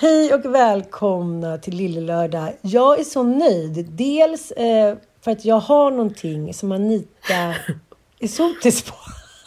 Hej 0.00 0.34
och 0.34 0.54
välkomna 0.54 1.58
till 1.58 1.76
Lillelördag. 1.76 2.52
Jag 2.62 3.00
är 3.00 3.04
så 3.04 3.22
nöjd. 3.22 3.86
Dels 3.90 4.50
eh, 4.50 4.96
för 5.20 5.30
att 5.30 5.44
jag 5.44 5.60
har 5.60 5.90
någonting 5.90 6.54
som 6.54 6.72
Anita 6.72 7.54
är 8.18 8.28
sotis 8.28 8.82
på. 8.82 8.94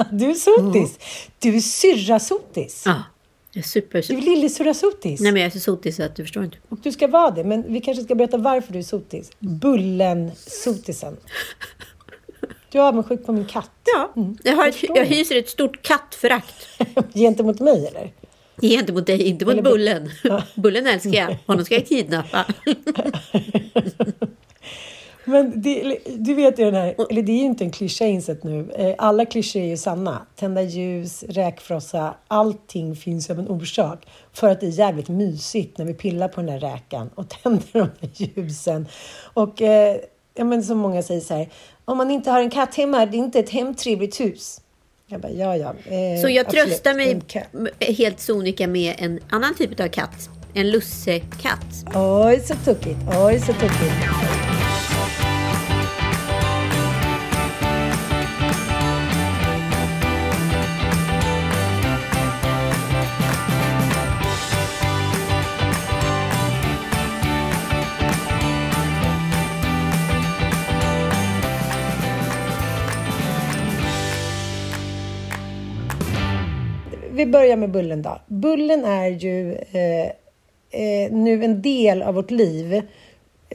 Du 0.12 0.30
är 0.30 0.34
sotis. 0.34 1.00
Du 1.40 1.56
är 1.56 1.60
syrra-sotis. 1.60 2.84
Ja, 2.86 3.04
jag 3.52 3.64
är 3.64 3.68
super... 3.68 4.06
Du 4.08 4.18
är 4.18 4.22
lillisyrra-sotis. 4.22 5.22
Nej, 5.22 5.32
men 5.32 5.42
jag 5.42 5.46
är 5.46 5.50
så 5.50 5.60
sotis 5.60 6.00
att 6.00 6.16
du 6.16 6.24
förstår 6.24 6.44
inte. 6.44 6.58
Och 6.70 6.78
du 6.84 6.92
ska 6.92 7.08
vara 7.08 7.32
det, 7.32 7.44
men 7.44 7.74
vi 7.74 7.82
kanske 7.82 8.04
ska 8.04 8.16
berätta 8.16 8.38
varför 8.38 8.74
du 8.74 8.80
är 8.80 8.84
sotis. 8.84 9.32
Bullen-sotisen. 9.40 11.18
Du 12.72 12.78
är 12.78 12.84
avundsjuk 12.84 13.26
på 13.26 13.32
min 13.32 13.46
katt. 13.46 13.72
Ja, 13.96 14.14
jag, 14.44 14.56
har 14.56 14.74
jag 14.96 15.06
hyser 15.06 15.36
ett 15.36 15.50
stort 15.50 15.82
kattförakt. 15.82 16.68
Gentemot 17.14 17.60
mig, 17.60 17.88
eller? 17.88 18.12
Gentemot 18.62 19.06
dig, 19.06 19.22
inte 19.24 19.46
mot 19.46 19.54
Eller- 19.54 19.64
Bullen. 19.64 20.10
Bullen 20.56 20.88
älskar 20.88 21.14
jag. 21.14 21.38
Honom 21.48 21.66
ska 21.66 21.76
jag 21.76 21.88
kidnappa. 21.88 22.46
Men 25.26 25.62
det, 25.62 25.98
du 26.18 26.34
vet 26.34 26.60
ju 26.60 26.66
den 26.66 26.76
här, 26.76 26.96
eller 27.10 27.22
det 27.22 27.32
är 27.32 27.38
ju 27.38 27.44
inte 27.44 27.64
en 27.64 27.72
klyscha 27.72 28.06
insett 28.06 28.44
nu. 28.44 28.72
Eh, 28.76 28.96
Alla 28.98 29.26
klyschor 29.26 29.62
är 29.62 29.66
ju 29.66 29.78
sanna. 29.78 30.26
Tända 30.36 30.62
ljus, 30.62 31.24
räkfrossa, 31.24 32.14
allting 32.28 32.96
finns 32.96 33.30
av 33.30 33.40
en 33.40 33.48
orsak. 33.48 34.06
För 34.34 34.48
att 34.48 34.60
det 34.60 34.66
är 34.66 34.70
jävligt 34.72 35.10
mysigt 35.10 35.78
när 35.78 35.86
vi 35.86 35.94
pillar 35.94 36.28
på 36.28 36.42
den 36.42 36.46
där 36.46 36.60
räkan 36.60 37.10
och 37.16 37.30
tänder 37.44 37.64
de 37.74 37.90
där 38.00 38.10
ljusen. 38.14 38.88
Och 39.34 39.62
eh, 39.62 39.98
ja, 40.36 40.44
men 40.44 40.64
som 40.64 40.78
många 40.78 41.04
säger 41.04 41.22
så 41.22 41.34
här, 41.34 41.50
om 41.86 41.98
man 41.98 42.12
inte 42.12 42.32
har 42.32 42.40
en 42.42 42.50
katt 42.50 42.76
hemma, 42.76 43.06
det 43.06 43.18
är 43.18 43.20
inte 43.20 43.40
ett 43.40 43.50
hemtrevligt 43.50 44.20
hus. 44.20 44.62
Jag 45.12 45.22
bara, 45.22 45.32
ja, 45.32 45.58
ja. 45.58 45.70
eh, 45.86 46.22
Så 46.22 46.30
jag 46.30 46.46
absolut, 46.46 46.66
tröstar 46.68 46.94
mig 46.94 47.22
helt 47.80 48.20
sonika 48.20 48.68
med 48.68 48.96
en 48.98 49.20
annan 49.30 49.56
typ 49.56 49.80
av 49.80 49.88
katt. 49.88 50.30
En 50.54 50.70
lussekatt. 50.72 51.96
Oj, 51.96 52.40
så 52.46 52.56
tokigt. 52.66 53.00
Oj, 53.26 53.40
så 53.40 53.54
tokigt. 53.54 54.61
Vi 77.22 77.26
börjar 77.26 77.58
med 77.58 77.72
Bullen 77.72 78.02
då. 78.02 78.22
Bullen 78.28 78.86
är 78.86 79.08
ju 79.08 79.54
eh, 79.54 80.06
eh, 80.82 81.12
nu 81.12 81.44
en 81.44 81.62
del 81.62 82.02
av 82.02 82.16
vårt 82.16 82.32
liv. 82.32 82.82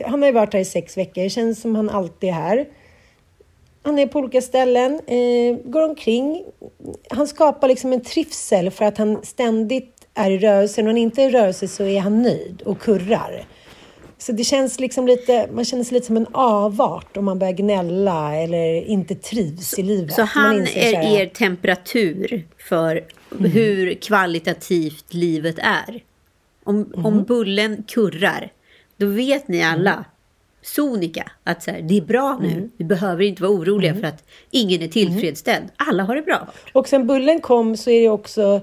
Han 0.04 0.22
har 0.22 0.26
ju 0.26 0.32
varit 0.32 0.52
här 0.52 0.60
i 0.60 0.64
sex 0.64 0.96
veckor. 0.96 1.22
Det 1.22 1.30
känns 1.30 1.60
som 1.60 1.74
han 1.74 1.90
alltid 1.90 2.30
är 2.30 2.32
här. 2.32 2.68
Han 3.82 3.98
är 3.98 4.06
på 4.06 4.18
olika 4.18 4.40
ställen, 4.40 5.00
eh, 5.06 5.56
går 5.64 5.82
omkring. 5.82 6.44
Han 7.10 7.26
skapar 7.26 7.68
liksom 7.68 7.92
en 7.92 8.00
trivsel 8.00 8.70
för 8.70 8.84
att 8.84 8.98
han 8.98 9.22
ständigt 9.22 10.06
är 10.14 10.30
i 10.30 10.38
rörelse. 10.38 10.82
När 10.82 10.88
han 10.88 10.98
inte 10.98 11.22
är 11.22 11.28
i 11.28 11.32
rörelse 11.32 11.68
så 11.68 11.84
är 11.84 12.00
han 12.00 12.22
nöjd 12.22 12.62
och 12.62 12.80
kurrar. 12.80 13.46
Så 14.18 14.32
det 14.32 14.44
känns 14.44 14.80
liksom 14.80 15.06
lite, 15.06 15.48
man 15.52 15.64
känner 15.64 15.84
sig 15.84 15.94
lite 15.94 16.06
som 16.06 16.16
en 16.16 16.26
avart 16.32 17.16
om 17.16 17.24
man 17.24 17.38
börjar 17.38 17.52
gnälla 17.52 18.36
eller 18.36 18.84
inte 18.84 19.14
trivs 19.14 19.78
i 19.78 19.82
livet. 19.82 20.14
Så 20.14 20.22
han 20.22 20.66
så 20.66 20.78
är 20.78 20.94
här, 20.94 21.20
er 21.20 21.26
temperatur 21.26 22.46
för 22.58 23.04
hur 23.38 23.94
kvalitativt 23.94 25.14
livet 25.14 25.58
är. 25.58 26.02
Om, 26.64 26.92
om 26.96 27.24
Bullen 27.24 27.84
kurrar, 27.88 28.52
då 28.96 29.06
vet 29.06 29.48
ni 29.48 29.62
alla, 29.62 30.04
sonika, 30.62 31.32
att 31.44 31.62
så 31.62 31.70
här, 31.70 31.82
det 31.82 31.96
är 31.96 32.00
bra 32.00 32.38
nu. 32.42 32.70
Vi 32.76 32.84
behöver 32.84 33.24
inte 33.24 33.42
vara 33.42 33.52
oroliga 33.52 33.94
för 33.94 34.04
att 34.04 34.24
ingen 34.50 34.82
är 34.82 34.88
tillfredsställd. 34.88 35.66
Alla 35.76 36.02
har 36.02 36.16
det 36.16 36.22
bra. 36.22 36.48
Och 36.72 36.88
sen 36.88 37.06
Bullen 37.06 37.40
kom 37.40 37.76
så 37.76 37.90
är 37.90 38.02
det 38.02 38.08
också 38.08 38.60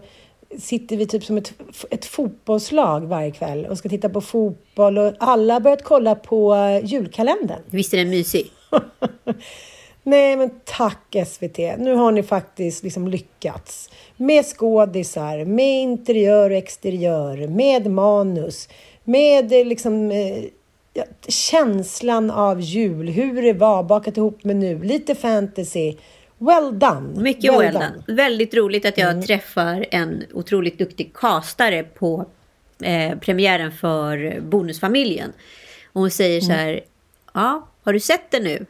sitter 0.60 0.98
vi 0.98 1.08
typ 1.08 1.24
som 1.24 1.38
ett, 1.38 1.54
ett 1.90 2.06
fotbollslag 2.06 3.02
varje 3.02 3.32
kväll 3.32 3.66
och 3.66 3.78
ska 3.78 3.90
titta 3.90 4.10
på 4.10 4.22
fotboll 4.22 4.98
och 4.98 5.14
alla 5.20 5.54
har 5.54 5.60
börjat 5.60 5.84
kolla 5.84 6.16
på 6.16 6.56
eh, 6.56 6.86
julkalendern. 6.86 7.62
Visst 7.66 7.94
är 7.94 7.98
den 7.98 8.10
mysig? 8.10 8.52
Nej 10.04 10.36
men 10.36 10.50
tack 10.66 11.16
SVT, 11.28 11.58
nu 11.58 11.96
har 11.96 12.12
ni 12.12 12.24
faktiskt 12.24 12.84
liksom 12.84 13.08
lyckats. 13.08 13.90
Med 14.18 14.46
skådisar, 14.46 15.46
med 15.46 15.82
interiör 15.82 16.50
och 16.50 16.56
exteriör, 16.56 17.48
med 17.48 17.92
manus, 17.92 18.70
med 19.04 19.54
eh, 19.54 19.66
liksom 19.66 20.12
eh, 20.12 20.44
ja, 20.94 21.04
känslan 21.28 22.32
av 22.32 22.62
jul, 22.62 23.10
hur 23.10 23.42
det 23.42 23.54
var 23.54 23.84
bakat 23.84 24.18
ihop 24.18 24.44
med 24.44 24.56
nu, 24.56 24.84
lite 24.84 25.16
fantasy. 25.16 25.96
Well 26.46 26.80
done! 26.80 27.22
Mycket 27.22 27.60
well 27.60 27.74
done. 27.74 28.04
Väldigt 28.08 28.54
roligt 28.54 28.86
att 28.86 28.98
jag 28.98 29.28
träffar 29.28 29.86
en 29.92 30.24
otroligt 30.34 30.78
duktig 30.78 31.14
castare 31.14 31.84
på 31.84 32.26
eh, 32.82 33.18
premiären 33.20 33.72
för 33.72 34.40
Bonusfamiljen. 34.42 35.34
Och 35.94 36.02
hon 36.02 36.12
säger 36.12 36.42
så 36.42 36.52
här, 36.52 36.82
ja, 37.34 37.68
har 37.84 37.94
du 37.94 38.00
sett 38.00 38.32
det 38.32 38.40
nu? 38.40 38.66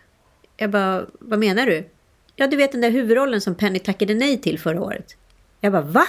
Jag 0.57 0.69
bara, 0.69 1.05
vad 1.19 1.39
menar 1.39 1.65
du? 1.65 1.89
Ja, 2.35 2.47
du 2.47 2.57
vet 2.57 2.71
den 2.71 2.81
där 2.81 2.89
huvudrollen 2.89 3.41
som 3.41 3.55
Penny 3.55 3.79
tackade 3.79 4.13
nej 4.13 4.37
till 4.37 4.59
förra 4.59 4.81
året. 4.81 5.15
Jag 5.61 5.71
bara, 5.71 5.81
va? 5.81 6.05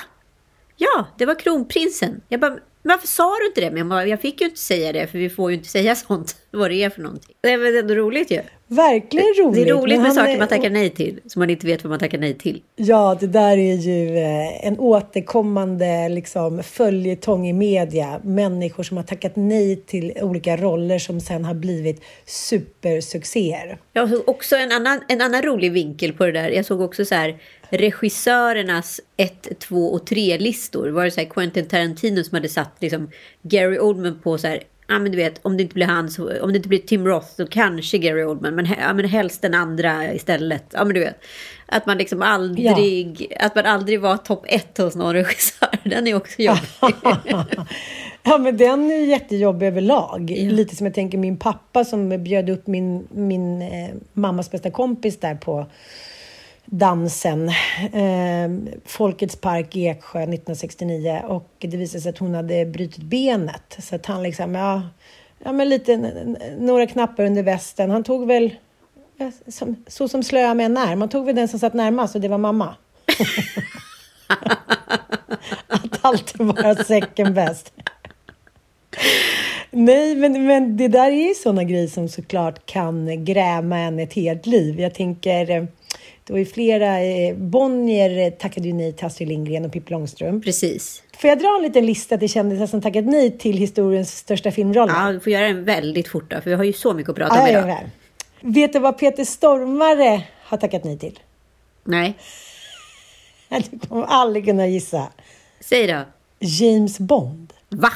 Ja, 0.77 1.07
det 1.19 1.27
var 1.27 1.41
kronprinsen. 1.41 2.21
Jag 2.29 2.41
bara, 2.41 2.59
varför 2.83 3.07
sa 3.07 3.37
du 3.41 3.47
inte 3.47 3.61
det? 3.61 3.71
Men 3.71 3.79
jag, 3.79 3.87
bara, 3.87 4.07
jag 4.07 4.21
fick 4.21 4.41
ju 4.41 4.47
inte 4.47 4.61
säga 4.61 4.93
det, 4.93 5.07
för 5.07 5.19
vi 5.19 5.31
får 5.31 5.51
ju 5.51 5.57
inte 5.57 5.69
säga 5.69 5.95
sånt, 5.97 6.37
vad 6.55 6.71
det 6.71 6.83
är 6.83 6.91
för 6.91 7.03
någonting. 7.03 7.37
Det 7.41 7.49
är 7.53 7.59
väl 7.59 7.77
ändå 7.77 7.95
roligt 7.95 8.31
ju. 8.31 8.41
Verkligen 8.67 9.27
roligt. 9.45 9.65
Det 9.65 9.71
är 9.71 9.75
roligt 9.75 10.01
med 10.01 10.13
saker 10.13 10.35
är- 10.35 10.39
man 10.39 10.49
tackar 10.49 10.71
nej 10.71 10.91
till, 10.91 11.21
som 11.27 11.41
man 11.41 11.51
inte 11.51 11.67
vet 11.67 11.85
vad 11.85 11.91
man 11.91 11.99
tackar 11.99 12.19
nej 12.19 12.35
till. 12.35 12.63
Ja, 12.77 13.17
det 13.21 13.27
där 13.27 13.59
är 13.59 13.75
ju 13.77 14.17
eh, 14.19 14.67
en 14.67 14.79
återkommande 14.79 16.09
liksom, 16.09 16.63
följetong 16.63 17.49
i 17.49 17.53
media. 17.53 18.21
Människor 18.25 18.83
som 18.83 18.97
har 18.97 19.05
tackat 19.05 19.33
nej 19.37 19.77
till 19.77 20.13
olika 20.21 20.57
roller 20.57 20.99
som 20.99 21.21
sen 21.21 21.45
har 21.45 21.55
blivit 21.55 22.01
supersuccéer. 22.27 23.79
Såg 23.95 24.29
också 24.29 24.57
en 24.57 24.73
annan, 24.73 25.01
en 25.09 25.21
annan 25.21 25.43
rolig 25.43 25.73
vinkel 25.73 26.13
på 26.13 26.27
det 26.27 26.33
där. 26.33 26.49
Jag 26.51 26.65
såg 26.65 26.81
också 26.81 27.05
så 27.05 27.15
här 27.15 27.37
regissörernas 27.71 29.01
1, 29.17 29.59
2 29.59 29.77
och 29.77 30.09
3-listor. 30.09 30.89
Var 30.89 31.05
det 31.05 31.11
så 31.11 31.21
här 31.21 31.29
Quentin 31.29 31.67
Tarantino 31.69 32.25
som 32.25 32.35
hade 32.35 32.49
satt 32.49 32.77
liksom 32.81 33.11
Gary 33.43 33.79
Oldman 33.79 34.21
på 34.23 34.39
så 34.39 34.47
här 34.47 34.63
Ja 34.87 34.99
men 34.99 35.13
du 35.13 35.17
vet, 35.19 35.41
om 35.43 35.57
det 35.57 35.63
inte 35.63 35.75
blir 35.75 35.87
han, 35.87 36.11
så, 36.11 36.43
om 36.43 36.53
det 36.53 36.57
inte 36.57 36.69
blir 36.69 36.79
Tim 36.79 37.07
Roth 37.07 37.27
så 37.37 37.47
kanske 37.47 37.99
Gary 37.99 38.25
Oldman, 38.25 38.55
men, 38.55 38.67
ja, 38.81 38.95
men 38.95 39.05
helst 39.05 39.43
den 39.43 39.55
andra 39.55 40.15
istället. 40.15 40.65
Ja 40.73 40.85
men 40.85 40.95
du 40.95 41.01
vet. 41.01 41.25
Att 41.67 41.87
man 41.87 41.99
liksom 41.99 42.23
aldrig, 42.23 43.37
att 43.41 43.55
man 43.55 43.67
aldrig 43.67 44.01
var 44.01 44.17
topp 44.17 44.45
ett 44.49 44.79
hos 44.79 44.97
någon 44.97 45.13
regissör. 45.13 45.69
Den 45.89 46.07
är 46.07 46.15
också 46.15 46.43
jobbig. 46.43 46.63
ja, 48.23 48.39
men 48.39 48.57
den 48.57 48.91
är 48.91 49.05
jättejobbig 49.05 49.67
överlag. 49.67 50.31
Lite 50.31 50.77
som 50.77 50.87
jag 50.87 50.95
tänker 50.95 51.19
min 51.19 51.37
pappa 51.37 51.85
som 51.85 52.25
bjöd 52.25 52.51
upp 52.51 52.67
min, 52.67 53.09
min 53.11 53.63
eh, 53.63 53.95
mammas 54.13 54.51
bästa 54.51 54.71
kompis 54.71 55.21
där 55.21 55.35
på 55.35 55.67
dansen. 56.67 57.49
Eh, 57.93 58.77
Folkets 58.85 59.37
park 59.37 59.77
i 59.77 59.87
Eksjö 59.87 60.19
1969 60.23 61.23
och 61.27 61.51
det 61.59 61.77
visade 61.77 62.01
sig 62.01 62.11
att 62.11 62.19
hon 62.19 62.35
hade 62.35 62.67
brutit 62.67 63.03
benet. 63.03 63.77
Så 63.79 63.95
att 63.95 64.07
han 64.07 64.23
liksom, 64.23 64.55
ja, 64.55 64.83
ja 65.45 65.53
men 65.53 65.69
lite 65.69 65.97
några 66.59 66.87
knappar 66.87 67.25
under 67.25 67.43
västen. 67.43 67.91
Han 67.91 68.05
tog 68.05 68.27
väl, 68.27 68.55
ja, 69.17 69.31
som, 69.49 69.85
så 69.87 70.09
som 70.09 70.23
slöa 70.23 70.55
män 70.55 70.77
är, 70.77 70.97
man 70.97 71.09
tog 71.09 71.27
väl 71.27 71.35
den 71.35 71.49
som 71.49 71.59
satt 71.59 71.75
närmast 71.75 72.15
och 72.15 72.21
det 72.21 72.29
var 72.29 72.39
mamma. 72.39 72.75
att 75.69 75.99
alltid 76.05 76.47
vara 76.47 76.75
second 76.75 77.35
best. 77.35 77.73
Nej, 79.71 80.15
men, 80.15 80.47
men 80.47 80.77
det 80.77 80.89
där 80.89 81.11
är 81.11 81.29
ju 81.29 81.35
sådana 81.35 81.65
grejer 81.65 81.89
som 81.89 82.09
såklart 82.09 82.67
kan 82.67 83.25
gräma 83.25 83.79
en 83.79 83.99
ett 83.99 84.13
helt 84.13 84.47
liv. 84.47 84.81
Jag 84.81 84.95
tänker, 84.95 85.51
eh, 85.51 85.65
det 86.27 86.33
var 86.33 86.39
ju 86.39 86.47
flera, 86.47 87.01
eh, 87.03 87.37
Bonnier 87.37 88.31
tackade 88.31 88.69
ju 88.69 88.75
nej 88.75 88.93
till 88.93 89.07
Astrid 89.07 89.29
Lindgren 89.29 89.65
och 89.65 89.73
Pippi 89.73 89.93
Långstrump. 89.93 90.45
Precis. 90.45 91.03
Får 91.19 91.29
jag 91.31 91.39
dra 91.39 91.57
en 91.57 91.63
liten 91.63 91.87
lista 91.87 92.19
till 92.19 92.29
kändisar 92.29 92.67
som 92.67 92.83
tackat 92.83 93.05
nej 93.05 93.39
till 93.39 93.57
historiens 93.57 94.17
största 94.19 94.51
filmroller? 94.51 94.95
Ja, 94.95 95.13
du 95.13 95.21
får 95.21 95.33
göra 95.33 95.47
den 95.47 95.65
väldigt 95.65 96.09
fort 96.09 96.31
då, 96.31 96.41
för 96.41 96.51
vi 96.51 96.57
har 96.57 96.65
ju 96.65 96.73
så 96.73 96.95
mycket 96.95 97.11
att 97.11 97.17
prata 97.17 97.35
Ja, 97.37 97.43
om 97.43 97.49
jag 97.53 97.65
idag. 97.65 97.91
Vet 98.41 98.73
du 98.73 98.79
vad 98.79 98.99
Peter 98.99 99.25
Stormare 99.25 100.23
har 100.43 100.57
tackat 100.59 100.85
nej 100.85 100.99
till? 100.99 101.19
Nej, 101.85 102.15
Du 103.71 103.79
kommer 103.89 104.05
aldrig 104.05 104.45
kunna 104.45 104.67
gissa. 104.67 105.09
säg 105.61 105.87
då. 105.87 106.03
James 106.39 106.99
Bond. 106.99 107.53
Va? 107.69 107.93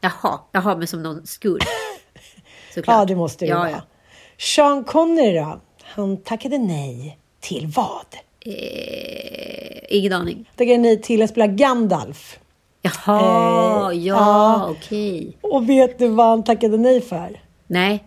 Jaha, 0.00 0.40
jaha, 0.52 0.76
men 0.76 0.86
som 0.86 1.02
någon 1.02 1.26
skurk. 1.26 1.62
Ja, 2.86 3.04
det 3.04 3.16
måste 3.16 3.44
det 3.44 3.48
ja, 3.48 3.58
vara. 3.58 3.70
ja. 3.70 3.80
Sean 4.38 4.84
Connery 4.84 5.38
då? 5.38 5.60
Han 5.82 6.16
tackade 6.16 6.58
nej 6.58 7.18
till 7.48 7.66
vad? 7.66 8.06
Eh, 8.46 9.78
ingen 9.88 10.12
aning. 10.12 10.50
Tackade 10.56 10.78
nej 10.78 11.02
till 11.02 11.22
att 11.22 11.30
spela 11.30 11.46
Gandalf. 11.46 12.38
Jaha, 12.82 13.92
Eh, 13.92 13.98
ja, 13.98 14.14
ja. 14.16 14.68
okej. 14.70 15.36
Och 15.40 15.68
vet 15.68 15.98
du 15.98 16.08
vad 16.08 16.26
han 16.26 16.44
tackade 16.44 16.76
nej 16.76 17.00
för? 17.00 17.40
Nej, 17.66 18.04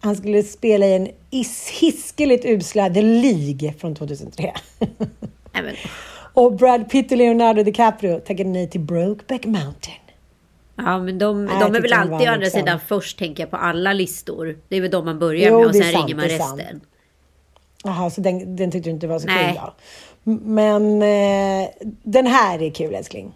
Han 0.00 0.16
skulle 0.16 0.42
spela 0.42 0.86
i 0.86 0.94
en 0.96 1.08
is- 1.30 1.68
hiskeligt 1.80 2.44
usla 2.44 2.90
The 2.90 3.02
League 3.02 3.72
från 3.78 3.94
2003. 3.94 4.52
nej 5.52 5.62
men, 5.62 5.74
och 6.34 6.52
Brad 6.56 6.90
Pitt 6.90 7.12
och 7.12 7.18
Leonardo 7.18 7.62
DiCaprio 7.62 8.20
tackade 8.20 8.48
nej 8.50 8.70
till 8.70 8.80
Brokeback 8.80 9.44
Mountain. 9.44 9.96
ja, 10.76 10.98
men 10.98 11.18
de, 11.18 11.44
Nej, 11.44 11.56
de 11.60 11.74
är 11.74 11.80
väl 11.80 11.92
alltid 11.92 12.12
å 12.28 12.32
andra 12.32 12.36
liksom- 12.36 12.60
sidan 12.60 12.80
först, 12.88 13.18
tänker 13.18 13.42
jag, 13.42 13.50
på 13.50 13.56
alla 13.56 13.92
listor. 13.92 14.58
Det 14.68 14.76
är 14.76 14.80
väl 14.80 14.90
de 14.90 15.04
man 15.04 15.18
börjar 15.18 15.50
Jo, 15.50 15.58
med 15.58 15.66
och 15.66 15.74
sen 15.74 15.82
sant, 15.92 15.96
ringer 16.08 16.14
man 16.14 16.24
är 16.24 16.38
sant. 16.38 16.60
Jaha, 17.86 18.10
så 18.10 18.20
den, 18.20 18.56
den 18.56 18.70
tyckte 18.70 18.88
du 18.88 18.94
inte 18.94 19.06
var 19.06 19.18
så 19.18 19.26
Nej. 19.26 19.52
kul 19.52 19.60
då? 19.62 19.72
Men 20.44 21.02
eh, 21.02 21.68
den 22.02 22.26
här 22.26 22.62
är 22.62 22.70
kul 22.70 22.94
älskling. 22.94 23.32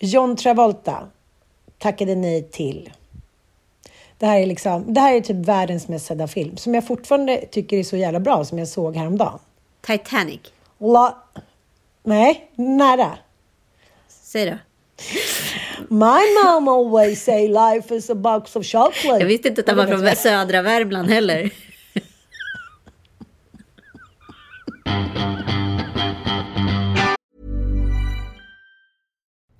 John 0.00 0.36
Travolta 0.36 1.06
tackade 1.78 2.14
nej 2.14 2.42
till. 2.42 2.90
Det 4.18 4.26
här 4.26 4.40
är 4.40 4.46
liksom, 4.46 4.94
det 4.94 5.00
här 5.00 5.14
är 5.14 5.20
typ 5.20 5.36
världens 5.36 5.88
mest 5.88 6.06
sedda 6.06 6.28
film 6.28 6.56
som 6.56 6.74
jag 6.74 6.86
fortfarande 6.86 7.44
tycker 7.50 7.76
är 7.78 7.82
så 7.82 7.96
jävla 7.96 8.20
bra 8.20 8.44
som 8.44 8.58
jag 8.58 8.68
såg 8.68 8.96
häromdagen. 8.96 9.38
Titanic, 9.80 10.40
La... 10.78 11.22
Nej, 12.02 12.50
nära. 12.54 13.18
säg 14.08 14.46
då. 14.50 14.56
My 15.88 16.44
mom 16.44 16.68
always 16.68 17.24
say 17.24 17.48
life 17.48 17.94
is 17.94 18.10
a 18.10 18.14
box 18.14 18.56
of 18.56 18.66
chocolate. 18.66 19.18
Jag 19.20 19.26
visste 19.26 19.48
inte 19.48 19.60
att 19.60 19.68
han 19.68 19.76
var 19.76 19.86
från 19.86 20.16
södra 20.16 20.62
Värmland 20.62 21.10
heller. 21.10 21.50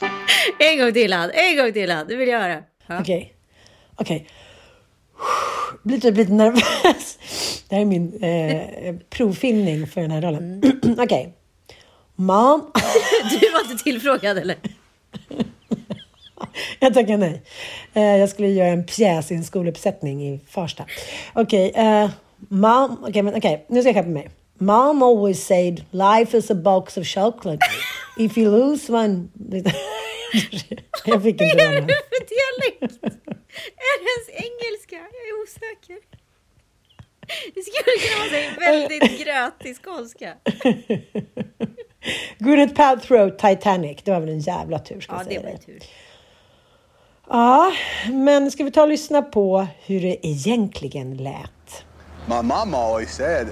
En 0.58 0.78
gång 0.78 0.92
till 0.92 1.12
han, 1.12 1.30
en 1.30 1.56
gång 1.56 1.72
till 1.72 1.90
han. 1.90 2.06
Det 2.08 2.16
vill 2.16 2.28
jag 2.28 2.40
höra. 2.40 2.62
Okej. 3.00 3.32
Okej. 3.96 4.28
Blir 5.82 6.00
typ 6.00 6.16
lite 6.16 6.32
nervös. 6.32 7.18
Det 7.68 7.74
här 7.74 7.82
är 7.82 7.86
min 7.86 8.22
eh, 8.22 8.94
provfilmning 9.10 9.86
för 9.86 10.00
den 10.00 10.10
här 10.10 10.22
rollen. 10.22 10.62
Okej. 10.98 11.34
Mom. 12.16 12.70
Du 13.40 13.50
var 13.52 13.70
inte 13.72 13.84
tillfrågad 13.84 14.38
eller? 14.38 14.56
Jag 16.80 16.94
tackar 16.94 17.16
nej. 17.16 17.42
Eh, 17.94 18.02
jag 18.02 18.28
skulle 18.28 18.48
göra 18.48 18.68
en 18.68 18.84
pjäs 18.86 19.30
i 19.30 19.34
en 19.34 19.44
skoluppsättning 19.44 20.28
i 20.28 20.40
Farsta. 20.48 20.84
Okej. 21.34 21.72
eh, 21.74 22.10
mom. 22.38 23.04
Okej, 23.08 23.22
men 23.22 23.34
okej. 23.34 23.66
Nu 23.68 23.80
ska 23.80 23.88
jag 23.88 23.96
skärpa 23.96 24.08
mig. 24.08 24.28
Mom 24.58 25.02
always 25.02 25.46
said 25.46 25.84
life 25.90 26.36
is 26.38 26.50
a 26.50 26.54
box 26.54 26.96
of 26.98 27.06
chocolate. 27.06 27.60
If 28.18 28.38
you 28.38 28.50
lose 28.50 28.92
one... 28.92 29.28
jag 31.04 31.22
fick 31.22 31.40
inte 31.40 31.54
Vad 31.56 31.74
är 31.74 31.80
det 31.80 31.94
för 32.10 32.24
dialekt? 32.28 33.04
Är 33.76 33.98
det 33.98 34.10
ens 34.10 34.28
engelska? 34.28 34.96
Jag 34.96 35.28
är 35.28 35.42
osäker. 35.42 35.96
Det 37.54 37.62
skulle 37.62 37.98
kunna 38.08 38.18
vara 38.24 38.40
här 38.40 38.60
väldigt 38.60 39.24
grötig 39.24 39.76
skånska. 39.84 40.34
Gwyneth 42.38 42.74
Paltrow, 42.74 43.30
Titanic. 43.30 43.98
Det 44.04 44.10
var 44.10 44.20
väl 44.20 44.28
en 44.28 44.40
jävla 44.40 44.78
tur 44.78 45.00
ska 45.00 45.12
Ja, 45.12 45.18
jag 45.18 45.26
det 45.26 45.30
säga 45.30 45.40
var 45.40 45.46
dig. 45.48 45.58
ju 45.66 45.72
tur. 45.78 45.82
Ja, 47.28 47.72
men 48.12 48.50
ska 48.50 48.64
vi 48.64 48.70
ta 48.70 48.82
och 48.82 48.88
lyssna 48.88 49.22
på 49.22 49.66
hur 49.86 50.00
det 50.00 50.26
egentligen 50.26 51.16
lät? 51.16 51.84
My 52.26 52.42
mom 52.42 52.74
always 52.74 53.14
said 53.16 53.48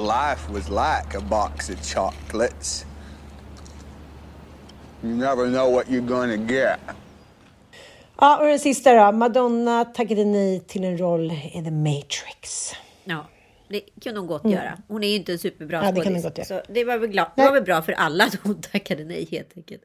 life 0.00 0.52
was 0.52 0.68
like 0.68 1.18
a 1.18 1.20
box 1.30 1.70
of 1.70 1.76
chocolates. 1.94 2.84
You 5.02 5.14
never 5.14 5.46
know 5.46 5.72
what 5.72 5.86
you're 5.88 6.06
gonna 6.08 6.36
get. 6.36 6.78
Ja, 8.20 8.38
och 8.40 8.46
den 8.46 8.58
sista 8.58 8.94
då. 8.94 9.12
Madonna 9.12 9.84
tackade 9.84 10.24
nej 10.24 10.60
till 10.60 10.84
en 10.84 10.98
roll 10.98 11.32
i 11.32 11.62
The 11.64 11.70
Matrix. 11.70 12.72
Ja, 13.04 13.26
det 13.68 13.80
kunde 14.02 14.20
hon 14.20 14.26
gott 14.26 14.44
göra. 14.44 14.78
Hon 14.88 15.04
är 15.04 15.08
ju 15.08 15.16
inte 15.16 15.32
en 15.32 15.38
superbra 15.38 15.78
Mm. 15.78 15.86
Ja, 15.96 16.02
det 16.02 16.20
skådis. 16.22 16.50
göra. 16.50 16.62
Så 16.64 16.72
det 16.72 16.84
var 16.84 16.98
väl, 16.98 17.12
det 17.12 17.24
var 17.36 17.52
väl 17.52 17.62
bra 17.62 17.82
för 17.82 17.92
alla 17.92 18.24
att 18.24 18.34
hon 18.42 18.60
tackade 18.60 19.04
nej 19.04 19.28
helt 19.30 19.50
enkelt. 19.56 19.82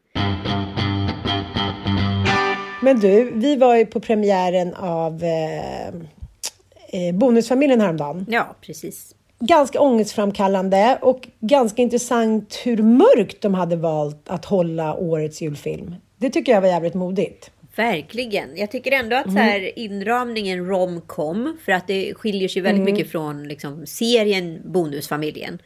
Men 2.82 3.00
du, 3.00 3.32
vi 3.32 3.56
var 3.56 3.76
ju 3.76 3.86
på 3.86 4.00
premiären 4.00 4.74
av 4.74 5.24
eh, 5.24 5.88
eh, 5.88 7.14
Bonusfamiljen 7.14 7.82
häromdagen. 7.82 8.26
Ja, 8.30 8.56
precis. 8.62 9.16
Ganska 9.40 9.80
ångestframkallande 9.82 10.98
och 11.02 11.28
ganska 11.40 11.82
intressant 11.82 12.62
hur 12.64 12.78
mörkt 12.78 13.42
de 13.42 13.54
hade 13.54 13.76
valt 13.76 14.30
att 14.30 14.46
hålla 14.46 14.96
årets 14.96 15.42
julfilm. 15.42 15.96
Det 16.18 16.30
tycker 16.30 16.52
jag 16.52 16.62
var 16.62 16.68
jävligt 16.68 16.94
modigt. 16.94 17.52
Verkligen. 17.76 18.58
Jag 18.58 18.72
tycker 18.72 18.92
ändå 18.92 19.16
att 19.16 19.24
så 19.24 19.30
Mm. 19.30 19.44
här, 19.44 19.80
inramningen 19.80 20.66
romcom, 20.68 21.58
för 21.66 21.72
att 21.72 21.88
det 21.88 22.14
skiljer 22.14 22.48
sig 22.48 22.62
väldigt 22.62 22.82
Mm. 22.82 22.94
mycket 22.94 23.12
från 23.12 23.48
liksom, 23.48 23.86
serien 23.86 24.62
Bonusfamiljen. 24.66 25.60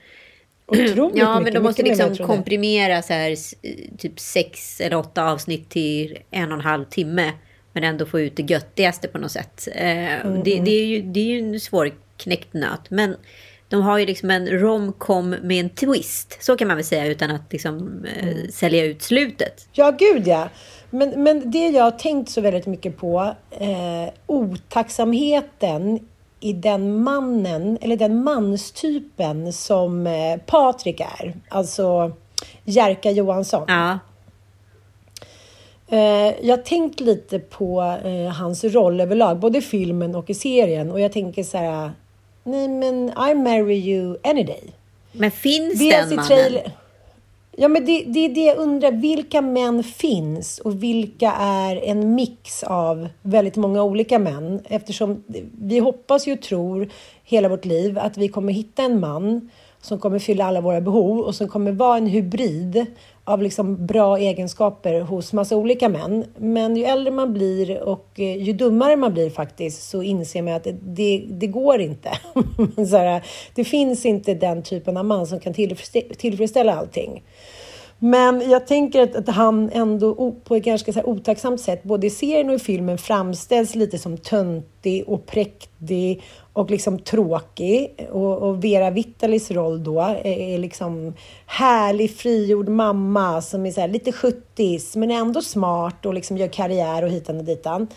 Otroligt 0.66 0.98
Ja, 1.18 1.40
mycket, 1.40 1.44
men 1.44 1.54
de 1.54 1.60
måste 1.68 1.84
liksom 1.84 2.16
komprimera 2.28 3.02
så 3.02 3.14
här, 3.14 3.36
typ 3.98 4.20
sex 4.20 4.82
eller 4.82 4.98
åtta 4.98 5.32
avsnitt 5.32 5.70
till 5.70 6.18
en 6.32 6.52
och 6.52 6.58
en 6.58 6.62
halv 6.64 6.86
timme. 6.86 7.32
Men 7.74 7.84
ändå 7.84 8.06
få 8.06 8.20
ut 8.20 8.36
det 8.36 8.44
göttigaste 8.44 9.08
på 9.08 9.18
något 9.18 9.32
sätt. 9.32 9.68
Eh, 9.76 10.26
Mm, 10.26 10.44
det, 10.44 10.60
det, 10.60 10.72
är 10.72 10.86
ju, 10.86 11.02
det 11.02 11.20
är 11.20 11.24
ju 11.26 11.40
en 11.40 11.60
svårknäckt 11.60 12.54
nöt. 12.54 12.90
Men 12.90 13.16
de 13.70 13.82
har 13.82 13.98
ju 13.98 14.06
liksom 14.06 14.32
en 14.32 14.48
romcom 14.48 15.30
med 15.30 15.60
en 15.60 15.70
twist. 15.70 16.38
Så 16.44 16.56
kan 16.58 16.68
man 16.68 16.78
väl 16.78 16.86
säga 16.86 17.06
utan 17.06 17.32
att 17.32 17.54
liksom, 17.54 18.06
eh, 18.06 18.28
Mm. 18.28 18.52
sälja 18.52 18.86
ut 18.86 19.02
slutet. 19.02 19.68
Ja, 19.72 19.92
gud 19.92 20.28
ja. 20.28 20.50
Men, 20.90 21.24
men 21.24 21.52
det 21.52 21.70
jag 21.70 21.84
har 21.84 21.92
tänkt 21.92 22.30
så 22.30 22.42
väldigt 22.42 22.66
mycket 22.66 22.98
på, 22.98 23.36
eh, 23.52 24.14
otacksamheten 24.28 26.00
i 26.40 26.54
den 26.54 27.04
mannen, 27.04 27.78
eller 27.82 27.98
den 27.98 28.24
manstypen 28.24 29.54
som 29.54 30.08
eh, 30.08 30.38
Patrik 30.46 31.00
är. 31.00 31.34
Alltså 31.50 32.12
Jerka 32.66 33.12
Johansson. 33.12 33.64
Ja, 33.68 34.00
Eh, 35.92 36.34
jag 36.48 36.58
har 36.58 36.64
tänkt 36.64 37.00
lite 37.00 37.40
på 37.40 37.98
eh, 38.04 38.32
hans 38.34 38.64
roll 38.64 39.02
överlag, 39.02 39.40
både 39.40 39.58
i 39.58 39.62
filmen 39.62 40.16
och 40.16 40.30
i 40.30 40.34
serien. 40.34 40.92
Och 40.92 41.00
jag 41.00 41.12
tänker 41.12 41.44
så 41.44 41.58
här, 41.58 41.92
nej 42.44 42.68
men 42.68 43.10
I 43.10 43.34
marry 43.36 43.76
you 43.76 44.18
any 44.24 44.44
day. 44.44 44.64
men 45.12 45.32
finns 45.32 45.80
Dels 45.80 46.10
den 46.10 46.16
mannen? 46.16 46.72
Ja, 47.62 47.68
men 47.68 47.86
det, 47.86 48.04
det 48.08 48.20
är 48.20 48.30
det 48.30 48.46
jag 48.46 48.58
undrar. 48.58 48.92
Vilka 48.92 49.42
män 49.42 49.84
finns 49.84 50.60
och 50.60 50.84
vilka 50.84 51.32
är 51.40 51.76
en 51.76 52.16
mix 52.16 52.64
av 52.64 53.10
väldigt 53.22 53.56
många 53.56 53.84
olika 53.84 54.20
män? 54.20 54.62
Eftersom 54.66 55.24
vi 55.62 55.80
hoppas 55.80 56.28
ju 56.28 56.34
och 56.34 56.42
tror 56.42 56.90
hela 57.24 57.50
vårt 57.50 57.66
liv 57.66 58.00
att 58.00 58.18
vi 58.18 58.28
kommer 58.28 58.54
hitta 58.54 58.84
en 58.84 59.00
man 59.00 59.50
som 59.82 60.00
kommer 60.00 60.20
fylla 60.20 60.46
alla 60.46 60.62
våra 60.62 60.82
behov 60.82 61.20
och 61.20 61.36
som 61.36 61.48
kommer 61.48 61.72
vara 61.72 61.98
en 61.98 62.08
hybrid 62.08 62.86
av 63.30 63.44
liksom 63.44 63.86
bra 63.86 64.18
egenskaper 64.18 65.02
hos 65.02 65.34
massa 65.34 65.56
olika 65.56 65.90
män. 65.90 66.26
Men 66.38 66.76
ju 66.76 66.84
äldre 66.84 67.12
man 67.12 67.34
blir 67.34 67.82
och 67.82 68.08
eh, 68.16 68.38
ju 68.38 68.54
dummare 68.54 68.96
man 68.96 69.14
blir 69.14 69.30
faktiskt 69.30 69.90
så 69.90 70.04
inser 70.04 70.42
man 70.42 70.54
att 70.54 70.68
det, 70.82 71.26
det, 71.30 71.48
går 71.48 71.82
inte. 71.82 72.10
så 72.76 72.98
här, 72.98 73.24
det 73.56 73.64
finns 73.64 74.06
inte 74.06 74.34
den 74.34 74.64
typen 74.64 74.98
av 74.98 75.06
man 75.06 75.28
som 75.28 75.40
kan 75.40 75.54
tillfredsställa 76.18 76.76
allting. 76.76 77.24
Men 78.00 78.50
jag 78.50 78.68
tänker 78.68 79.02
att, 79.02 79.16
att 79.16 79.36
han 79.36 79.70
ändå 79.74 80.32
på 80.44 80.56
ett 80.56 80.64
ganska 80.64 80.94
så 80.94 81.00
här 81.00 81.10
otacksamt 81.10 81.62
sätt, 81.62 81.84
både 81.84 82.08
i 82.08 82.10
serien 82.10 82.50
och 82.50 82.56
i 82.56 82.60
filmen, 82.60 82.98
framställs 82.98 83.76
lite 83.76 83.98
som 83.98 84.18
töntig 84.18 85.04
och 85.08 85.26
präktig 85.26 86.24
och 86.54 86.72
liksom 86.72 87.00
tråkig. 87.00 88.08
Och, 88.12 88.38
och 88.38 88.64
Vera 88.64 88.90
Vitalis 88.90 89.52
roll 89.52 89.84
då 89.84 90.02
är, 90.02 90.28
är 90.28 90.58
liksom 90.58 91.14
härlig, 91.46 92.16
frigjord 92.16 92.70
mamma 92.70 93.42
som 93.42 93.66
är 93.66 93.72
så 93.72 93.88
lite 93.88 94.12
70 94.12 94.80
men 94.96 95.12
är 95.12 95.16
ändå 95.16 95.42
smart 95.42 96.06
och 96.06 96.14
liksom 96.14 96.38
gör 96.38 96.48
karriär 96.48 97.04
och 97.04 97.10
hitan 97.10 97.38
och 97.38 97.44
ditan. 97.44 97.88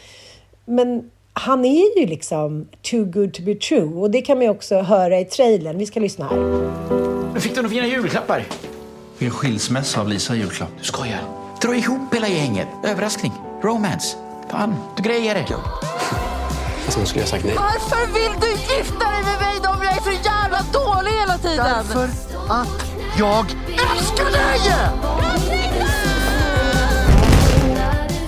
Men 0.65 1.11
han 1.33 1.65
är 1.65 2.01
ju 2.01 2.07
liksom 2.07 2.69
too 2.91 3.05
good 3.05 3.35
to 3.35 3.43
be 3.43 3.55
true 3.55 4.01
och 4.01 4.11
det 4.11 4.23
kan 4.23 4.39
man 4.39 4.45
ju 4.45 4.51
också 4.51 4.79
höra 4.79 5.21
i 5.21 5.25
trailern. 5.25 5.79
Vi 5.79 5.87
ska 5.87 6.01
lyssna 6.01 6.29
här. 6.29 7.41
Fick 7.41 7.55
du 7.55 7.63
några 7.63 7.75
fina 7.75 7.87
julklappar? 7.87 8.45
Fick 9.23 9.31
en 9.31 9.39
skilsmässa 9.39 10.01
av 10.01 10.09
Lisa 10.09 10.35
i 10.35 10.39
julklapp. 10.39 10.69
Du 10.79 10.85
skojar? 10.85 11.21
Dra 11.61 11.77
ihop 11.77 12.15
hela 12.15 12.29
gänget. 12.29 12.69
Överraskning. 12.85 13.33
Romance. 13.63 14.17
Fan, 14.51 14.75
du 14.97 15.03
grejer 15.03 15.35
det. 15.35 15.47
Fast 16.85 16.99
hon 16.99 17.07
skulle 17.07 17.23
ha 17.23 17.29
sagt 17.29 17.45
nej. 17.45 17.55
Varför 17.57 18.07
vill 18.07 18.41
du 18.41 18.51
gifta 18.51 19.11
dig 19.11 19.23
med 19.25 19.41
mig 19.41 19.71
om 19.75 19.83
jag 19.83 19.97
är 19.97 20.01
så 20.01 20.11
jävla 20.11 20.63
dålig 20.73 21.11
hela 21.11 21.39
tiden? 21.39 21.57
Därför 21.57 22.05
att 22.49 22.85
jag 23.19 23.47
älskar 23.69 24.25
dig! 24.25 24.61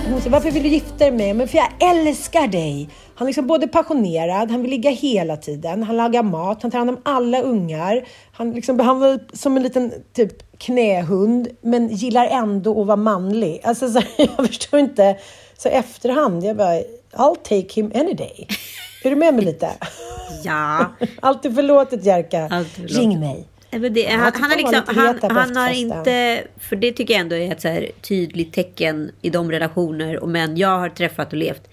Hon 0.09 0.31
varför 0.31 0.51
vill 0.51 0.63
du 0.63 0.69
gifta 0.69 0.97
dig 0.97 1.11
med 1.11 1.17
mig? 1.17 1.33
Men 1.33 1.47
för 1.47 1.57
jag 1.57 1.71
älskar 1.79 2.47
dig. 2.47 2.89
Han 3.15 3.27
är 3.27 3.29
liksom 3.29 3.47
både 3.47 3.67
passionerad, 3.67 4.51
han 4.51 4.61
vill 4.61 4.71
ligga 4.71 4.89
hela 4.89 5.37
tiden, 5.37 5.83
han 5.83 5.97
lagar 5.97 6.23
mat, 6.23 6.61
han 6.61 6.71
tar 6.71 6.77
hand 6.77 6.89
om 6.89 7.01
alla 7.03 7.41
ungar. 7.41 8.05
Han 8.31 8.51
liksom 8.51 8.77
behandlar 8.77 9.19
som 9.33 9.57
en 9.57 9.63
liten 9.63 9.93
typ 10.13 10.57
knähund, 10.57 11.47
men 11.61 11.87
gillar 11.87 12.27
ändå 12.27 12.81
att 12.81 12.87
vara 12.87 12.97
manlig. 12.97 13.61
Alltså, 13.63 13.89
så, 13.89 14.01
jag 14.17 14.47
förstår 14.47 14.79
inte. 14.79 15.17
Så 15.57 15.69
efterhand, 15.69 16.43
jag 16.43 16.57
bara, 16.57 16.79
I'll 17.13 17.35
take 17.43 17.81
him 17.81 17.91
any 17.95 18.13
day. 18.13 18.47
Är 19.03 19.09
du 19.09 19.15
med 19.15 19.33
mig 19.33 19.45
lite? 19.45 19.69
Ja. 20.43 20.85
Allt 21.19 21.45
är 21.45 21.51
förlåtet, 21.51 22.05
Jerka. 22.05 22.47
Allt 22.51 22.67
förlåtet. 22.67 22.97
Ring 22.97 23.19
mig. 23.19 23.47
Det, 23.69 24.05
han, 24.05 24.31
han, 24.33 24.51
har 24.51 24.57
liksom, 24.57 24.81
han, 24.85 25.31
han 25.31 25.55
har 25.55 25.69
inte, 25.69 26.43
för 26.59 26.75
det 26.75 26.91
tycker 26.91 27.13
jag 27.13 27.21
ändå 27.21 27.35
är 27.35 27.51
ett 27.51 27.61
så 27.61 27.79
tydligt 28.01 28.53
tecken 28.53 29.11
i 29.21 29.29
de 29.29 29.51
relationer 29.51 30.19
och 30.19 30.29
män 30.29 30.57
jag 30.57 30.79
har 30.79 30.89
träffat 30.89 31.33
och 31.33 31.37
levt. 31.37 31.69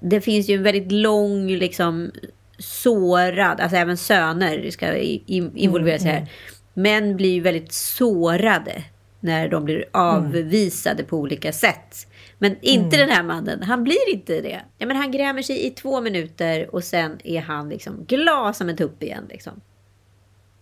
Det 0.00 0.20
finns 0.20 0.48
ju 0.48 0.54
en 0.54 0.62
väldigt 0.62 0.92
lång, 0.92 1.48
liksom 1.48 2.10
sårad, 2.58 3.60
alltså 3.60 3.76
även 3.76 3.96
söner 3.96 4.70
ska 4.70 4.96
involveras 4.96 6.02
mm, 6.02 6.12
här. 6.12 6.20
Mm. 6.20 6.30
Män 6.74 7.16
blir 7.16 7.32
ju 7.32 7.40
väldigt 7.40 7.72
sårade 7.72 8.82
när 9.20 9.48
de 9.48 9.64
blir 9.64 9.76
mm. 9.76 9.88
avvisade 9.92 10.94
mm. 10.94 11.06
på 11.06 11.16
olika 11.16 11.52
sätt. 11.52 12.06
Men 12.38 12.56
inte 12.60 12.96
mm. 12.96 13.08
den 13.08 13.16
här 13.16 13.22
mannen. 13.22 13.62
Han 13.62 13.84
blir 13.84 14.14
inte 14.14 14.40
det. 14.40 14.60
Ja, 14.78 14.86
men 14.86 14.96
han 14.96 15.10
grämer 15.10 15.42
sig 15.42 15.66
i 15.66 15.70
två 15.70 16.00
minuter 16.00 16.74
och 16.74 16.84
sen 16.84 17.18
är 17.24 17.40
han 17.40 17.68
liksom 17.68 18.04
glad 18.04 18.56
som 18.56 18.68
en 18.68 18.76
tupp 18.76 19.02
igen. 19.02 19.24
Liksom. 19.30 19.60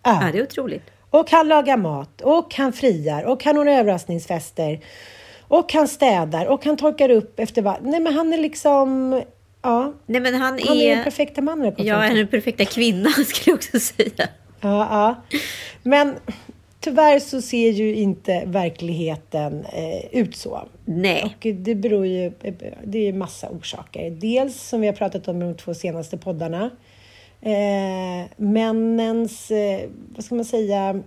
Ja. 0.02 0.22
ja, 0.22 0.32
det 0.32 0.38
är 0.38 0.42
otroligt. 0.42 0.90
Och 1.10 1.30
han 1.30 1.48
lagar 1.48 1.76
mat 1.76 2.20
och 2.20 2.54
han 2.54 2.72
friar 2.72 3.24
och 3.24 3.44
han 3.44 3.56
har 3.56 3.66
överraskningsfester. 3.66 4.80
Och 5.48 5.72
han 5.72 5.88
städar 5.88 6.46
och 6.46 6.64
han 6.64 6.76
torkar 6.76 7.10
upp 7.10 7.40
efter 7.40 7.62
varje... 7.62 7.80
Nej 7.82 8.00
men 8.00 8.14
han 8.14 8.32
är 8.32 8.38
liksom... 8.38 9.22
Ja. 9.62 9.92
Nej, 10.06 10.20
men 10.20 10.34
han, 10.34 10.58
han 10.66 10.76
är, 10.76 10.94
den 10.94 11.04
perfekta 11.04 11.42
mannen. 11.42 11.74
Ja, 11.76 11.94
han 11.94 12.12
är 12.12 12.16
den 12.16 12.28
perfekta 12.28 12.64
kvinnan 12.64 13.12
skulle 13.26 13.44
jag 13.46 13.54
också 13.54 13.80
säga. 13.80 14.28
Ja, 14.60 14.88
ja. 15.30 15.38
Men 15.82 16.14
tyvärr 16.80 17.18
så 17.18 17.42
ser 17.42 17.70
ju 17.70 17.94
inte 17.94 18.42
verkligheten 18.46 19.64
eh, 19.64 20.20
ut 20.20 20.36
så. 20.36 20.68
Nej. 20.84 21.24
Och 21.24 21.46
det 21.54 21.74
beror 21.74 22.06
ju... 22.06 22.32
Det 22.84 23.08
är 23.08 23.12
massa 23.12 23.48
orsaker. 23.48 24.10
Dels 24.10 24.62
som 24.62 24.80
vi 24.80 24.86
har 24.86 24.94
pratat 24.94 25.28
om 25.28 25.42
i 25.42 25.44
de 25.44 25.54
två 25.56 25.74
senaste 25.74 26.18
poddarna. 26.18 26.70
Eh, 27.40 28.30
männens, 28.36 29.50
eh, 29.50 29.88
vad 30.14 30.24
ska 30.24 30.34
man 30.34 30.44
säga, 30.44 31.02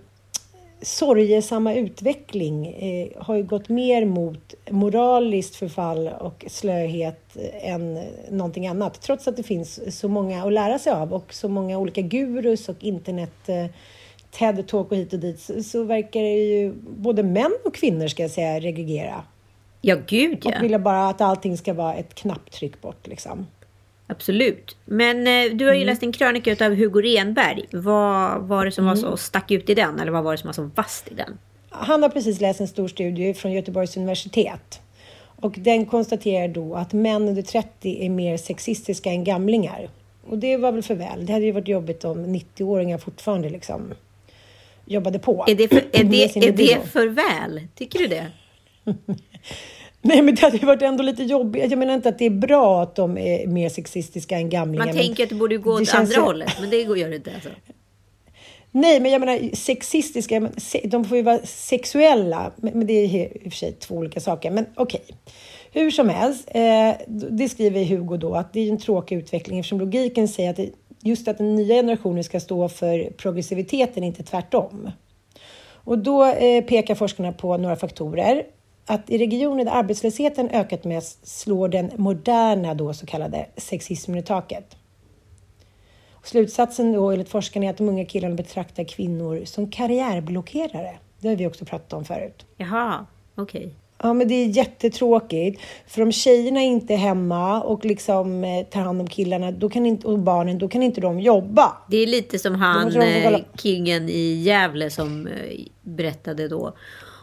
sorgesamma 0.82 1.74
utveckling 1.74 2.66
eh, 2.66 3.22
har 3.22 3.36
ju 3.36 3.42
gått 3.42 3.68
mer 3.68 4.04
mot 4.04 4.54
moraliskt 4.70 5.56
förfall 5.56 6.08
och 6.08 6.44
slöhet 6.48 7.36
än 7.62 8.04
någonting 8.30 8.66
annat. 8.66 9.00
Trots 9.00 9.28
att 9.28 9.36
det 9.36 9.42
finns 9.42 9.98
så 10.00 10.08
många 10.08 10.44
att 10.44 10.52
lära 10.52 10.78
sig 10.78 10.92
av 10.92 11.12
och 11.12 11.34
så 11.34 11.48
många 11.48 11.78
olika 11.78 12.00
gurus 12.00 12.68
och 12.68 12.84
internet 12.84 13.48
eh, 13.48 13.66
TED-talk 14.30 14.90
och 14.90 14.96
hit 14.96 15.12
och 15.12 15.18
dit 15.18 15.40
så, 15.40 15.62
så 15.62 15.84
verkar 15.84 16.20
det 16.20 16.34
ju 16.34 16.72
både 16.96 17.22
män 17.22 17.52
och 17.64 17.74
kvinnor 17.74 18.08
ska 18.08 18.22
jag 18.22 18.30
säga 18.30 18.60
regregera. 18.60 19.24
Ja, 19.80 19.96
gud 20.06 20.38
ja. 20.42 20.56
Och 20.56 20.64
vill 20.64 20.80
bara 20.80 21.08
att 21.08 21.20
allting 21.20 21.58
ska 21.58 21.74
vara 21.74 21.94
ett 21.94 22.14
knapptryck 22.14 22.80
bort 22.80 23.06
liksom. 23.06 23.46
Absolut. 24.10 24.76
Men 24.84 25.26
eh, 25.26 25.56
du 25.56 25.66
har 25.66 25.72
ju 25.72 25.82
mm. 25.82 25.86
läst 25.86 26.02
en 26.02 26.12
krönika 26.12 26.66
av 26.66 26.74
Hugo 26.74 27.00
Renberg. 27.02 27.64
Vad 27.70 28.42
var 28.42 28.64
det 28.64 28.72
som 28.72 28.86
var 28.86 28.96
så 28.96 29.06
mm. 29.06 29.16
stack 29.16 29.50
ut 29.50 29.70
i 29.70 29.74
den? 29.74 30.00
Eller 30.00 30.12
vad 30.12 30.24
var 30.24 30.32
det 30.32 30.38
som 30.38 30.46
var 30.48 30.52
så 30.52 30.70
vasst 30.74 31.08
i 31.08 31.14
den? 31.14 31.38
Han 31.70 32.02
har 32.02 32.10
precis 32.10 32.40
läst 32.40 32.60
en 32.60 32.68
stor 32.68 32.88
studie 32.88 33.34
från 33.34 33.52
Göteborgs 33.52 33.96
universitet. 33.96 34.80
Och 35.36 35.54
den 35.58 35.86
konstaterar 35.86 36.48
då 36.48 36.74
att 36.74 36.92
män 36.92 37.28
under 37.28 37.42
30 37.42 38.06
är 38.06 38.10
mer 38.10 38.36
sexistiska 38.36 39.10
än 39.10 39.24
gamlingar. 39.24 39.90
Och 40.26 40.38
det 40.38 40.56
var 40.56 40.72
väl 40.72 40.82
för 40.82 40.94
väl. 40.94 41.26
Det 41.26 41.32
hade 41.32 41.44
ju 41.44 41.52
varit 41.52 41.68
jobbigt 41.68 42.04
om 42.04 42.26
90-åringar 42.26 42.98
fortfarande 42.98 43.50
liksom 43.50 43.94
jobbade 44.84 45.18
på. 45.18 45.44
Är 45.48 45.54
det 45.54 45.68
för, 45.68 45.84
är 45.92 46.04
det, 46.04 46.36
är 46.36 46.52
det 46.52 46.90
för 46.92 47.06
väl? 47.06 47.66
Tycker 47.74 47.98
du 47.98 48.06
det? 48.06 48.26
Nej, 50.02 50.22
men 50.22 50.34
det 50.34 50.40
hade 50.40 50.56
ju 50.56 50.66
varit 50.66 50.82
ändå 50.82 51.02
lite 51.02 51.22
jobbigt. 51.22 51.70
Jag 51.70 51.78
menar 51.78 51.94
inte 51.94 52.08
att 52.08 52.18
det 52.18 52.26
är 52.26 52.30
bra 52.30 52.82
att 52.82 52.94
de 52.94 53.18
är 53.18 53.46
mer 53.46 53.68
sexistiska 53.68 54.36
än 54.36 54.50
gamlingar. 54.50 54.86
Man 54.86 54.94
tänker 54.94 55.22
att 55.22 55.28
det 55.28 55.34
borde 55.34 55.56
gå 55.56 55.72
åt 55.72 55.94
andra 55.94 56.12
så... 56.12 56.20
hållet, 56.20 56.52
men 56.60 56.70
det 56.70 56.76
gör 56.76 57.08
det 57.08 57.16
inte. 57.16 57.34
Alltså. 57.34 57.48
Nej, 58.72 59.00
men 59.00 59.12
jag 59.12 59.20
menar 59.20 59.56
sexistiska, 59.56 60.50
de 60.84 61.04
får 61.04 61.16
ju 61.16 61.22
vara 61.22 61.38
sexuella, 61.44 62.52
men 62.56 62.86
det 62.86 62.92
är 62.92 63.04
i 63.14 63.38
och 63.38 63.52
för 63.52 63.58
sig 63.58 63.72
två 63.72 63.94
olika 63.94 64.20
saker. 64.20 64.50
Men 64.50 64.66
okej, 64.74 65.00
okay. 65.04 65.16
hur 65.72 65.90
som 65.90 66.08
helst, 66.08 66.48
eh, 66.54 66.92
det 67.06 67.48
skriver 67.48 67.84
Hugo 67.84 68.16
då 68.16 68.34
att 68.34 68.52
det 68.52 68.60
är 68.60 68.70
en 68.70 68.78
tråkig 68.78 69.16
utveckling 69.16 69.58
eftersom 69.58 69.80
logiken 69.80 70.28
säger 70.28 70.50
att 70.50 70.56
det, 70.56 70.70
just 71.02 71.28
att 71.28 71.38
den 71.38 71.54
nya 71.54 71.74
generationen 71.74 72.24
ska 72.24 72.40
stå 72.40 72.68
för 72.68 73.10
progressiviteten, 73.10 74.04
inte 74.04 74.22
tvärtom. 74.22 74.90
Och 75.84 75.98
då 75.98 76.24
eh, 76.24 76.64
pekar 76.64 76.94
forskarna 76.94 77.32
på 77.32 77.56
några 77.56 77.76
faktorer 77.76 78.42
att 78.90 79.10
i 79.10 79.18
regioner 79.18 79.64
där 79.64 79.72
arbetslösheten 79.72 80.50
ökat 80.50 80.84
mest 80.84 81.28
slår 81.28 81.68
den 81.68 81.90
moderna 81.96 82.74
då 82.74 82.94
så 82.94 83.06
kallade 83.06 83.46
sexismen 83.56 84.18
i 84.18 84.22
taket. 84.22 84.76
Slutsatsen 86.22 86.92
då 86.92 87.10
enligt 87.10 87.28
forskarna 87.28 87.66
är 87.66 87.70
att 87.70 87.78
de 87.78 87.88
unga 87.88 88.04
killarna 88.04 88.34
betraktar 88.34 88.84
kvinnor 88.84 89.44
som 89.44 89.70
karriärblockerare. 89.70 90.98
Det 91.18 91.28
har 91.28 91.36
vi 91.36 91.46
också 91.46 91.64
pratat 91.64 91.92
om 91.92 92.04
förut. 92.04 92.46
Jaha, 92.56 93.06
okej. 93.34 93.60
Okay. 93.60 93.72
Ja, 94.02 94.12
men 94.12 94.28
det 94.28 94.34
är 94.34 94.46
jättetråkigt. 94.46 95.60
För 95.86 96.02
om 96.02 96.12
tjejerna 96.12 96.60
inte 96.60 96.94
är 96.94 96.98
hemma 96.98 97.62
och 97.62 97.84
liksom 97.84 98.44
eh, 98.44 98.66
tar 98.66 98.80
hand 98.80 99.00
om 99.00 99.06
killarna 99.06 99.50
då 99.50 99.68
kan 99.68 99.86
inte, 99.86 100.06
och 100.06 100.18
barnen, 100.18 100.58
då 100.58 100.68
kan 100.68 100.82
inte 100.82 101.00
de 101.00 101.20
jobba. 101.20 101.76
Det 101.90 101.96
är 101.96 102.06
lite 102.06 102.38
som 102.38 102.54
han, 102.54 102.96
eh, 102.96 103.40
kingen 103.62 104.08
i 104.08 104.32
Gävle 104.32 104.90
som 104.90 105.26
eh, 105.26 105.32
berättade 105.82 106.48
då. 106.48 106.74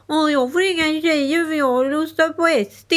Åh, 0.08 0.32
jag 0.32 0.52
får 0.52 0.62
inga 0.62 1.02
tjejer 1.02 1.46
för 1.46 1.54
jag 1.54 1.92
röstar 1.92 2.30
på 2.30 2.70
SD. 2.72 2.94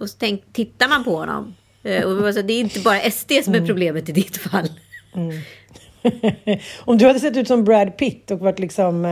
Och 0.00 0.10
så 0.10 0.16
tänk, 0.18 0.52
tittar 0.52 0.88
man 0.88 1.04
på 1.04 1.16
honom. 1.16 1.54
Eh, 1.82 2.04
och 2.04 2.34
det 2.34 2.52
är 2.52 2.60
inte 2.60 2.80
bara 2.80 3.10
SD 3.10 3.32
som 3.44 3.54
är 3.54 3.58
mm. 3.58 3.66
problemet 3.66 4.08
i 4.08 4.12
ditt 4.12 4.36
fall. 4.36 4.68
Mm. 5.14 5.40
Om 6.80 6.98
du 6.98 7.06
hade 7.06 7.20
sett 7.20 7.36
ut 7.36 7.48
som 7.48 7.64
Brad 7.64 7.96
Pitt 7.96 8.30
och 8.30 8.38
varit 8.38 8.58
liksom 8.58 9.04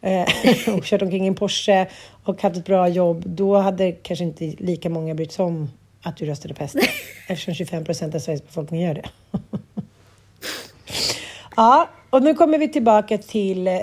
eh, 0.00 0.28
och 0.74 0.84
kört 0.84 1.02
omkring 1.02 1.24
i 1.24 1.28
en 1.28 1.34
Porsche 1.34 1.86
och 2.24 2.42
haft 2.42 2.56
ett 2.56 2.64
bra 2.64 2.88
jobb, 2.88 3.22
då 3.26 3.56
hade 3.56 3.92
kanske 3.92 4.24
inte 4.24 4.44
lika 4.58 4.90
många 4.90 5.14
brytt 5.14 5.32
sig 5.32 5.44
om 5.44 5.70
att 6.02 6.16
du 6.16 6.26
röstade 6.26 6.54
på 6.54 6.68
SD. 6.68 6.78
Eftersom 7.28 7.54
25 7.54 7.84
procent 7.84 8.14
av 8.14 8.18
Sveriges 8.18 8.46
befolkning 8.46 8.82
gör 8.82 8.94
det. 8.94 9.08
Ja, 11.58 11.88
och 12.10 12.22
nu 12.22 12.34
kommer 12.34 12.58
vi 12.58 12.68
tillbaka 12.68 13.18
till 13.18 13.66
eh, 13.66 13.74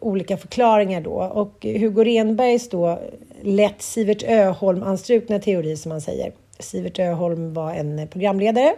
olika 0.00 0.36
förklaringar 0.36 1.00
då. 1.00 1.12
Och 1.12 1.58
Hugo 1.62 2.04
Renbergs 2.04 2.68
då 2.68 3.00
lätt 3.42 3.82
Sivert 3.82 4.22
Öholm-anstrukna 4.22 5.38
teori 5.38 5.76
som 5.76 5.88
man 5.88 6.00
säger. 6.00 6.32
Sivert 6.58 6.98
Öholm 6.98 7.54
var 7.54 7.74
en 7.74 8.08
programledare 8.08 8.74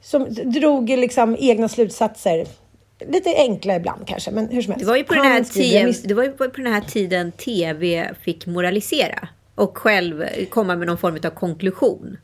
som 0.00 0.26
drog 0.30 0.88
liksom 0.88 1.36
egna 1.38 1.68
slutsatser. 1.68 2.46
Lite 3.08 3.34
enkla 3.36 3.76
ibland 3.76 4.06
kanske, 4.06 4.30
men 4.30 4.48
hur 4.48 4.62
som 4.62 4.72
helst. 4.72 4.84
Det 4.84 4.90
var 4.90 4.96
ju 4.96 5.04
på, 5.04 5.14
den 5.14 5.24
här, 5.24 5.44
tiden, 5.44 5.94
det 6.04 6.14
var 6.14 6.22
ju 6.22 6.32
på 6.32 6.46
den 6.56 6.72
här 6.72 6.80
tiden 6.80 7.32
tv 7.32 8.14
fick 8.22 8.46
moralisera 8.46 9.28
och 9.54 9.78
själv 9.78 10.24
komma 10.50 10.76
med 10.76 10.86
någon 10.86 10.98
form 10.98 11.18
av 11.24 11.30
konklusion. 11.30 12.16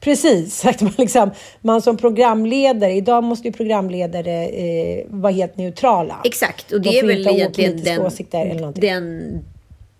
Precis, 0.00 0.64
att 0.66 0.80
man, 0.80 0.92
liksom, 0.98 1.30
man 1.60 1.82
som 1.82 1.96
programledare, 1.96 2.92
idag 2.92 3.24
måste 3.24 3.48
ju 3.48 3.52
programledare 3.52 4.46
eh, 4.46 5.04
vara 5.08 5.32
helt 5.32 5.56
neutrala. 5.56 6.20
Exakt, 6.24 6.72
och 6.72 6.80
det 6.80 6.90
De 6.90 6.98
är 6.98 7.06
väl 7.06 7.28
egentligen 7.28 7.82
den, 7.82 8.72
den 8.74 9.40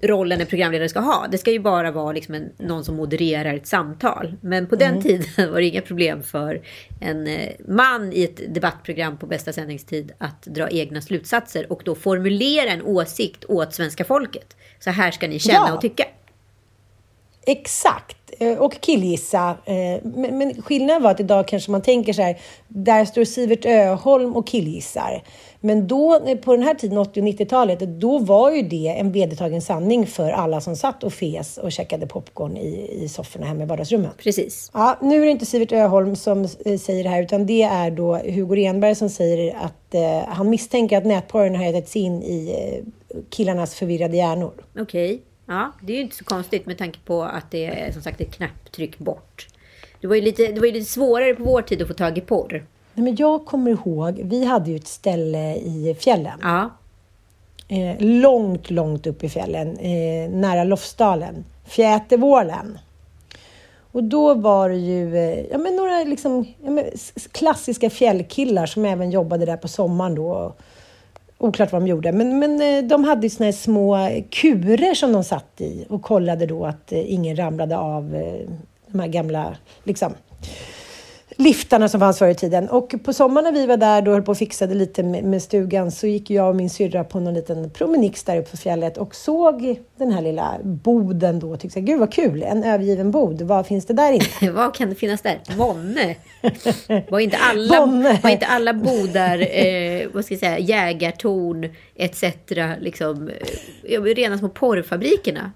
rollen 0.02 0.40
en 0.40 0.46
programledare 0.46 0.88
ska 0.88 1.00
ha. 1.00 1.26
Det 1.30 1.38
ska 1.38 1.50
ju 1.50 1.58
bara 1.58 1.90
vara 1.90 2.12
liksom 2.12 2.34
en, 2.34 2.52
någon 2.58 2.84
som 2.84 2.96
modererar 2.96 3.54
ett 3.54 3.66
samtal. 3.66 4.34
Men 4.40 4.66
på 4.66 4.74
Mm. 4.74 4.92
den 4.94 5.02
tiden 5.02 5.24
var 5.52 5.60
det 5.60 5.66
inga 5.66 5.80
problem 5.82 6.22
för 6.22 6.60
en 7.00 7.26
eh, 7.26 7.48
man 7.68 8.12
i 8.12 8.24
ett 8.24 8.54
debattprogram 8.54 9.18
på 9.18 9.26
bästa 9.26 9.52
sändningstid 9.52 10.12
att 10.18 10.42
dra 10.42 10.68
egna 10.70 11.00
slutsatser 11.00 11.72
och 11.72 11.82
då 11.84 11.94
formulera 11.94 12.70
en 12.70 12.82
åsikt 12.82 13.44
åt 13.48 13.74
svenska 13.74 14.04
folket. 14.04 14.56
Så 14.78 14.90
här 14.90 15.10
ska 15.10 15.28
ni 15.28 15.38
känna 15.38 15.64
Ja. 15.68 15.74
och 15.74 15.80
tycka. 15.80 16.04
Exakt. 17.46 18.16
Eh, 18.38 18.58
Och 18.58 18.80
killgissa. 18.80 19.56
Eh, 19.64 19.74
Men, 20.02 20.38
men 20.38 20.62
skillnaden 20.62 21.02
var 21.02 21.10
att 21.10 21.20
idag 21.20 21.48
kanske 21.48 21.70
man 21.70 21.82
tänker 21.82 22.12
så 22.12 22.22
här, 22.22 22.38
där 22.68 23.04
står 23.04 23.24
Sivert 23.24 23.66
Öholm 23.66 24.36
och 24.36 24.46
killgissar. 24.46 25.22
Men 25.60 25.86
då, 25.86 26.20
eh, 26.26 26.36
på 26.38 26.52
den 26.56 26.62
här 26.62 26.74
tiden, 26.74 26.98
80 26.98 27.20
och 27.20 27.26
90-talet, 27.26 27.78
då 27.80 28.18
var 28.18 28.50
ju 28.50 28.62
det 28.62 28.88
en 28.98 29.12
vedertagen 29.12 29.62
sanning 29.62 30.06
för 30.06 30.30
alla 30.30 30.60
som 30.60 30.76
satt 30.76 31.04
och 31.04 31.12
fes 31.12 31.58
och 31.58 31.72
käkade 31.72 32.06
popcorn 32.06 32.56
i, 32.56 32.90
i 33.04 33.08
sofforna 33.08 33.46
hemma 33.46 33.62
i 33.62 33.66
vardagsrummen. 33.66 34.10
Precis. 34.18 34.70
Ja, 34.74 34.98
nu 35.02 35.20
är 35.20 35.24
det 35.24 35.30
inte 35.30 35.46
Sivert 35.46 35.72
Öholm 35.72 36.16
som 36.16 36.48
säger 36.48 37.04
det 37.04 37.10
här, 37.10 37.22
utan 37.22 37.46
det 37.46 37.62
är 37.62 37.90
då 37.90 38.16
Hugo 38.16 38.54
Renberg 38.56 38.94
som 38.94 39.08
säger 39.08 39.56
att 39.56 39.94
eh, 39.94 40.28
han 40.28 40.50
misstänker 40.50 40.98
att 40.98 41.06
nätporren 41.06 41.56
har 41.56 41.64
ätit 41.64 41.88
sig 41.88 42.02
in 42.02 42.22
i 42.22 42.54
eh, 42.78 42.84
killarnas 43.30 43.74
förvirrade 43.74 44.16
hjärnor. 44.16 44.52
Okej. 44.78 45.22
Ja, 45.50 45.72
det 45.82 45.92
är 45.92 45.96
ju 45.96 46.02
inte 46.02 46.16
så 46.16 46.24
konstigt 46.24 46.66
med 46.66 46.78
tanke 46.78 46.98
på 47.04 47.22
att 47.22 47.50
det 47.50 47.66
är 47.66 47.92
som 47.92 48.02
sagt 48.02 48.20
ett 48.20 48.34
knapptryck 48.34 48.98
bort. 48.98 49.48
Det 50.00 50.06
var 50.06 50.14
ju 50.14 50.20
lite, 50.20 50.46
det 50.46 50.60
var 50.60 50.66
ju 50.66 50.72
lite 50.72 50.90
svårare 50.90 51.34
på 51.34 51.42
vår 51.42 51.62
tid 51.62 51.82
att 51.82 51.88
få 51.88 51.94
tag 51.94 52.18
i 52.18 52.20
porr. 52.20 52.66
Nej, 52.94 53.04
men 53.04 53.16
jag 53.16 53.46
kommer 53.46 53.70
ihåg, 53.70 54.20
vi 54.24 54.44
hade 54.44 54.70
ju 54.70 54.76
ett 54.76 54.86
ställe 54.86 55.54
i 55.54 55.96
fjällen. 56.00 56.38
Ja. 56.42 56.70
Eh, 57.68 57.96
långt, 57.98 58.70
långt 58.70 59.06
upp 59.06 59.24
i 59.24 59.28
fjällen, 59.28 59.78
eh, 59.78 60.30
nära 60.30 60.64
Lofsdalen. 60.64 61.44
Fjätervålen. 61.66 62.78
Och 63.92 64.04
då 64.04 64.34
var 64.34 64.68
det 64.68 64.76
ju 64.76 65.16
eh, 65.16 65.46
ja, 65.50 65.58
men 65.58 65.76
några 65.76 66.04
liksom, 66.04 66.46
ja, 66.64 66.70
men 66.70 66.84
klassiska 67.32 67.90
fjällkillar 67.90 68.66
som 68.66 68.84
även 68.84 69.10
jobbade 69.10 69.46
där 69.46 69.56
på 69.56 69.68
sommaren 69.68 70.14
då. 70.14 70.54
Oklart 71.42 71.72
vad 71.72 71.82
de 71.82 71.88
gjorde, 71.88 72.12
men, 72.12 72.38
men 72.38 72.60
eh, 72.60 72.84
de 72.88 73.04
hade 73.04 73.22
ju 73.22 73.30
såna 73.30 73.44
här 73.44 73.52
små 73.52 73.98
kurer 74.30 74.94
som 74.94 75.12
de 75.12 75.24
satt 75.24 75.60
i 75.60 75.86
och 75.88 76.02
kollade 76.02 76.46
då 76.46 76.64
att 76.66 76.92
eh, 76.92 77.12
ingen 77.12 77.36
ramlade 77.36 77.76
av 77.78 78.14
eh, 78.14 78.48
de 78.86 79.00
här 79.00 79.08
gamla 79.08 79.56
liksom, 79.84 80.14
liftarna 81.40 81.88
som 81.88 82.00
fanns 82.00 82.18
förr 82.18 82.28
i 82.28 82.34
tiden. 82.34 82.68
Och 82.68 82.94
på 83.04 83.12
sommaren 83.12 83.44
när 83.44 83.60
vi 83.60 83.66
var 83.66 83.76
där 83.76 84.02
då 84.02 84.10
höll 84.10 84.22
på 84.22 84.30
och 84.30 84.38
fixade 84.38 84.74
lite 84.74 85.02
med, 85.02 85.42
stugan 85.42 85.90
så 85.90 86.06
gick 86.06 86.30
jag 86.30 86.48
och 86.48 86.56
min 86.56 86.70
syrra 86.70 87.04
på 87.04 87.20
någon 87.20 87.34
liten 87.34 87.70
promenix 87.70 88.24
där 88.24 88.38
uppe 88.38 88.50
på 88.50 88.56
fjället 88.56 88.98
och 88.98 89.14
såg 89.14 89.80
den 89.98 90.12
här 90.12 90.22
lilla 90.22 90.58
boden 90.62 91.38
då 91.38 91.50
och 91.50 91.60
tyckte 91.60 91.80
gud 91.80 92.00
vad 92.00 92.12
kul, 92.12 92.42
en 92.42 92.64
övergiven 92.64 93.10
bod, 93.10 93.42
vad 93.42 93.66
finns 93.66 93.86
det 93.86 93.94
där 93.94 94.12
inne? 94.12 94.52
Vad 94.60 94.74
kan 94.74 94.88
det 94.88 94.94
finnas 94.94 95.22
där? 95.22 95.40
Månne? 95.56 96.16
Var 97.08 97.20
inte 97.20 97.36
alla, 97.36 97.86
var 98.22 98.30
inte 98.30 98.46
alla 98.46 98.74
bodar, 98.74 99.38
eh, 99.38 100.08
vad 100.12 100.24
ska 100.24 100.34
jag 100.34 100.40
säga, 100.40 100.58
jägartorn 100.58 101.68
etc. 101.94 102.24
Liksom, 102.80 103.30
eh, 103.84 104.02
rena 104.02 104.38
små 104.38 104.48
porrfabrikerna? 104.48 105.52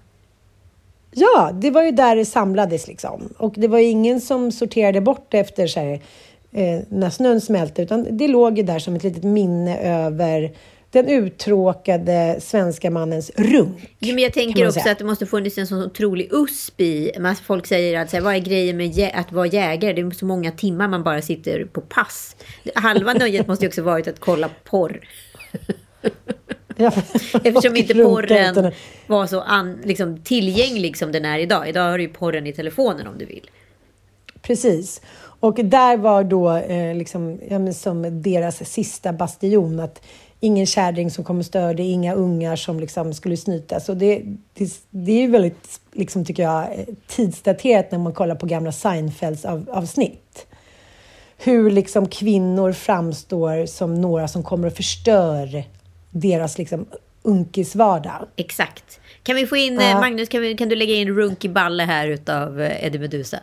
Ja, 1.17 1.51
det 1.53 1.71
var 1.71 1.83
ju 1.83 1.91
där 1.91 2.15
det 2.15 2.25
samlades 2.25 2.87
liksom. 2.87 3.33
Och 3.37 3.53
det 3.57 3.67
var 3.67 3.79
ju 3.79 3.85
ingen 3.85 4.21
som 4.21 4.51
sorterade 4.51 5.01
bort 5.01 5.27
det 5.29 5.39
efter 5.39 5.67
så 5.67 5.79
här, 5.79 5.93
eh, 6.51 6.79
när 6.89 7.09
snön 7.09 7.41
smälte, 7.41 7.81
utan 7.81 8.17
det 8.17 8.27
låg 8.27 8.57
ju 8.57 8.63
där 8.63 8.79
som 8.79 8.95
ett 8.95 9.03
litet 9.03 9.23
minne 9.23 9.77
över 9.77 10.51
den 10.91 11.07
uttråkade 11.07 12.37
svenska 12.41 12.91
mannens 12.91 13.31
runk. 13.35 13.95
Jo, 13.99 14.15
men 14.15 14.23
jag 14.23 14.33
tänker 14.33 14.67
också 14.67 14.79
säga. 14.79 14.91
att 14.91 14.97
det 14.97 15.05
måste 15.05 15.25
funnits 15.25 15.57
en 15.57 15.67
sån 15.67 15.83
otrolig 15.83 16.29
USP 16.31 16.81
i. 16.81 17.11
Folk 17.45 17.67
säger 17.67 17.99
att 17.99 18.09
så 18.09 18.15
här, 18.15 18.23
vad 18.23 18.35
är 18.35 18.39
grejen 18.39 18.77
med 18.77 19.11
att 19.13 19.31
vara 19.31 19.47
jägare? 19.47 19.93
Det 19.93 20.01
är 20.01 20.11
så 20.11 20.25
många 20.25 20.51
timmar 20.51 20.87
man 20.87 21.03
bara 21.03 21.21
sitter 21.21 21.65
på 21.65 21.81
pass. 21.81 22.35
Halva 22.75 23.13
nöjet 23.13 23.47
måste 23.47 23.65
ju 23.65 23.69
också 23.69 23.81
varit 23.81 24.07
att 24.07 24.19
kolla 24.19 24.49
porr. 24.63 25.01
Ja. 26.77 26.91
Eftersom 27.43 27.75
inte 27.75 27.93
porren 27.93 28.71
var 29.07 29.27
så 29.27 29.41
an, 29.41 29.81
liksom, 29.83 30.17
tillgänglig 30.17 30.97
som 30.97 31.11
den 31.11 31.25
är 31.25 31.39
idag. 31.39 31.69
Idag 31.69 31.91
har 31.91 31.97
du 31.97 32.03
ju 32.03 32.09
porren 32.09 32.47
i 32.47 32.53
telefonen 32.53 33.07
om 33.07 33.17
du 33.17 33.25
vill. 33.25 33.49
Precis. 34.41 35.01
Och 35.39 35.55
där 35.55 35.97
var 35.97 36.23
då 36.23 36.51
eh, 36.51 36.95
liksom, 36.95 37.39
ja, 37.49 37.73
som 37.73 38.21
deras 38.21 38.69
sista 38.69 39.13
bastion 39.13 39.79
att 39.79 40.01
ingen 40.39 40.65
kärring 40.65 41.11
som 41.11 41.23
kom 41.23 41.39
och 41.39 41.45
störde, 41.45 41.83
inga 41.83 42.13
ungar 42.13 42.55
som 42.55 42.79
liksom 42.79 43.13
skulle 43.13 43.37
snytas. 43.37 43.89
Och 43.89 43.97
det, 43.97 44.23
det, 44.53 44.73
det 44.89 45.11
är 45.11 45.21
ju 45.21 45.27
väldigt, 45.27 45.79
liksom, 45.91 46.25
tycker 46.25 46.43
jag, 46.43 46.85
tidsdaterat 47.07 47.91
när 47.91 47.99
man 47.99 48.13
kollar 48.13 48.35
på 48.35 48.45
gamla 48.45 48.71
Seinfelds 48.71 49.45
av, 49.45 49.69
avsnitt. 49.71 50.47
Hur 51.37 51.71
liksom 51.71 52.07
kvinnor 52.07 52.71
framstår 52.71 53.65
som 53.65 54.01
några 54.01 54.27
som 54.27 54.43
kommer 54.43 54.67
och 54.67 54.73
förstör 54.73 55.63
deras 56.15 56.57
liksom 56.57 56.85
unkisvardag. 57.21 58.27
Exakt. 58.35 58.99
Kan 59.23 59.35
vi 59.35 59.47
få 59.47 59.55
in, 59.55 59.79
Ja. 59.79 59.99
Magnus, 59.99 60.29
kan, 60.29 60.41
vi, 60.41 60.55
kan 60.55 60.69
du 60.69 60.75
lägga 60.75 60.93
in 60.93 61.15
Runky 61.15 61.49
Balle 61.49 61.83
här 61.83 62.07
utav 62.07 62.61
eh, 62.61 62.85
Eddie 62.85 62.99
Meduza? 62.99 63.39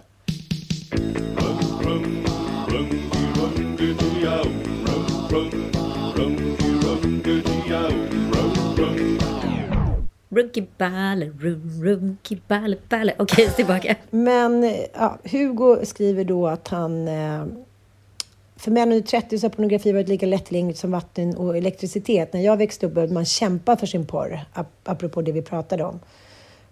Runky 10.31 10.67
Balle, 10.79 11.31
rum, 11.41 11.83
Runky 11.83 12.39
Balle, 12.49 12.77
Balle. 12.89 13.15
Okej, 13.19 13.51
tillbaka. 13.51 13.95
Men 14.11 14.75
ja, 14.95 15.19
Hugo 15.25 15.87
skriver 15.87 16.25
då 16.25 16.47
att 16.47 16.69
han... 16.69 17.09
Eh, 17.09 17.45
för 18.63 18.71
män 18.71 18.93
under 18.93 19.07
30 19.07 19.39
så 19.39 19.45
har 19.45 19.51
pornografi 19.51 19.93
varit 19.93 20.09
lika 20.09 20.27
lättillgängligt 20.27 20.79
som 20.79 20.91
vatten 20.91 21.37
och 21.37 21.57
elektricitet. 21.57 22.33
När 22.33 22.41
jag 22.41 22.57
växte 22.57 22.87
upp 22.87 22.93
behövde 22.93 23.15
man 23.15 23.25
kämpa 23.25 23.77
för 23.77 23.87
sin 23.87 24.07
porr, 24.07 24.41
ap- 24.55 24.85
apropå 24.85 25.23
det 25.23 25.33
vi 25.33 25.43
pratade 25.43 25.85
om. 25.85 26.01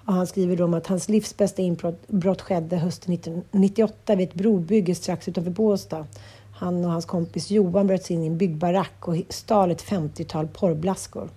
Och 0.04 0.12
han 0.12 0.26
skriver 0.26 0.56
då 0.56 0.64
om 0.64 0.74
att 0.74 0.86
hans 0.86 1.08
livs 1.08 1.36
bästa 1.36 1.62
inbrott 1.62 2.40
skedde 2.40 2.76
hösten 2.76 3.14
1998 3.14 4.14
vid 4.14 4.28
ett 4.28 4.34
brobygge 4.34 4.94
strax 4.94 5.28
utanför 5.28 5.50
Båstad. 5.50 6.06
Han 6.54 6.84
och 6.84 6.90
hans 6.90 7.04
kompis 7.04 7.50
Johan 7.50 7.86
bröt 7.86 8.04
sig 8.04 8.16
in 8.16 8.22
i 8.22 8.26
en 8.26 8.38
byggbarack 8.38 9.08
och 9.08 9.16
stal 9.28 9.70
ett 9.70 9.84
50-tal 9.84 10.48
porrblaskor. 10.48 11.28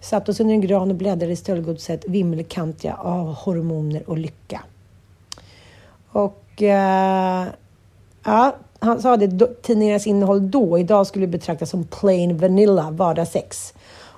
Satt 0.00 0.28
oss 0.28 0.40
under 0.40 0.54
en 0.54 0.60
gran 0.60 0.90
och 0.90 0.96
bläddrade 0.96 1.32
i 1.32 1.36
stöldgodset 1.36 2.04
vimmelkantiga 2.08 2.94
av 2.94 3.34
hormoner 3.34 4.10
och 4.10 4.18
lycka. 4.18 4.62
Och 6.08 6.62
eh, 6.62 7.46
ja, 8.24 8.56
han 8.80 9.02
sa 9.02 9.16
det, 9.16 9.62
tidningarnas 9.62 10.06
innehåll 10.06 10.50
då, 10.50 10.78
idag 10.78 11.06
skulle 11.06 11.26
betraktas 11.26 11.70
som 11.70 11.84
plain 11.84 12.36
vanilla 12.36 12.90
vardagssex. 12.90 13.74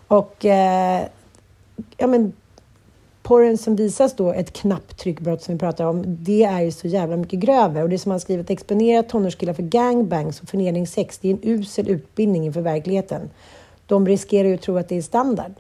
Och 0.07 0.45
eh, 0.45 1.03
ja, 1.97 2.07
men 2.07 2.33
porren 3.23 3.59
som 3.59 3.77
visas 3.77 4.17
då, 4.17 4.33
ett 4.33 4.53
knapptryckbrott 4.53 5.43
som 5.43 5.55
vi 5.55 5.59
pratar 5.59 5.85
om, 5.85 6.03
det 6.07 6.45
är 6.45 6.61
ju 6.61 6.73
så 6.73 6.87
jävla 6.87 7.17
mycket 7.17 7.39
grövre. 7.39 7.83
Och 7.83 7.89
det 7.89 7.99
som 7.99 8.11
han 8.11 8.21
skrivit, 8.21 8.51
exponera 8.51 9.03
tonårskillar 9.03 9.53
för 9.53 9.63
gangbangs 9.63 10.41
och 10.41 10.49
förnedringssex, 10.49 11.19
det 11.19 11.29
är 11.29 11.33
en 11.33 11.41
usel 11.43 11.89
utbildning 11.89 12.47
inför 12.47 12.61
verkligheten. 12.61 13.31
De 13.87 14.07
riskerar 14.07 14.49
ju 14.49 14.55
att 14.55 14.63
tro 14.63 14.77
att 14.77 14.89
det 14.89 14.97
är 14.97 15.03
standard. 15.03 15.53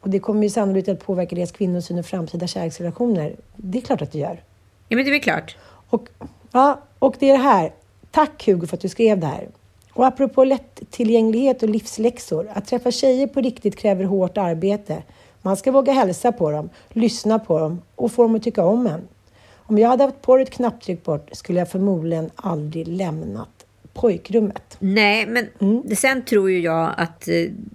Och 0.00 0.10
det 0.10 0.18
kommer 0.18 0.42
ju 0.42 0.50
sannolikt 0.50 0.88
att 0.88 1.04
påverka 1.04 1.36
deras 1.36 1.52
kvinnosyn 1.52 1.98
och 1.98 2.06
framtida 2.06 2.46
kärleksrelationer. 2.46 3.36
Det 3.56 3.78
är 3.78 3.82
klart 3.82 4.02
att 4.02 4.12
det 4.12 4.18
gör. 4.18 4.42
Ja, 4.88 4.96
men 4.96 5.04
det 5.04 5.10
är 5.10 5.12
väl 5.12 5.20
klart. 5.20 5.56
Och, 5.90 6.08
ja, 6.52 6.80
och 6.98 7.16
det 7.18 7.30
är 7.30 7.32
det 7.32 7.42
här. 7.44 7.72
Tack 8.10 8.46
Hugo 8.46 8.66
för 8.66 8.76
att 8.76 8.80
du 8.80 8.88
skrev 8.88 9.18
det 9.20 9.26
här. 9.26 9.48
Och 9.92 10.06
apropå 10.06 10.44
lättillgänglighet 10.44 11.62
och 11.62 11.68
livsläxor. 11.68 12.48
Att 12.54 12.66
träffa 12.66 12.90
tjejer 12.90 13.26
på 13.26 13.40
riktigt 13.40 13.76
kräver 13.76 14.04
hårt 14.04 14.38
arbete. 14.38 15.02
Man 15.42 15.56
ska 15.56 15.72
våga 15.72 15.92
hälsa 15.92 16.32
på 16.32 16.50
dem, 16.50 16.68
lyssna 16.88 17.38
på 17.38 17.58
dem 17.58 17.82
och 17.94 18.12
få 18.12 18.22
dem 18.22 18.34
att 18.34 18.42
tycka 18.42 18.64
om 18.64 18.86
en. 18.86 19.00
Om 19.56 19.78
jag 19.78 19.88
hade 19.88 20.04
haft 20.04 20.22
porr 20.22 20.40
ett 20.40 20.50
knapptryck 20.50 21.04
bort 21.04 21.28
skulle 21.32 21.58
jag 21.58 21.70
förmodligen 21.70 22.30
aldrig 22.36 22.88
lämnat 22.88 23.48
pojkrummet. 23.94 24.76
Nej, 24.78 25.26
men 25.26 25.46
det- 25.84 25.96
sen 25.96 26.24
tror 26.24 26.50
ju 26.50 26.60
jag 26.60 26.94
att 26.96 27.28
eh, 27.28 27.34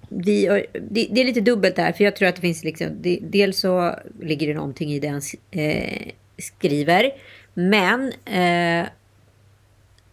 vi... 0.09 0.45
har- 0.47 0.65
Det, 0.73 1.07
det 1.11 1.21
är 1.21 1.25
lite 1.25 1.41
dubbelt 1.41 1.75
där, 1.75 1.91
för 1.91 2.03
jag 2.03 2.15
tror 2.15 2.27
att 2.27 2.35
det 2.35 2.41
finns 2.41 2.63
liksom... 2.63 2.87
Det, 3.01 3.19
dels 3.21 3.59
så 3.59 3.95
ligger 4.21 4.47
det 4.47 4.53
någonting 4.53 4.91
i 4.93 4.99
det 4.99 5.07
han 5.07 5.21
eh, 5.51 6.01
skriver, 6.37 7.11
men 7.53 8.11
eh, 8.25 8.87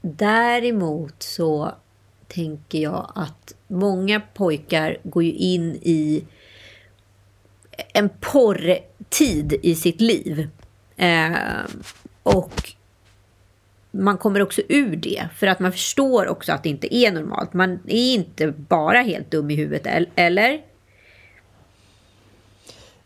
däremot 0.00 1.22
så 1.22 1.74
tänker 2.28 2.78
jag 2.78 3.12
att 3.14 3.54
många 3.66 4.20
pojkar 4.34 4.98
går 5.02 5.22
ju 5.22 5.32
in 5.32 5.78
i 5.82 6.24
en 7.94 8.08
porrtid 8.20 9.52
i 9.62 9.74
sitt 9.74 10.00
liv. 10.00 10.48
Eh, 10.96 11.32
och 12.22 12.72
man 13.90 14.18
kommer 14.18 14.42
också 14.42 14.62
ur 14.68 14.96
det. 14.96 15.28
För 15.36 15.46
att 15.46 15.60
man 15.60 15.72
förstår 15.72 16.28
också 16.28 16.52
att 16.52 16.62
det 16.62 16.68
inte 16.68 16.94
är 16.96 17.12
normalt. 17.12 17.52
Man 17.52 17.78
är 17.86 18.14
inte 18.14 18.46
bara 18.46 19.00
helt 19.00 19.30
dum 19.30 19.50
i 19.50 19.54
huvudet, 19.54 20.10
eller? 20.14 20.62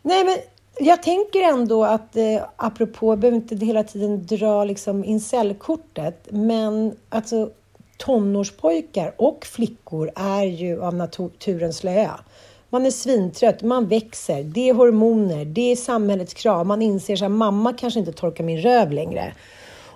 Nej, 0.01 0.25
men 0.25 0.37
jag 0.79 1.03
tänker 1.03 1.41
ändå 1.41 1.83
att, 1.83 2.15
eh, 2.15 2.43
apropå, 2.55 3.11
jag 3.11 3.19
behöver 3.19 3.37
inte 3.37 3.55
hela 3.55 3.83
tiden 3.83 4.25
dra 4.25 4.63
liksom 4.63 5.03
incellkortet, 5.03 6.27
men 6.31 6.95
alltså 7.09 7.49
tonårspojkar 7.97 9.13
och 9.17 9.45
flickor 9.45 10.11
är 10.15 10.43
ju 10.43 10.83
av 10.83 10.95
naturen 10.95 11.73
slöa. 11.73 12.19
Man 12.69 12.85
är 12.85 12.91
svintrött, 12.91 13.63
man 13.63 13.87
växer, 13.87 14.43
det 14.43 14.69
är 14.69 14.73
hormoner, 14.73 15.45
det 15.45 15.71
är 15.71 15.75
samhällets 15.75 16.33
krav. 16.33 16.65
Man 16.65 16.81
inser 16.81 17.23
att 17.23 17.31
mamma 17.31 17.73
kanske 17.73 17.99
inte 17.99 18.11
torkar 18.11 18.43
min 18.43 18.61
röv 18.61 18.91
längre. 18.91 19.33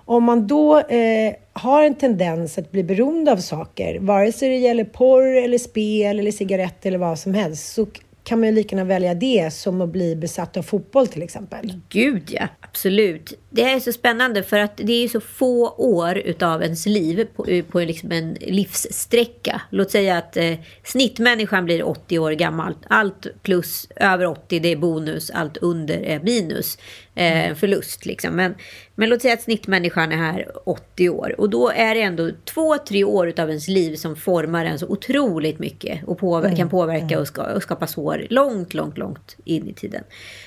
Om 0.05 0.23
man 0.23 0.47
då 0.47 0.79
eh, 0.79 1.33
har 1.53 1.83
en 1.83 1.95
tendens 1.95 2.57
att 2.57 2.71
bli 2.71 2.83
beroende 2.83 3.31
av 3.31 3.37
saker, 3.37 3.99
vare 3.99 4.31
sig 4.31 4.49
det 4.49 4.55
gäller 4.55 4.83
porr 4.83 5.35
eller 5.35 5.57
spel 5.57 6.19
eller 6.19 6.31
cigaretter 6.31 6.87
eller 6.89 6.97
vad 6.97 7.19
som 7.19 7.33
helst, 7.33 7.73
så 7.73 7.85
kan 8.23 8.39
man 8.39 8.49
ju 8.49 8.55
lika 8.55 8.75
gärna 8.75 8.87
välja 8.87 9.13
det 9.13 9.53
som 9.53 9.81
att 9.81 9.89
bli 9.89 10.15
besatt 10.15 10.57
av 10.57 10.61
fotboll 10.61 11.07
till 11.07 11.21
exempel. 11.23 11.73
Gud 11.89 12.23
ja, 12.31 12.47
absolut. 12.59 13.33
Det 13.49 13.61
är 13.61 13.79
så 13.79 13.91
spännande 13.91 14.43
för 14.43 14.59
att 14.59 14.77
det 14.77 15.03
är 15.03 15.07
så 15.07 15.21
få 15.21 15.69
år 15.69 16.17
utav 16.17 16.63
ens 16.63 16.85
liv 16.85 17.27
på, 17.35 17.61
på 17.71 17.79
liksom 17.79 18.11
en 18.11 18.33
livssträcka. 18.33 19.61
Låt 19.69 19.91
säga 19.91 20.17
att 20.17 20.37
eh, 20.37 20.53
snittmänniskan 20.83 21.65
blir 21.65 21.87
80 21.87 22.19
år 22.19 22.31
gammal. 22.31 22.73
Allt 22.87 23.27
plus 23.43 23.87
över 23.95 24.25
80 24.25 24.59
det 24.59 24.71
är 24.71 24.77
bonus, 24.77 25.29
allt 25.29 25.57
under 25.57 25.97
är 25.97 26.19
minus. 26.19 26.77
Eh, 27.19 27.55
förlust 27.55 28.05
liksom. 28.05 28.35
Men, 28.35 28.55
men 28.95 29.09
låt 29.09 29.21
säga 29.21 29.33
att 29.33 29.41
snittmänniskan 29.41 30.11
är 30.11 30.17
här 30.17 30.47
80 30.65 31.09
år. 31.09 31.35
Och 31.37 31.49
då 31.49 31.69
är 31.69 31.95
det 31.95 32.01
ändå 32.01 32.31
två, 32.45 32.77
tre 32.77 33.03
år 33.03 33.33
av 33.39 33.49
ens 33.49 33.67
liv 33.67 33.95
som 33.95 34.15
formar 34.15 34.65
en 34.65 34.79
så 34.79 34.87
otroligt 34.87 35.59
mycket. 35.59 36.03
Och 36.07 36.17
påver 36.17 36.45
mm. 36.45 36.57
kan 36.57 36.69
påverka 36.69 37.05
mm. 37.05 37.19
och, 37.19 37.27
ska, 37.27 37.43
och 37.43 37.63
skapa 37.63 37.87
sår 37.87 38.27
långt, 38.29 38.73
långt, 38.73 38.97
långt 38.97 39.37
in 39.45 39.67
i 39.67 39.73
tiden. 39.73 40.03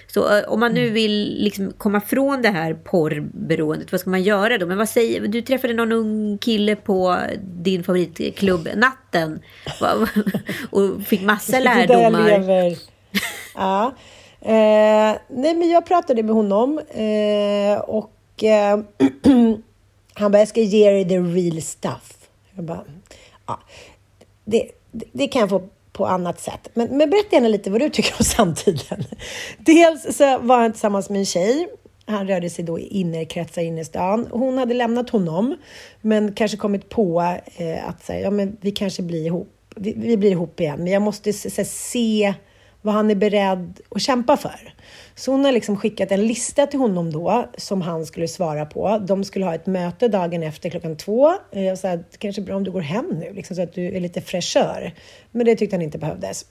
Så 0.06 0.36
eh, 0.36 0.44
om 0.48 0.60
man 0.60 0.74
nu 0.74 0.82
mm. 0.82 0.94
vill 0.94 1.36
liksom 1.38 1.72
komma 1.78 2.00
från 2.00 2.42
det 2.42 2.50
här 2.50 2.74
porrberoendet, 2.74 3.92
vad 3.92 4.00
ska 4.00 4.10
man 4.10 4.22
göra 4.22 4.58
då? 4.58 4.66
Men 4.66 4.78
vad 4.78 4.88
säger, 4.88 5.20
du 5.20 5.42
träffade 5.42 5.74
någon 5.74 5.92
ung 5.92 6.38
kille 6.38 6.76
på 6.76 7.18
din 7.42 7.84
favoritklubb 7.84 8.68
Natten 8.76 9.40
och 10.70 11.02
fick 11.02 11.22
massa 11.22 11.60
lärdomar. 11.60 12.76
Ja. 13.54 13.94
Eh, 14.44 15.16
nej, 15.28 15.54
men 15.54 15.70
jag 15.70 15.86
pratade 15.86 16.22
med 16.22 16.34
honom 16.34 16.78
eh, 16.78 17.80
och 17.80 18.44
eh, 18.44 18.80
han 20.14 20.32
bara, 20.32 20.38
jag 20.38 20.48
ska 20.48 20.60
ge 20.60 20.90
dig 20.90 21.08
the 21.08 21.18
real 21.18 21.62
stuff. 21.62 22.28
Jag 22.54 22.64
bara, 22.64 22.84
ja, 23.46 23.60
det, 24.44 24.70
det, 24.90 25.04
det 25.12 25.28
kan 25.28 25.40
jag 25.40 25.50
få 25.50 25.68
på 25.92 26.06
annat 26.06 26.40
sätt. 26.40 26.68
Men, 26.74 26.96
men 26.96 27.10
berätta 27.10 27.36
gärna 27.36 27.48
lite 27.48 27.70
vad 27.70 27.80
du 27.80 27.90
tycker 27.90 28.14
om 28.18 28.24
samtiden. 28.24 29.04
Dels 29.58 30.16
så 30.16 30.38
var 30.38 30.58
han 30.58 30.72
tillsammans 30.72 31.10
med 31.10 31.18
en 31.18 31.26
tjej. 31.26 31.68
Han 32.06 32.28
rörde 32.28 32.50
sig 32.50 32.64
då 32.64 32.78
i 32.78 32.86
innerkretsar 32.86 33.62
i 33.62 33.64
innerstan. 33.64 34.28
Hon 34.30 34.58
hade 34.58 34.74
lämnat 34.74 35.10
honom, 35.10 35.56
men 36.00 36.34
kanske 36.34 36.56
kommit 36.56 36.88
på 36.88 37.36
eh, 37.56 37.88
att 37.88 38.08
här, 38.08 38.18
ja, 38.18 38.30
men 38.30 38.56
vi 38.60 38.70
kanske 38.70 39.02
blir 39.02 39.26
ihop. 39.26 39.48
Vi, 39.76 39.94
vi 39.96 40.16
blir 40.16 40.30
ihop 40.30 40.60
igen, 40.60 40.78
men 40.78 40.92
jag 40.92 41.02
måste 41.02 41.32
så, 41.32 41.64
se 41.64 42.34
vad 42.82 42.94
han 42.94 43.10
är 43.10 43.14
beredd 43.14 43.80
att 43.90 44.02
kämpa 44.02 44.36
för. 44.36 44.74
Så 45.14 45.30
hon 45.30 45.44
har 45.44 45.52
liksom 45.52 45.76
skickat 45.76 46.12
en 46.12 46.26
lista 46.26 46.66
till 46.66 46.78
honom 46.78 47.12
då 47.12 47.48
som 47.56 47.82
han 47.82 48.06
skulle 48.06 48.28
svara 48.28 48.66
på. 48.66 48.98
De 48.98 49.24
skulle 49.24 49.44
ha 49.44 49.54
ett 49.54 49.66
möte 49.66 50.08
dagen 50.08 50.42
efter 50.42 50.70
klockan 50.70 50.96
två. 50.96 51.32
Eh, 51.52 51.64
jag 51.64 51.78
sa 51.78 51.90
att 51.90 52.18
kanske 52.18 52.42
är 52.42 52.44
bra 52.44 52.56
om 52.56 52.64
du 52.64 52.70
går 52.70 52.80
hem 52.80 53.08
nu 53.08 53.32
liksom, 53.32 53.56
så 53.56 53.62
att 53.62 53.72
du 53.72 53.96
är 53.96 54.00
lite 54.00 54.20
fräschör. 54.20 54.94
Men 55.30 55.46
det 55.46 55.56
tyckte 55.56 55.76
han 55.76 55.82
inte 55.82 55.98
behövdes. 55.98 56.46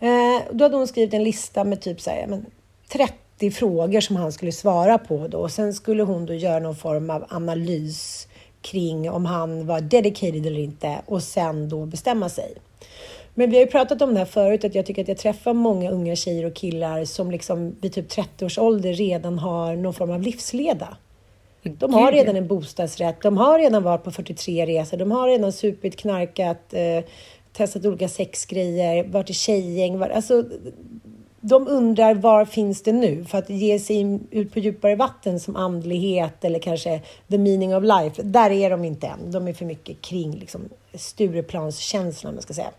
Eh, 0.00 0.42
då 0.52 0.64
hade 0.64 0.76
hon 0.76 0.86
skrivit 0.86 1.14
en 1.14 1.24
lista 1.24 1.64
med 1.64 1.80
typ 1.80 2.00
så 2.00 2.10
här, 2.10 2.26
men 2.26 2.46
30 2.88 3.50
frågor 3.50 4.00
som 4.00 4.16
han 4.16 4.32
skulle 4.32 4.52
svara 4.52 4.98
på 4.98 5.28
då. 5.28 5.38
Och 5.38 5.50
sen 5.50 5.74
skulle 5.74 6.02
hon 6.02 6.26
då 6.26 6.34
göra 6.34 6.58
någon 6.58 6.76
form 6.76 7.10
av 7.10 7.26
analys 7.28 8.28
kring 8.60 9.10
om 9.10 9.26
han 9.26 9.66
var 9.66 9.80
dedicated 9.80 10.46
eller 10.46 10.60
inte 10.60 10.96
och 11.06 11.22
sen 11.22 11.68
då 11.68 11.86
bestämma 11.86 12.28
sig. 12.28 12.54
Men 13.38 13.50
vi 13.50 13.56
har 13.56 13.64
ju 13.64 13.70
pratat 13.70 14.02
om 14.02 14.12
det 14.12 14.18
här 14.18 14.26
förut, 14.26 14.64
att 14.64 14.74
jag 14.74 14.86
tycker 14.86 15.02
att 15.02 15.08
jag 15.08 15.16
träffar 15.18 15.52
många 15.54 15.90
unga 15.90 16.16
tjejer 16.16 16.46
och 16.46 16.54
killar 16.54 17.04
som 17.04 17.30
liksom 17.30 17.76
vid 17.80 17.92
typ 17.92 18.08
30 18.08 18.44
års 18.44 18.58
ålder 18.58 18.92
redan 18.92 19.38
har 19.38 19.76
någon 19.76 19.94
form 19.94 20.10
av 20.10 20.22
livsleda. 20.22 20.96
De 21.62 21.94
har 21.94 22.12
redan 22.12 22.36
en 22.36 22.46
bostadsrätt, 22.46 23.22
de 23.22 23.36
har 23.36 23.58
redan 23.58 23.82
varit 23.82 24.04
på 24.04 24.10
43 24.10 24.66
resor, 24.66 24.96
de 24.96 25.10
har 25.10 25.28
redan 25.28 25.52
supit, 25.52 25.96
knarkat, 25.96 26.74
eh, 26.74 27.04
testat 27.52 27.86
olika 27.86 28.08
sexgrejer, 28.08 29.04
varit 29.04 29.30
i 29.30 29.32
tjejgäng. 29.32 29.98
Var, 29.98 30.08
alltså, 30.08 30.44
de 31.40 31.68
undrar 31.68 32.14
var 32.14 32.44
finns 32.44 32.82
det 32.82 32.92
nu? 32.92 33.24
För 33.24 33.38
att 33.38 33.50
ge 33.50 33.78
sig 33.78 34.20
ut 34.30 34.52
på 34.52 34.58
djupare 34.58 34.96
vatten 34.96 35.40
som 35.40 35.56
andlighet 35.56 36.44
eller 36.44 36.58
kanske 36.58 37.00
the 37.28 37.38
meaning 37.38 37.76
of 37.76 37.82
life. 37.82 38.22
Där 38.22 38.50
är 38.50 38.70
de 38.70 38.84
inte 38.84 39.06
än. 39.06 39.30
De 39.30 39.48
är 39.48 39.52
för 39.52 39.64
mycket 39.64 40.00
kring 40.00 40.32
liksom, 40.32 40.60
Stureplanskänslan, 40.94 42.30
om 42.30 42.34
man 42.34 42.42
ska 42.42 42.54
säga. 42.54 42.70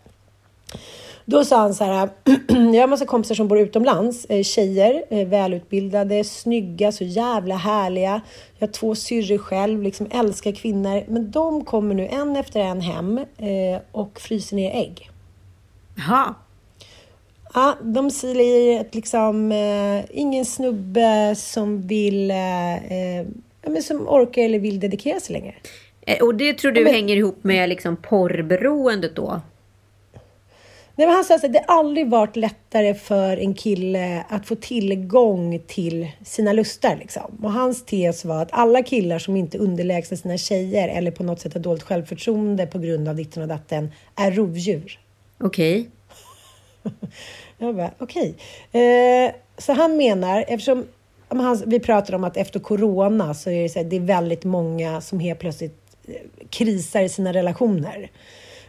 Då 1.30 1.44
sa 1.44 1.56
han 1.56 1.74
så 1.74 1.84
här, 1.84 2.10
jag 2.48 2.80
har 2.80 2.86
massa 2.86 3.06
kompisar 3.06 3.34
som 3.34 3.48
bor 3.48 3.58
utomlands, 3.58 4.24
eh, 4.24 4.42
tjejer, 4.42 5.04
eh, 5.10 5.28
välutbildade, 5.28 6.24
snygga, 6.24 6.92
så 6.92 7.04
jävla 7.04 7.54
härliga. 7.54 8.20
Jag 8.58 8.68
har 8.68 8.72
två 8.72 8.94
syrror 8.94 9.38
själv, 9.38 9.82
liksom 9.82 10.06
älskar 10.10 10.52
kvinnor. 10.52 11.04
Men 11.08 11.30
de 11.30 11.64
kommer 11.64 11.94
nu 11.94 12.06
en 12.06 12.36
efter 12.36 12.60
en 12.60 12.80
hem 12.80 13.18
eh, 13.18 13.80
och 13.92 14.20
fryser 14.20 14.56
ner 14.56 14.70
ägg. 14.70 15.10
Jaha. 15.96 16.34
Ja, 17.54 17.76
de 17.82 18.10
säger 18.10 18.80
att 18.80 18.94
liksom 18.94 19.52
ingen 20.10 20.44
snubbe 20.44 21.34
som 21.36 21.86
vill, 21.86 22.28
ja, 23.62 23.70
men 23.70 23.82
som 23.82 24.08
orkar 24.08 24.42
eller 24.42 24.58
vill 24.58 24.80
dedikera 24.80 25.20
sig 25.20 25.32
längre. 25.32 25.54
Och 26.22 26.34
det 26.34 26.54
tror 26.54 26.72
du 26.72 26.80
ja, 26.80 26.84
men... 26.84 26.94
hänger 26.94 27.16
ihop 27.16 27.44
med 27.44 27.68
liksom 27.68 27.96
porrberoendet 27.96 29.16
då? 29.16 29.40
Nej, 30.98 31.06
men 31.06 31.16
han 31.16 31.24
sa 31.24 31.34
att 31.34 31.52
det 31.52 31.64
aldrig 31.66 32.10
varit 32.10 32.36
lättare 32.36 32.94
för 32.94 33.36
en 33.36 33.54
kille 33.54 34.24
att 34.28 34.46
få 34.46 34.54
tillgång 34.54 35.60
till 35.66 36.08
sina 36.24 36.52
lustar. 36.52 36.96
Liksom. 36.96 37.38
Och 37.42 37.52
hans 37.52 37.84
tes 37.84 38.24
var 38.24 38.42
att 38.42 38.48
alla 38.52 38.82
killar 38.82 39.18
som 39.18 39.36
inte 39.36 39.58
underlägsnar 39.58 40.16
sina 40.16 40.38
tjejer 40.38 40.88
eller 40.88 41.10
på 41.10 41.22
något 41.22 41.40
sätt 41.40 41.54
har 41.54 41.60
dåligt 41.60 41.82
självförtroende 41.82 42.66
på 42.66 42.78
grund 42.78 43.08
av 43.08 43.16
ditten 43.16 43.42
och 43.42 43.48
datten 43.48 43.92
är 44.16 44.30
rovdjur. 44.30 45.00
Okej. 45.40 45.88
Okay. 46.82 46.92
Jag 47.58 47.76
bara, 47.76 47.90
okej. 47.98 48.34
Okay. 48.68 48.82
Eh, 48.82 49.32
så 49.58 49.72
han 49.72 49.96
menar, 49.96 50.44
eftersom 50.48 50.86
han, 51.28 51.62
vi 51.66 51.80
pratar 51.80 52.14
om 52.14 52.24
att 52.24 52.36
efter 52.36 52.60
corona 52.60 53.34
så 53.34 53.50
är 53.50 53.62
det, 53.62 53.68
så 53.68 53.78
här, 53.78 53.86
det 53.86 53.96
är 53.96 54.00
väldigt 54.00 54.44
många 54.44 55.00
som 55.00 55.20
helt 55.20 55.40
plötsligt 55.40 55.80
eh, 56.08 56.14
krisar 56.50 57.02
i 57.02 57.08
sina 57.08 57.32
relationer. 57.32 58.10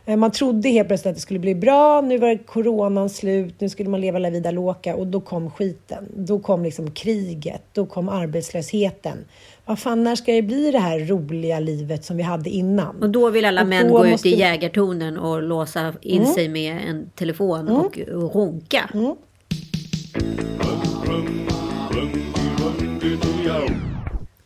Eh, 0.10 0.18
man 0.18 0.32
trodde 0.32 0.70
helt 0.70 0.88
plötsligt 0.88 1.10
att 1.10 1.16
det 1.16 1.22
skulle 1.22 1.40
bli 1.40 1.56
bra. 1.56 2.02
Nu 2.02 2.18
var 2.18 2.46
coronan 2.46 3.10
slut. 3.10 3.56
Nu 3.62 3.70
skulle 3.70 3.90
man 3.90 4.02
leva 4.02 4.20
la 4.20 4.30
vida 4.30 4.52
loca 4.52 4.96
och 4.96 5.08
då 5.08 5.22
kom 5.22 5.52
skiten. 5.52 6.06
Då 6.16 6.40
kom 6.40 6.64
liksom 6.64 6.92
kriget. 6.92 7.62
Då 7.74 7.86
kom 7.86 8.10
arbetslösheten. 8.10 9.18
Vad 9.66 9.80
fan, 9.80 10.04
när 10.04 10.16
ska 10.16 10.32
det 10.32 10.42
bli 10.42 10.72
det 10.72 10.80
här 10.80 11.00
roliga 11.00 11.60
livet 11.60 12.06
som 12.06 12.18
vi 12.18 12.24
hade 12.24 12.50
innan? 12.50 13.04
Och 13.04 13.10
då 13.10 13.30
vill 13.30 13.46
alla 13.46 13.62
och 13.62 13.68
män 13.68 13.88
gå 13.88 14.04
måste... 14.04 14.30
ut 14.30 14.36
i 14.36 14.40
jägartornen 14.40 15.18
och 15.18 15.44
låsa 15.44 15.94
in 16.02 16.22
mm. 16.22 16.34
sig 16.34 16.50
med 16.50 16.82
en 16.88 17.10
telefon 17.16 17.68
mm. 17.68 17.76
och 17.76 18.00
ronka. 18.08 18.90
Mm. 18.94 19.16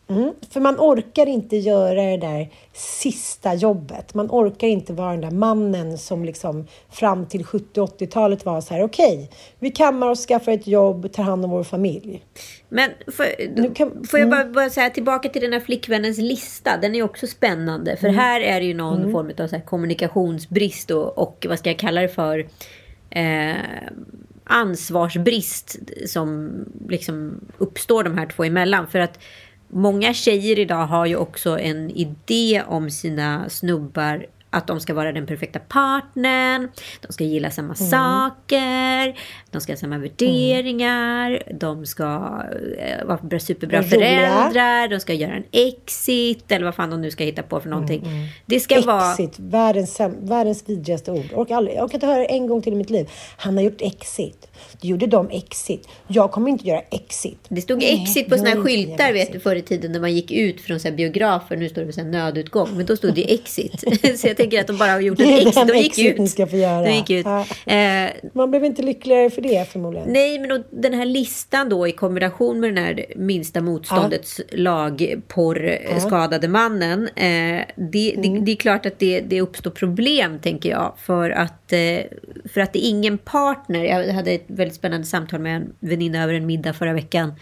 Mm, 0.08 0.32
för 0.50 0.60
man 0.60 0.76
orkar 0.78 1.26
inte 1.26 1.56
göra 1.56 2.02
det 2.02 2.16
där 2.16 2.50
sista 2.72 3.54
jobbet. 3.54 4.14
Man 4.14 4.26
orkar 4.30 4.68
inte 4.68 4.92
vara 4.92 5.10
den 5.10 5.20
där 5.20 5.30
mannen 5.30 5.98
som 5.98 6.24
liksom 6.24 6.66
fram 6.90 7.26
till 7.26 7.44
70-80-talet 7.44 8.44
var 8.44 8.60
så 8.60 8.74
här, 8.74 8.82
okej, 8.82 9.14
okay, 9.14 9.28
vi 9.58 9.70
kammar 9.70 10.08
och 10.08 10.18
skaffar 10.18 10.52
ett 10.52 10.66
jobb, 10.66 11.12
tar 11.12 11.22
hand 11.22 11.44
om 11.44 11.50
vår 11.50 11.64
familj. 11.64 12.24
Men 12.68 12.90
för, 13.06 13.74
kan, 13.74 14.04
får 14.10 14.20
jag 14.20 14.30
bara, 14.30 14.40
mm. 14.40 14.52
bara, 14.52 14.70
säga 14.70 14.90
tillbaka 14.90 15.28
till 15.28 15.42
den 15.42 15.52
här 15.52 15.60
flickvännens 15.60 16.18
lista. 16.18 16.76
Den 16.76 16.94
är 16.94 17.02
också 17.02 17.26
spännande. 17.26 17.96
För 17.96 18.08
mm. 18.08 18.18
här 18.18 18.40
är 18.40 18.60
det 18.60 18.66
ju 18.66 18.74
någon 18.74 19.00
mm. 19.00 19.12
form 19.12 19.32
av 19.38 19.48
så 19.48 19.60
kommunikationsbrist 19.60 20.90
och, 20.90 21.18
och, 21.18 21.46
vad 21.48 21.58
ska 21.58 21.70
jag 21.70 21.78
kalla 21.78 22.00
det 22.00 22.08
för? 22.08 22.46
Eh, 23.10 23.54
ansvarsbrist 24.44 25.78
som 26.06 26.52
liksom 26.88 27.40
uppstår 27.58 28.04
de 28.04 28.18
här 28.18 28.26
två 28.26 28.44
emellan. 28.44 28.86
För 28.86 28.98
att 28.98 29.18
Många 29.76 30.14
tjejer 30.14 30.58
idag 30.58 30.86
har 30.86 31.06
ju 31.06 31.16
också 31.16 31.58
en 31.58 31.90
idé 31.90 32.62
om 32.68 32.90
sina 32.90 33.48
snubbar 33.48 34.26
att 34.54 34.66
de 34.66 34.80
ska 34.80 34.94
vara 34.94 35.12
den 35.12 35.26
perfekta 35.26 35.58
partnern, 35.58 36.68
de 37.06 37.12
ska 37.12 37.24
gilla 37.24 37.50
samma 37.50 37.74
saker, 37.74 39.20
de 39.50 39.60
ska 39.60 39.72
ha 39.72 39.76
samma 39.76 39.98
värderingar, 39.98 41.42
de 41.60 41.86
ska 41.86 42.42
eh, 42.78 43.04
vara 43.06 43.40
superbra 43.40 43.80
Vara 43.80 43.90
roliga. 43.90 44.30
föräldrar, 44.30 44.88
de 44.88 45.00
ska 45.00 45.12
göra 45.12 45.32
en 45.32 45.44
exit 45.52 46.52
eller 46.52 46.64
vad 46.64 46.74
fan 46.74 46.90
de 46.90 47.00
nu 47.00 47.10
ska 47.10 47.24
hitta 47.24 47.42
på 47.42 47.60
för 47.60 47.68
någonting. 47.68 48.06
Det 48.46 48.60
ska 48.60 48.80
vara... 48.80 49.10
Exit, 49.10 49.38
världens, 49.38 49.98
säm- 49.98 50.28
världens 50.28 50.64
vidrigaste 50.68 51.12
ord. 51.12 51.24
Jag 51.30 51.40
orkar, 51.40 51.94
inte 51.94 52.06
höra 52.06 52.18
det 52.18 52.24
en 52.24 52.46
gång 52.46 52.62
till 52.62 52.72
i 52.72 52.76
mitt 52.76 52.90
liv. 52.90 53.10
Han 53.36 53.56
har 53.56 53.64
gjort 53.64 53.80
exit. 53.82 54.48
Då 54.80 54.88
gjorde 54.88 55.06
de 55.06 55.30
exit. 55.30 55.88
Jag 56.06 56.30
kommer 56.30 56.50
inte 56.50 56.68
göra 56.68 56.80
exit. 56.90 57.38
Det 57.48 57.60
stod 57.60 57.78
Nej, 57.78 58.02
exit 58.02 58.28
på 58.28 58.36
såna 58.36 58.50
här 58.50 58.60
skyltar 58.60 59.12
vet 59.12 59.32
du, 59.32 59.40
förr 59.40 59.56
i 59.56 59.62
tiden 59.62 59.92
när 59.92 60.00
man 60.00 60.14
gick 60.14 60.30
ut 60.30 60.60
från 60.60 60.80
så 60.80 60.90
biografer. 60.92 61.56
Nu 61.56 61.68
står 61.68 61.82
det 61.82 61.92
så 61.92 62.04
nödutgång, 62.04 62.68
men 62.76 62.86
då 62.86 62.96
stod 62.96 63.14
det 63.14 63.34
exit. 63.34 63.80
så 64.20 64.26
jag 64.26 64.36
tänker 64.44 64.60
att 64.60 64.66
de 64.66 64.76
bara 64.78 64.90
har 64.92 65.00
gjort 65.00 65.20
exit. 65.20 65.54
den 65.54 65.66
De 65.66 65.78
gick 65.78 65.96
ni 65.96 66.22
ut. 66.22 66.30
ska 66.30 66.46
få 66.46 66.56
göra. 66.56 66.82
De 66.82 66.90
gick 66.92 67.10
ut. 67.10 67.26
Ja. 67.26 67.46
Eh, 67.72 68.10
Man 68.32 68.50
blev 68.50 68.64
inte 68.64 68.82
lyckligare 68.82 69.30
för 69.30 69.42
det 69.42 69.68
förmodligen. 69.72 70.08
Nej, 70.12 70.38
men 70.38 70.48
då, 70.48 70.62
den 70.70 70.94
här 70.94 71.04
listan 71.06 71.68
då 71.68 71.88
i 71.88 71.92
kombination 71.92 72.60
med 72.60 72.74
den 72.74 72.84
här 72.84 73.04
minsta 73.16 73.60
motståndets 73.60 74.40
lag 74.52 75.14
porr 75.28 75.98
skadade 76.00 76.48
mannen. 76.48 77.08
Eh, 77.16 77.64
det, 77.76 78.14
det, 78.22 78.38
det 78.40 78.52
är 78.52 78.56
klart 78.56 78.86
att 78.86 78.98
det, 78.98 79.20
det 79.20 79.40
uppstår 79.40 79.70
problem 79.70 80.38
tänker 80.38 80.70
jag. 80.70 80.94
För 80.98 81.30
att, 81.30 81.72
eh, 81.72 81.78
för 82.52 82.60
att 82.60 82.72
det 82.72 82.86
är 82.86 82.88
ingen 82.88 83.18
partner. 83.18 83.84
Jag 83.84 84.12
hade 84.14 84.30
ett 84.32 84.44
väldigt 84.46 84.76
spännande 84.76 85.06
samtal 85.06 85.40
med 85.40 85.56
en 85.56 85.72
väninna 85.80 86.22
över 86.24 86.34
en 86.34 86.46
middag 86.46 86.72
förra 86.72 86.92
veckan. 86.92 87.32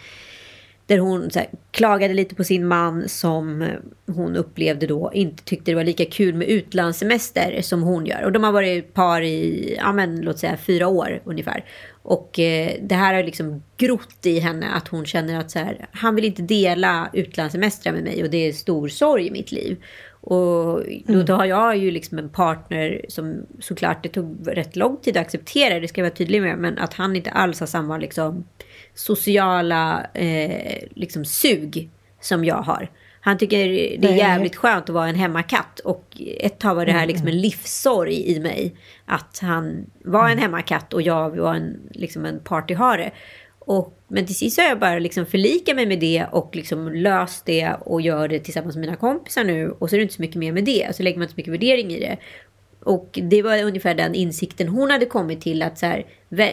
Där 0.85 0.97
hon 0.97 1.29
här, 1.35 1.47
klagade 1.71 2.13
lite 2.13 2.35
på 2.35 2.43
sin 2.43 2.67
man 2.67 3.09
som 3.09 3.61
eh, 3.61 3.69
hon 4.05 4.35
upplevde 4.35 4.87
då 4.87 5.11
inte 5.13 5.43
tyckte 5.43 5.71
det 5.71 5.75
var 5.75 5.83
lika 5.83 6.05
kul 6.05 6.35
med 6.35 6.47
utlandssemester 6.47 7.61
som 7.61 7.83
hon 7.83 8.05
gör. 8.05 8.23
Och 8.23 8.31
de 8.31 8.43
har 8.43 8.51
varit 8.51 8.93
par 8.93 9.21
i, 9.21 9.75
ja 9.77 9.93
men 9.93 10.21
låt 10.21 10.39
säga 10.39 10.57
fyra 10.57 10.87
år 10.87 11.21
ungefär. 11.25 11.65
Och 12.03 12.39
eh, 12.39 12.71
det 12.81 12.95
här 12.95 13.13
har 13.13 13.23
liksom 13.23 13.63
grott 13.77 14.25
i 14.25 14.39
henne 14.39 14.69
att 14.69 14.87
hon 14.87 15.05
känner 15.05 15.39
att 15.39 15.51
så 15.51 15.59
här, 15.59 15.87
han 15.91 16.15
vill 16.15 16.25
inte 16.25 16.41
dela 16.41 17.09
utlandssemestrar 17.13 17.93
med 17.93 18.03
mig 18.03 18.23
och 18.23 18.29
det 18.29 18.47
är 18.47 18.53
stor 18.53 18.87
sorg 18.87 19.27
i 19.27 19.31
mitt 19.31 19.51
liv. 19.51 19.77
Och 20.25 20.83
då, 21.05 21.23
då 21.23 21.33
har 21.33 21.45
jag 21.45 21.77
ju 21.77 21.91
liksom 21.91 22.17
en 22.17 22.29
partner 22.29 23.05
som 23.07 23.45
såklart 23.59 24.03
det 24.03 24.09
tog 24.09 24.37
rätt 24.45 24.75
lång 24.75 24.97
tid 24.97 25.17
att 25.17 25.21
acceptera, 25.21 25.79
det 25.79 25.87
ska 25.87 26.01
jag 26.01 26.05
vara 26.05 26.15
tydlig 26.15 26.41
med, 26.41 26.57
men 26.57 26.77
att 26.77 26.93
han 26.93 27.15
inte 27.15 27.31
alls 27.31 27.59
har 27.59 27.67
samma 27.67 27.97
liksom 27.97 28.43
sociala 28.95 30.05
eh, 30.13 30.83
liksom 30.93 31.25
sug 31.25 31.89
som 32.21 32.45
jag 32.45 32.61
har. 32.61 32.89
Han 33.25 33.37
tycker 33.37 33.67
det 33.97 34.07
är 34.07 34.15
jävligt 34.15 34.55
skönt 34.55 34.83
att 34.83 34.95
vara 34.95 35.09
en 35.09 35.15
hemmakatt. 35.15 35.79
Och 35.79 36.21
ett 36.39 36.59
tag 36.59 36.75
var 36.75 36.85
det 36.85 36.91
här 36.91 37.05
liksom 37.05 37.27
en 37.27 37.41
livssorg 37.41 38.31
i 38.31 38.39
mig. 38.39 38.75
Att 39.05 39.39
han 39.41 39.85
var 40.03 40.29
en 40.29 40.37
hemmakatt 40.37 40.93
och 40.93 41.01
jag 41.01 41.37
var 41.37 41.55
en, 41.55 41.79
liksom 41.91 42.25
en 42.25 42.39
partyhare. 42.39 43.11
Och, 43.59 43.99
men 44.07 44.25
till 44.25 44.35
sist 44.35 44.59
har 44.59 44.65
jag 44.65 44.79
bara 44.79 44.99
liksom 44.99 45.25
förlikat 45.25 45.75
mig 45.75 45.85
med 45.85 45.99
det 45.99 46.25
och 46.31 46.55
liksom 46.55 46.93
löst 46.93 47.45
det 47.45 47.73
och 47.79 48.01
gör 48.01 48.27
det 48.27 48.39
tillsammans 48.39 48.75
med 48.75 48.81
mina 48.85 48.95
kompisar 48.95 49.43
nu. 49.43 49.69
Och 49.69 49.89
så 49.89 49.95
är 49.95 49.97
det 49.97 50.03
inte 50.03 50.15
så 50.15 50.21
mycket 50.21 50.37
mer 50.37 50.51
med 50.51 50.65
det. 50.65 50.95
Så 50.95 51.03
lägger 51.03 51.17
man 51.17 51.23
inte 51.23 51.33
så 51.33 51.37
mycket 51.37 51.53
värdering 51.53 51.91
i 51.91 51.99
det. 51.99 52.17
Och 52.83 53.19
det 53.23 53.41
var 53.41 53.63
ungefär 53.63 53.95
den 53.95 54.15
insikten 54.15 54.67
hon 54.67 54.91
hade 54.91 55.05
kommit 55.05 55.41
till. 55.41 55.61
att 55.61 55.77
så 55.77 55.85
här, 55.85 56.05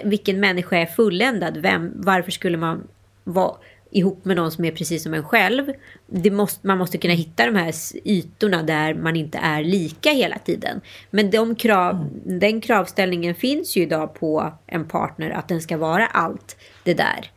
Vilken 0.05 0.40
människa 0.40 0.77
är 0.77 0.87
fulländad? 0.87 1.57
Vem, 1.57 1.93
varför 1.95 2.31
skulle 2.31 2.57
man 2.57 2.88
vara 3.25 3.57
ihop 3.90 4.25
med 4.25 4.37
någon 4.37 4.53
som 4.53 4.64
är 4.64 4.73
precis 4.73 5.03
som 5.03 5.14
en 5.14 5.25
själv? 5.25 5.73
Det 6.07 6.31
måste, 6.31 6.66
man 6.66 6.79
måste 6.79 6.99
kunna 6.99 7.14
hitta 7.14 7.47
de 7.47 7.55
här 7.57 7.75
ytorna 8.05 8.62
där 8.62 8.95
man 8.95 9.16
inte 9.16 9.38
är 9.38 9.64
lika 9.64 10.11
hela 10.11 10.38
tiden. 10.38 10.81
Men 11.11 11.31
de 11.31 11.55
krav, 11.55 12.09
den 12.25 12.61
kravställningen 12.61 13.35
finns 13.35 13.77
ju 13.77 13.83
idag 13.83 14.14
på 14.14 14.53
en 14.66 14.88
partner 14.88 15.31
att 15.31 15.49
den 15.49 15.61
ska 15.61 15.77
vara 15.77 16.07
allt 16.07 16.57
det 16.85 16.95
där. 16.95 17.31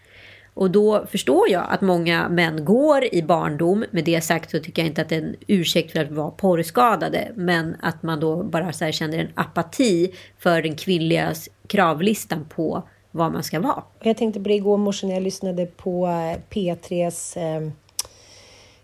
Och 0.54 0.72
då 0.72 1.06
förstår 1.06 1.50
jag 1.50 1.66
att 1.70 1.82
många 1.82 2.30
män 2.30 2.66
går 2.66 3.14
i 3.14 3.24
barndom. 3.24 3.86
Med 3.92 4.06
det 4.06 4.22
sagt 4.22 4.52
så 4.52 4.60
tycker 4.60 4.82
jag 4.82 4.90
inte 4.90 5.02
att 5.02 5.10
det 5.10 5.16
är 5.16 5.22
en 5.22 5.36
ursäkt 5.48 5.92
för 5.92 6.00
att 6.00 6.12
vara 6.12 6.32
porrskadade. 6.32 7.32
Men 7.36 7.76
att 7.82 8.04
man 8.04 8.20
då 8.20 8.44
bara 8.44 8.74
så 8.74 8.86
här 8.86 8.92
känner 8.92 9.18
en 9.18 9.32
apati 9.36 10.14
för 10.40 10.62
den 10.62 10.76
kvinnliga 10.76 11.34
kravlistan 11.68 12.46
på 12.50 12.84
vad 13.12 13.32
man 13.32 13.44
ska 13.44 13.60
vara. 13.60 13.84
Jag 14.02 14.18
tänkte 14.18 14.40
på 14.40 14.48
det 14.48 14.56
igår 14.56 14.78
morse 14.78 15.08
när 15.08 15.14
jag 15.14 15.24
lyssnade 15.24 15.66
på 15.66 16.08
P3s 16.50 17.38
eh, 17.38 17.56
eh 17.56 17.70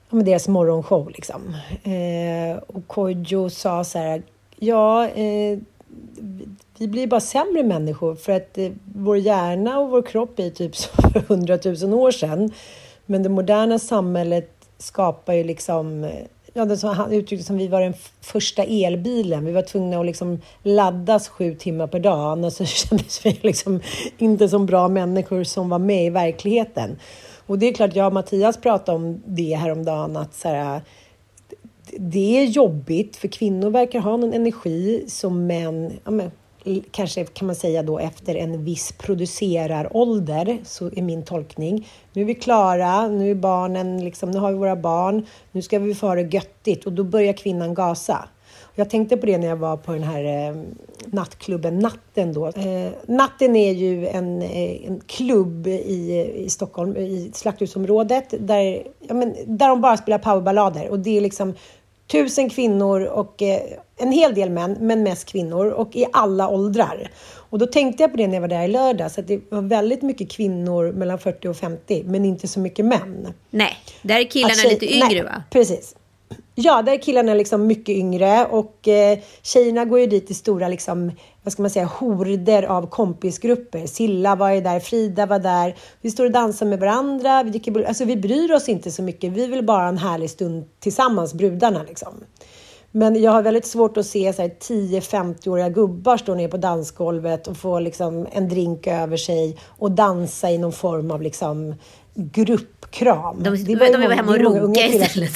med 0.09 0.25
deras 0.25 0.47
morgonshow. 0.47 1.09
Liksom. 1.09 1.55
Eh, 1.83 2.57
och 2.67 2.87
Kodjo 2.87 3.49
sa 3.49 3.83
så 3.83 3.99
här, 3.99 4.23
ja, 4.55 5.07
eh, 5.07 5.59
vi 6.79 6.87
blir 6.87 7.07
bara 7.07 7.19
sämre 7.19 7.63
människor 7.63 8.15
för 8.15 8.31
att 8.31 8.57
eh, 8.57 8.71
vår 8.95 9.17
hjärna 9.17 9.79
och 9.79 9.89
vår 9.89 10.01
kropp 10.01 10.39
är 10.39 10.49
typ 10.49 10.75
så 10.75 10.89
för 11.01 11.19
hundratusen 11.27 11.93
år 11.93 12.11
sedan. 12.11 12.51
Men 13.05 13.23
det 13.23 13.29
moderna 13.29 13.79
samhället 13.79 14.51
skapar 14.77 15.33
ju 15.33 15.43
liksom 15.43 16.03
eh, 16.03 16.25
Ja, 16.53 16.65
det 16.65 16.77
som 16.77 16.89
han 16.89 17.13
uttryckte 17.13 17.45
som 17.45 17.57
vi 17.57 17.67
var 17.67 17.81
den 17.81 17.93
första 18.21 18.63
elbilen. 18.63 19.45
Vi 19.45 19.51
var 19.51 19.61
tvungna 19.61 19.99
att 19.99 20.05
liksom 20.05 20.41
laddas 20.63 21.27
sju 21.27 21.55
timmar 21.55 21.87
per 21.87 21.99
dag. 21.99 22.31
Annars 22.31 22.53
så 22.53 22.65
kändes 22.87 23.25
vi 23.25 23.39
liksom 23.41 23.79
inte 24.17 24.49
som 24.49 24.65
bra 24.65 24.87
människor 24.87 25.43
som 25.43 25.69
var 25.69 25.79
med 25.79 26.05
i 26.05 26.09
verkligheten. 26.09 26.99
Och 27.45 27.59
det 27.59 27.67
är 27.67 27.73
klart, 27.73 27.95
jag 27.95 28.07
och 28.07 28.13
Mattias 28.13 28.57
pratade 28.57 28.95
om 28.95 29.21
det 29.25 29.55
häromdagen. 29.55 30.17
Att 30.17 30.35
så 30.35 30.47
här, 30.47 30.81
det 31.97 32.39
är 32.39 32.45
jobbigt 32.45 33.15
för 33.15 33.27
kvinnor 33.27 33.69
verkar 33.69 33.99
ha 33.99 34.17
någon 34.17 34.33
energi 34.33 35.03
som 35.07 35.47
män, 35.47 35.93
ja 36.03 36.11
men, 36.11 36.31
kanske 36.91 37.25
kan 37.25 37.45
man 37.45 37.55
säga 37.55 37.83
då 37.83 37.99
efter 37.99 38.35
en 38.35 38.63
viss 38.63 38.91
producerarålder, 38.91 40.57
så 40.63 40.85
är 40.85 41.01
min 41.01 41.23
tolkning. 41.23 41.87
Nu 42.13 42.21
är 42.21 42.25
vi 42.25 42.35
klara, 42.35 43.07
nu 43.07 43.31
är 43.31 43.35
barnen, 43.35 44.03
liksom, 44.03 44.31
nu 44.31 44.39
har 44.39 44.51
vi 44.51 44.57
våra 44.57 44.75
barn, 44.75 45.25
nu 45.51 45.61
ska 45.61 45.79
vi 45.79 45.95
få 45.95 46.07
ha 46.07 46.15
det 46.15 46.33
göttigt 46.33 46.85
och 46.85 46.93
då 46.93 47.03
börjar 47.03 47.33
kvinnan 47.33 47.73
gasa. 47.73 48.29
Jag 48.75 48.89
tänkte 48.89 49.17
på 49.17 49.25
det 49.25 49.37
när 49.37 49.47
jag 49.47 49.55
var 49.55 49.77
på 49.77 49.93
den 49.93 50.03
här 50.03 50.49
eh, 50.49 50.55
nattklubben 51.05 51.79
Natten 51.79 52.33
då. 52.33 52.47
Eh, 52.47 52.91
natten 53.05 53.55
är 53.55 53.71
ju 53.71 54.07
en, 54.07 54.41
eh, 54.41 54.87
en 54.87 55.01
klubb 55.07 55.67
i, 55.67 56.31
i 56.35 56.49
Stockholm, 56.49 56.97
i 56.97 57.31
Slakthusområdet, 57.33 58.33
där, 58.39 58.83
ja, 59.07 59.13
men, 59.13 59.35
där 59.45 59.67
de 59.67 59.81
bara 59.81 59.97
spelar 59.97 60.17
powerballader. 60.17 60.89
Och 60.89 60.99
det 60.99 61.17
är 61.17 61.21
liksom 61.21 61.53
tusen 62.11 62.49
kvinnor 62.49 63.01
och 63.01 63.41
eh, 63.41 63.61
en 63.97 64.11
hel 64.11 64.35
del 64.35 64.49
män, 64.49 64.77
men 64.79 65.03
mest 65.03 65.25
kvinnor 65.25 65.65
och 65.69 65.95
i 65.95 66.05
alla 66.13 66.49
åldrar. 66.49 67.11
Och 67.49 67.59
då 67.59 67.65
tänkte 67.65 68.03
jag 68.03 68.11
på 68.11 68.17
det 68.17 68.27
när 68.27 68.33
jag 68.33 68.41
var 68.41 68.47
där 68.47 68.63
i 68.63 68.67
lördags, 68.67 69.17
att 69.17 69.27
det 69.27 69.41
var 69.51 69.61
väldigt 69.61 70.01
mycket 70.01 70.31
kvinnor 70.31 70.91
mellan 70.91 71.19
40 71.19 71.47
och 71.47 71.57
50, 71.57 72.03
men 72.05 72.25
inte 72.25 72.47
så 72.47 72.59
mycket 72.59 72.85
män. 72.85 73.33
Nej, 73.49 73.77
där 74.01 74.19
är 74.19 74.23
killarna 74.23 74.53
tjej- 74.53 74.69
lite 74.71 74.93
yngre 74.93 75.07
nej, 75.07 75.23
va? 75.23 75.43
Precis. 75.49 75.95
Ja, 76.61 76.81
där 76.81 76.93
är 76.93 76.97
killarna 76.97 77.33
liksom 77.33 77.67
mycket 77.67 77.95
yngre 77.95 78.45
och 78.45 78.87
eh, 78.87 79.19
tjejerna 79.41 79.85
går 79.85 79.99
ju 79.99 80.05
dit 80.07 80.31
i 80.31 80.33
stora, 80.33 80.67
liksom, 80.67 81.11
vad 81.43 81.53
ska 81.53 81.61
man 81.61 81.69
säga, 81.71 81.85
horder 81.85 82.63
av 82.63 82.89
kompisgrupper. 82.89 83.87
Silla 83.87 84.35
var 84.35 84.49
ju 84.51 84.61
där, 84.61 84.79
Frida 84.79 85.25
var 85.25 85.39
där. 85.39 85.75
Vi 86.01 86.11
står 86.11 86.25
och 86.25 86.31
dansar 86.31 86.65
med 86.65 86.79
varandra. 86.79 87.43
Vi, 87.43 87.49
dricker, 87.49 87.83
alltså, 87.83 88.05
vi 88.05 88.17
bryr 88.17 88.51
oss 88.53 88.69
inte 88.69 88.91
så 88.91 89.01
mycket. 89.03 89.31
Vi 89.31 89.47
vill 89.47 89.65
bara 89.65 89.81
ha 89.81 89.89
en 89.89 89.97
härlig 89.97 90.29
stund 90.29 90.65
tillsammans, 90.79 91.33
brudarna 91.33 91.83
liksom. 91.87 92.13
Men 92.91 93.21
jag 93.21 93.31
har 93.31 93.41
väldigt 93.41 93.65
svårt 93.65 93.97
att 93.97 94.05
se 94.05 94.33
så 94.33 94.41
här 94.41 94.49
10-50-åriga 94.49 95.69
gubbar 95.69 96.17
stå 96.17 96.35
ner 96.35 96.47
på 96.47 96.57
dansgolvet 96.57 97.47
och 97.47 97.57
få 97.57 97.79
liksom 97.79 98.27
en 98.31 98.49
drink 98.49 98.87
över 98.87 99.17
sig 99.17 99.57
och 99.67 99.91
dansa 99.91 100.49
i 100.51 100.57
någon 100.57 100.71
form 100.73 101.11
av 101.11 101.21
liksom 101.21 101.75
gruppkram. 102.15 103.43
De, 103.43 103.49
Det 103.49 103.57
de, 103.63 103.73
är 103.73 103.77
de 103.79 103.91
vara 103.91 104.01
många- 104.01 104.15
hemma 104.15 104.31
och 104.31 104.37
är 104.37 104.43
runka 104.61 104.87
istället. 104.87 105.31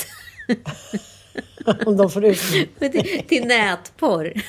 Om 1.85 1.97
de 1.97 2.09
får 2.09 2.25
ut 2.25 2.41
Men 2.79 2.91
till, 2.91 3.23
till 3.27 3.43
nätporr. 3.43 4.43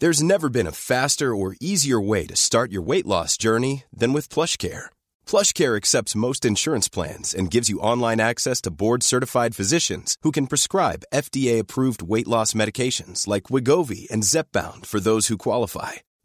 There's 0.00 0.22
never 0.22 0.48
been 0.48 0.66
a 0.66 0.72
faster 0.72 1.34
or 1.34 1.56
easier 1.60 2.00
way 2.00 2.24
to 2.24 2.34
start 2.34 2.72
your 2.72 2.80
weight 2.80 3.06
loss 3.06 3.36
journey 3.36 3.84
than 3.92 4.14
with 4.14 4.30
PlushCare. 4.30 4.86
PlushCare 5.26 5.76
accepts 5.76 6.16
most 6.16 6.46
insurance 6.46 6.88
plans 6.88 7.34
and 7.34 7.50
gives 7.50 7.68
you 7.68 7.80
online 7.80 8.18
access 8.18 8.62
to 8.62 8.70
board-certified 8.70 9.54
physicians 9.54 10.16
who 10.22 10.32
can 10.32 10.46
prescribe 10.46 11.04
FDA-approved 11.12 12.00
weight 12.00 12.26
loss 12.26 12.54
medications 12.54 13.26
like 13.26 13.52
Wigovi 13.52 14.10
and 14.10 14.22
Zepbound 14.22 14.86
for 14.86 15.00
those 15.00 15.26
who 15.26 15.36
qualify. 15.36 16.00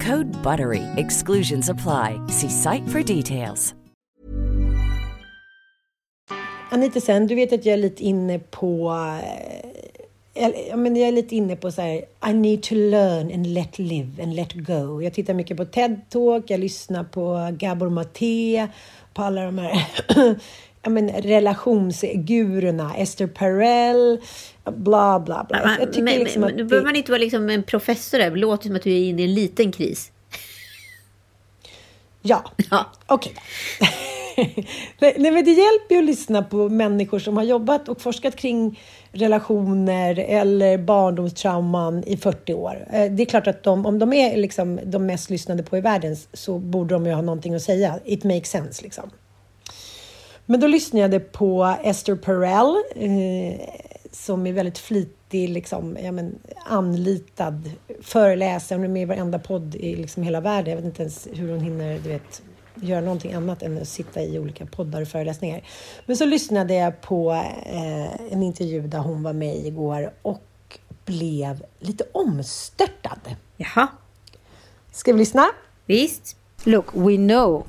Code 0.00 0.26
BUTTERY. 0.42 0.82
Exclusions 0.96 1.68
apply. 1.68 2.20
See 2.28 2.48
site 2.48 2.88
for 2.88 3.02
details. 3.02 3.74
Anita 6.74 7.00
sen, 7.00 7.26
du 7.26 7.34
vet 7.34 7.52
att 7.52 7.66
jag 7.66 7.72
är 7.72 7.76
lite 7.76 8.04
inne 8.04 8.38
på... 8.38 8.92
Eh, 10.34 10.50
jag, 10.68 10.78
men 10.78 10.96
jag 10.96 11.08
är 11.08 11.12
lite 11.12 11.36
inne 11.36 11.56
på 11.56 11.72
så 11.72 11.82
här, 11.82 12.04
I 12.30 12.32
need 12.32 12.62
to 12.62 12.74
learn 12.74 13.32
and 13.32 13.46
let 13.46 13.78
live 13.78 14.22
and 14.22 14.34
let 14.34 14.52
go. 14.52 15.02
Jag 15.02 15.12
tittar 15.12 15.34
mycket 15.34 15.56
på 15.56 15.64
TED-talk, 15.64 16.42
jag 16.46 16.60
lyssnar 16.60 17.04
på 17.04 17.50
Gabor 17.58 17.90
Maté, 17.90 18.68
på 19.14 19.22
alla 19.22 19.44
de 19.44 19.58
här 19.58 19.86
men, 20.90 21.08
relationsgurorna, 21.08 22.94
Esther 22.96 23.26
Perel, 23.26 24.20
bla 24.70 25.20
bla 25.20 25.46
bla. 25.48 25.76
Jag 25.80 25.92
tycker 25.92 26.02
men, 26.02 26.18
liksom 26.18 26.40
men, 26.40 26.50
att 26.50 26.56
nu 26.56 26.64
behöver 26.64 26.86
man 26.86 26.96
inte 26.96 27.12
vara 27.12 27.20
liksom 27.20 27.50
en 27.50 27.62
professor. 27.62 28.18
Det 28.18 28.30
låter 28.30 28.66
som 28.66 28.76
att 28.76 28.82
du 28.82 28.92
är 28.92 29.08
inne 29.08 29.22
i 29.22 29.24
en 29.24 29.34
liten 29.34 29.72
kris. 29.72 30.10
Ja, 32.26 32.44
okej. 33.06 33.34
nej, 34.98 35.14
nej, 35.18 35.30
men 35.30 35.44
det 35.44 35.50
hjälper 35.50 35.94
ju 35.94 35.98
att 35.98 36.04
lyssna 36.04 36.42
på 36.42 36.68
människor 36.68 37.18
som 37.18 37.36
har 37.36 37.44
jobbat 37.44 37.88
och 37.88 38.00
forskat 38.00 38.36
kring 38.36 38.80
relationer 39.12 40.18
eller 40.18 40.78
barndomstrauman 40.78 42.04
i 42.06 42.16
40 42.16 42.54
år. 42.54 42.86
Eh, 42.92 43.12
Det 43.12 43.22
är 43.22 43.26
klart 43.26 43.46
att 43.46 43.62
de, 43.62 43.86
om 43.86 43.98
de 43.98 44.12
är 44.12 44.36
liksom 44.36 44.80
de 44.84 45.06
mest 45.06 45.30
lyssnade 45.30 45.62
på 45.62 45.76
i 45.76 45.80
världen 45.80 46.16
så 46.32 46.58
borde 46.58 46.94
de 46.94 47.06
ju 47.06 47.12
ha 47.12 47.22
någonting 47.22 47.54
att 47.54 47.62
säga. 47.62 47.98
It 48.04 48.24
makes 48.24 48.50
sense 48.50 48.82
liksom. 48.82 49.10
Men 50.46 50.60
då 50.60 50.66
lyssnade 50.66 51.16
jag 51.16 51.32
på 51.32 51.76
Esther 51.84 52.16
Perel 52.16 52.74
eh, 52.96 53.60
som 54.14 54.46
är 54.46 54.52
väldigt 54.52 54.78
flitig, 54.78 55.48
liksom, 55.48 55.98
ja, 56.02 56.12
men, 56.12 56.38
anlitad 56.66 57.70
föreläsare. 58.02 58.76
Hon 58.76 58.84
är 58.84 58.88
med 58.88 59.02
i 59.02 59.04
varenda 59.04 59.38
podd 59.38 59.74
i 59.74 59.96
liksom 59.96 60.22
hela 60.22 60.40
världen. 60.40 60.70
Jag 60.70 60.76
vet 60.76 60.84
inte 60.84 61.02
ens 61.02 61.28
hur 61.32 61.50
hon 61.50 61.60
hinner 61.60 61.98
du 61.98 62.08
vet, 62.08 62.42
göra 62.74 63.00
någonting 63.00 63.32
annat 63.32 63.62
än 63.62 63.82
att 63.82 63.88
sitta 63.88 64.22
i 64.22 64.38
olika 64.38 64.66
poddar 64.66 65.02
och 65.02 65.08
föreläsningar. 65.08 65.62
Men 66.06 66.16
så 66.16 66.24
lyssnade 66.24 66.74
jag 66.74 67.00
på 67.00 67.32
eh, 67.66 68.32
en 68.32 68.42
intervju 68.42 68.86
där 68.86 68.98
hon 68.98 69.22
var 69.22 69.32
med 69.32 69.66
igår 69.66 70.12
och 70.22 70.78
blev 71.04 71.64
lite 71.78 72.04
omstörtad. 72.12 73.18
Jaha. 73.56 73.88
Ska 74.92 75.12
vi 75.12 75.18
lyssna? 75.18 75.46
Visst. 75.86 76.36
Look, 76.64 76.94
we 76.94 77.16
know 77.16 77.66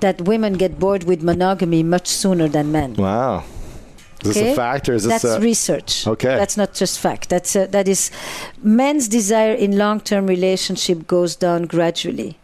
that 0.00 0.20
women 0.20 0.58
get 0.58 0.78
bored 0.78 1.04
with 1.04 1.24
monogamy 1.24 1.82
much 1.84 2.06
sooner 2.06 2.48
than 2.48 2.70
men. 2.70 2.94
Wow. 2.94 3.42
Is 4.24 4.34
this 4.34 4.52
a 4.52 4.54
fact 4.54 4.88
or 4.88 4.94
is 4.94 5.04
this 5.04 5.22
That's 5.22 5.36
a... 5.36 5.40
research. 5.40 6.06
Okay. 6.06 6.36
That's 6.36 6.56
not 6.56 6.74
just 6.74 6.98
fact. 6.98 7.28
That's 7.28 7.54
uh, 7.54 7.66
that 7.66 7.86
is 7.86 8.10
men's 8.62 9.06
desire 9.08 9.52
in 9.52 9.78
long-term 9.78 10.26
relationship 10.26 11.06
goes 11.06 11.36
down 11.36 11.66
gradually. 11.66 12.36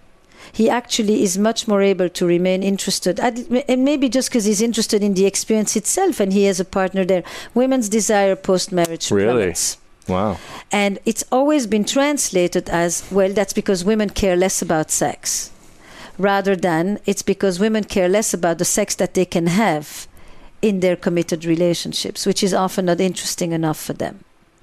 He 0.53 0.71
actually 0.71 1.25
is 1.25 1.37
much 1.37 1.67
more 1.67 1.83
able 1.83 2.09
to 2.11 2.27
remain 2.27 2.63
interested, 2.63 3.19
and 3.19 3.85
maybe 3.85 4.09
just 4.09 4.29
because 4.29 4.45
he's 4.45 4.63
interested 4.63 5.03
in 5.03 5.15
the 5.15 5.27
experience 5.27 5.75
itself, 5.75 6.21
and 6.21 6.33
he 6.33 6.45
has 6.45 6.61
a 6.61 6.65
partner 6.65 7.05
there. 7.05 7.25
Women's 7.55 7.89
desire 7.89 8.37
post-marriage 8.37 9.11
Really? 9.11 9.33
plummets. 9.33 9.79
Wow. 10.07 10.39
And 10.71 11.01
it's 11.05 11.25
always 11.33 11.67
been 11.67 11.85
translated 11.85 12.69
as 12.69 13.03
well, 13.11 13.33
that's 13.33 13.53
because 13.53 13.85
women 13.85 14.11
care 14.11 14.37
less 14.37 14.63
about 14.63 14.93
sex, 14.93 15.51
rather 16.19 16.55
than 16.55 17.01
it's 17.05 17.23
because 17.23 17.59
women 17.59 17.83
care 17.83 18.09
less 18.09 18.33
about 18.33 18.59
the 18.59 18.65
sex 18.65 18.95
that 18.95 19.15
they 19.15 19.25
can 19.25 19.49
have 19.49 20.07
in 20.65 20.81
their 20.81 20.97
committed 20.97 21.45
relationships, 21.45 22.25
which 22.25 22.43
is 22.43 22.55
often 22.55 22.87
not 22.87 22.99
interesting 22.99 23.53
enough 23.53 23.79
for 23.79 23.93
them. 23.93 24.15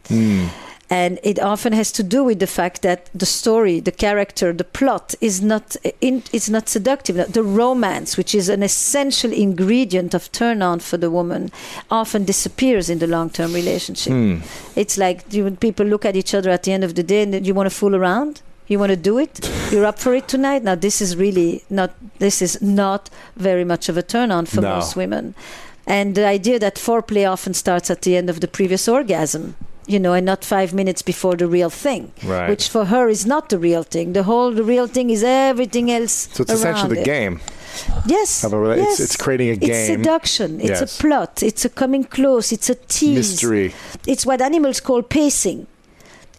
Hmm. 0.08 0.48
And 0.90 1.20
it 1.24 1.40
often 1.40 1.74
has 1.74 1.90
to 1.94 2.04
do 2.04 2.22
with 2.24 2.40
the 2.40 2.48
fact 2.60 2.82
that 2.82 3.10
the 3.14 3.26
story, 3.26 3.80
the 3.80 3.94
character, 3.94 4.52
the 4.52 4.66
plot 4.80 5.16
is 5.22 5.42
not 5.42 5.78
in, 6.02 6.24
it's 6.34 6.50
not 6.50 6.68
seductive. 6.68 7.16
The 7.32 7.44
romance, 7.44 8.18
which 8.18 8.34
is 8.36 8.50
an 8.50 8.62
essential 8.64 9.32
ingredient 9.32 10.14
of 10.14 10.30
turn 10.32 10.62
on 10.62 10.80
for 10.80 10.98
the 10.98 11.10
woman, 11.10 11.50
often 11.90 12.26
disappears 12.26 12.90
in 12.90 13.00
the 13.00 13.08
long 13.08 13.30
term 13.30 13.54
relationship. 13.54 14.12
Hmm. 14.12 14.38
It's 14.76 14.98
like 14.98 15.18
people 15.62 15.86
look 15.86 16.04
at 16.04 16.16
each 16.16 16.34
other 16.34 16.50
at 16.50 16.64
the 16.64 16.74
end 16.74 16.84
of 16.84 16.96
the 16.96 17.04
day 17.04 17.22
and 17.24 17.48
you 17.48 17.54
want 17.54 17.70
to 17.70 17.76
fool 17.82 17.96
around. 17.96 18.42
You 18.68 18.80
want 18.80 18.90
to 18.90 19.02
do 19.12 19.18
it? 19.18 19.34
You're 19.72 19.86
up 19.86 20.00
for 20.00 20.14
it 20.16 20.28
tonight? 20.28 20.64
Now 20.64 20.76
this 20.76 21.02
is 21.02 21.16
really 21.16 21.64
not. 21.70 21.92
This 22.20 22.42
is 22.42 22.62
not 22.62 23.10
very 23.36 23.66
much 23.66 23.88
of 23.90 23.98
a 23.98 24.04
turn 24.04 24.32
on 24.32 24.46
for 24.46 24.62
No. 24.62 24.76
most 24.76 24.96
women. 24.96 25.36
And 25.88 26.16
the 26.16 26.26
idea 26.26 26.60
that 26.60 26.76
foreplay 26.76 27.30
often 27.30 27.54
starts 27.54 27.90
at 27.90 28.02
the 28.04 28.16
end 28.16 28.30
of 28.30 28.40
the 28.40 28.48
previous 28.48 28.88
orgasm, 28.88 29.56
you 29.88 30.00
know, 30.00 30.14
and 30.14 30.26
not 30.26 30.46
five 30.46 30.74
minutes 30.74 31.02
before 31.02 31.36
the 31.36 31.48
real 31.48 31.70
thing, 31.70 32.12
Right. 32.24 32.50
which 32.50 32.70
for 32.70 32.86
her 32.86 33.10
is 33.10 33.26
not 33.26 33.50
the 33.50 33.58
real 33.58 33.84
thing. 33.84 34.14
The 34.14 34.24
whole 34.24 34.52
the 34.52 34.64
real 34.64 34.88
thing 34.88 35.10
is 35.10 35.24
everything 35.24 35.92
else. 35.92 36.30
So 36.34 36.44
it's 36.44 36.54
essentially 36.54 36.96
the 36.96 37.02
it. 37.02 37.06
game. 37.06 37.40
Yes. 38.06 38.44
Rela- 38.44 38.74
it's- 38.74 38.88
yes. 38.90 39.00
it's 39.00 39.16
creating 39.16 39.50
a 39.50 39.56
game. 39.56 39.72
It's 39.72 39.88
seduction. 39.88 40.60
It's 40.62 40.82
Yes. 40.82 41.00
a 41.00 41.02
plot. 41.02 41.42
It's 41.42 41.66
a 41.66 41.70
coming 41.70 42.04
close. 42.04 42.52
It's 42.52 42.70
a 42.70 42.76
tease. 42.76 43.16
Mystery. 43.32 43.74
It's 44.06 44.26
what 44.26 44.40
animals 44.42 44.80
call 44.82 45.02
pacing. 45.02 45.68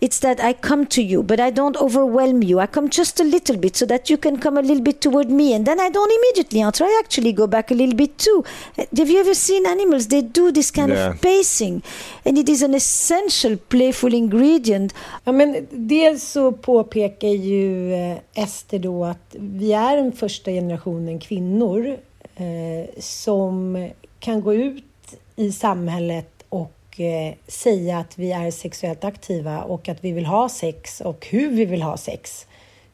It's 0.04 0.18
that 0.20 0.38
I 0.40 0.52
come 0.68 0.86
to 0.86 1.00
you, 1.02 1.22
but 1.22 1.38
I 1.38 1.50
don't 1.50 1.76
overwhelm 1.76 2.42
you. 2.42 2.58
I 2.58 2.66
come 2.66 2.88
just 2.90 3.20
a 3.20 3.24
little 3.24 3.56
bit 3.56 3.76
so 3.76 3.86
that 3.86 4.10
you 4.10 4.16
can 4.18 4.36
come 4.44 4.56
a 4.58 4.62
little 4.62 4.82
bit 4.82 5.00
toward 5.00 5.30
me. 5.30 5.54
And 5.54 5.64
then 5.64 5.78
I 5.80 5.90
don't 5.90 6.12
immediately 6.18 6.60
answer. 6.60 6.84
I 6.84 7.00
actually 7.04 7.32
go 7.32 7.46
back 7.46 7.70
a 7.70 7.74
little 7.74 7.94
bit 7.94 8.18
too. 8.18 8.38
Uh, 8.78 8.84
Have 8.98 9.10
you 9.12 9.20
ever 9.20 9.34
seen 9.34 9.64
animals? 9.66 10.08
They 10.08 10.22
do 10.22 10.50
this 10.52 10.70
kind 10.72 10.90
Yeah. 10.92 11.10
of 11.10 11.20
pacing. 11.20 11.82
And 12.24 12.38
it 12.38 12.48
is 12.48 12.62
an 12.62 12.74
essential 12.74 13.56
playful 13.56 14.14
ingredient. 14.14 14.94
Ja, 15.24 15.32
men 15.32 15.66
dels 15.70 16.22
så 16.32 16.52
påpekar 16.52 17.28
ju 17.28 17.94
eh, 17.94 18.18
Ester 18.34 18.78
då 18.78 19.04
att 19.04 19.36
vi 19.38 19.72
är 19.72 19.96
den 19.96 20.12
första 20.12 20.50
generationen 20.50 21.18
kvinnor 21.20 21.96
eh, 22.36 23.00
som 23.00 23.88
kan 24.20 24.40
gå 24.40 24.54
ut 24.54 24.84
i 25.36 25.52
samhället 25.52 26.41
och 26.92 27.00
eh, 27.00 27.34
säga 27.46 27.98
att 27.98 28.18
vi 28.18 28.32
är 28.32 28.50
sexuellt 28.50 29.04
aktiva 29.04 29.62
och 29.62 29.88
att 29.88 30.04
vi 30.04 30.12
vill 30.12 30.26
ha 30.26 30.48
sex 30.48 31.00
och 31.00 31.26
hur 31.30 31.50
vi 31.50 31.64
vill 31.64 31.82
ha 31.82 31.96
sex. 31.96 32.46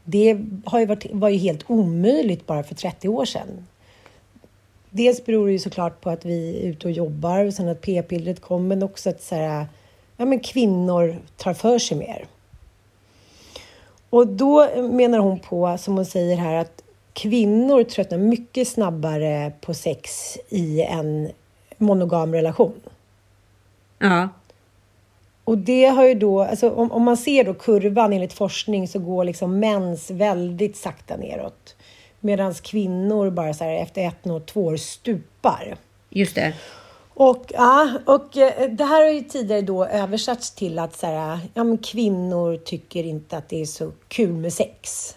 Det 0.05 0.39
har 0.65 0.81
ju 0.81 0.87
varit, 0.87 1.07
var 1.13 1.29
ju 1.29 1.39
helt 1.39 1.71
omöjligt 1.71 2.47
bara 2.47 2.63
för 2.63 2.75
30 2.75 3.09
år 3.09 3.25
sedan. 3.25 3.67
Dels 4.91 5.25
beror 5.27 5.47
det 5.47 5.53
ju 5.53 5.59
såklart 5.59 6.01
på 6.01 6.11
att 6.11 6.25
vi 6.25 6.61
är 6.63 6.69
ute 6.69 6.87
och 6.87 6.93
jobbar 6.93 7.45
och 7.45 7.55
sen 7.55 7.69
att 7.69 7.81
p-pillret 7.81 8.41
kom, 8.41 8.69
men 8.69 8.83
också 8.83 9.11
att 9.11 9.23
så 9.23 9.35
här, 9.35 9.67
ja, 10.17 10.25
men 10.25 10.41
kvinnor 10.41 11.17
tar 11.37 11.55
för 11.55 11.79
sig 11.79 11.99
mer. 11.99 12.25
Och 14.11 14.27
då 14.27 14.69
menar 14.91 15.19
hon 15.19 15.39
på, 15.39 15.79
som 15.79 15.97
hon 15.97 16.07
säger 16.07 16.37
här, 16.37 16.55
att 16.55 16.83
kvinnor 17.13 17.85
tröttnar 17.85 18.19
mycket 18.19 18.69
snabbare 18.69 19.53
på 19.61 19.75
sex 19.75 20.39
i 20.49 20.83
en 20.83 21.31
monogam 21.79 22.35
relation. 22.35 22.81
Ja. 23.99 24.29
Och 25.45 25.59
det 25.59 25.87
har 25.87 26.07
ju 26.07 26.15
då, 26.15 26.43
alltså 26.43 26.71
om, 26.71 26.93
om 26.93 27.03
man 27.03 27.17
ser 27.17 27.45
då 27.45 27.55
kurvan 27.55 28.13
enligt 28.13 28.33
forskning 28.33 28.89
så 28.89 28.99
går 28.99 29.25
liksom 29.25 29.59
mäns 29.59 30.11
väldigt 30.11 30.77
sakta 30.77 31.17
neråt. 31.17 31.77
Medan 32.21 32.55
kvinnor 32.55 33.31
bara 33.31 33.55
så 33.55 33.65
här 33.65 33.73
efter 33.73 34.09
ett 34.09 34.27
och 34.27 34.47
två 34.47 34.65
år 34.65 34.77
stupar. 34.77 35.77
Just 36.11 36.35
det. 36.35 36.55
Och, 37.15 37.45
ja, 37.49 37.91
och 38.05 38.37
eh, 38.37 38.71
det 38.71 38.85
här 38.85 39.05
har 39.05 39.11
ju 39.11 39.21
tidigare 39.21 39.63
då 39.63 39.85
översatts 39.85 40.51
till 40.51 40.79
att 40.79 40.97
så 40.97 41.07
här, 41.07 41.39
ja, 41.55 41.65
men 41.65 41.79
kvinnor 41.79 42.57
tycker 42.57 43.05
inte 43.05 43.37
att 43.37 43.49
det 43.49 43.61
är 43.61 43.67
så 43.67 43.93
kul 44.09 44.33
med 44.33 44.53
sex. 44.53 45.15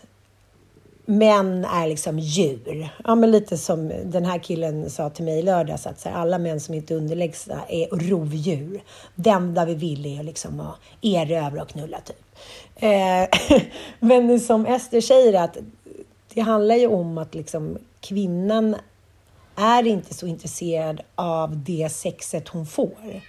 Män 1.11 1.65
är 1.65 1.87
liksom 1.87 2.19
djur. 2.19 2.89
Ja, 3.05 3.15
men 3.15 3.31
lite 3.31 3.57
som 3.57 3.91
den 4.05 4.25
här 4.25 4.39
killen 4.39 4.89
sa 4.89 5.09
till 5.09 5.25
mig 5.25 5.39
i 5.39 5.41
lördags 5.41 5.87
att 5.87 5.99
så 5.99 6.09
här, 6.09 6.15
alla 6.15 6.37
män 6.37 6.59
som 6.59 6.73
inte 6.73 6.93
är 6.93 6.95
underlägsna 6.97 7.61
är 7.69 7.87
rovdjur. 8.09 8.81
Det 9.15 9.29
enda 9.29 9.65
vi 9.65 9.75
vill 9.75 10.19
är 10.19 10.23
liksom 10.23 10.59
att 10.59 10.75
erövra 11.01 11.61
och 11.61 11.69
knulla 11.69 11.97
typ. 11.99 12.17
Eh, 12.75 13.61
men 13.99 14.39
som 14.39 14.65
Ester 14.65 15.01
säger 15.01 15.43
att 15.43 15.57
det 16.33 16.41
handlar 16.41 16.75
ju 16.75 16.87
om 16.87 17.17
att 17.17 17.35
liksom 17.35 17.77
kvinnan 17.99 18.75
är 19.55 19.87
inte 19.87 20.13
så 20.13 20.27
intresserad 20.27 21.01
av 21.15 21.63
det 21.63 21.89
sexet 21.91 22.47
hon 22.47 22.65
får 22.65 23.21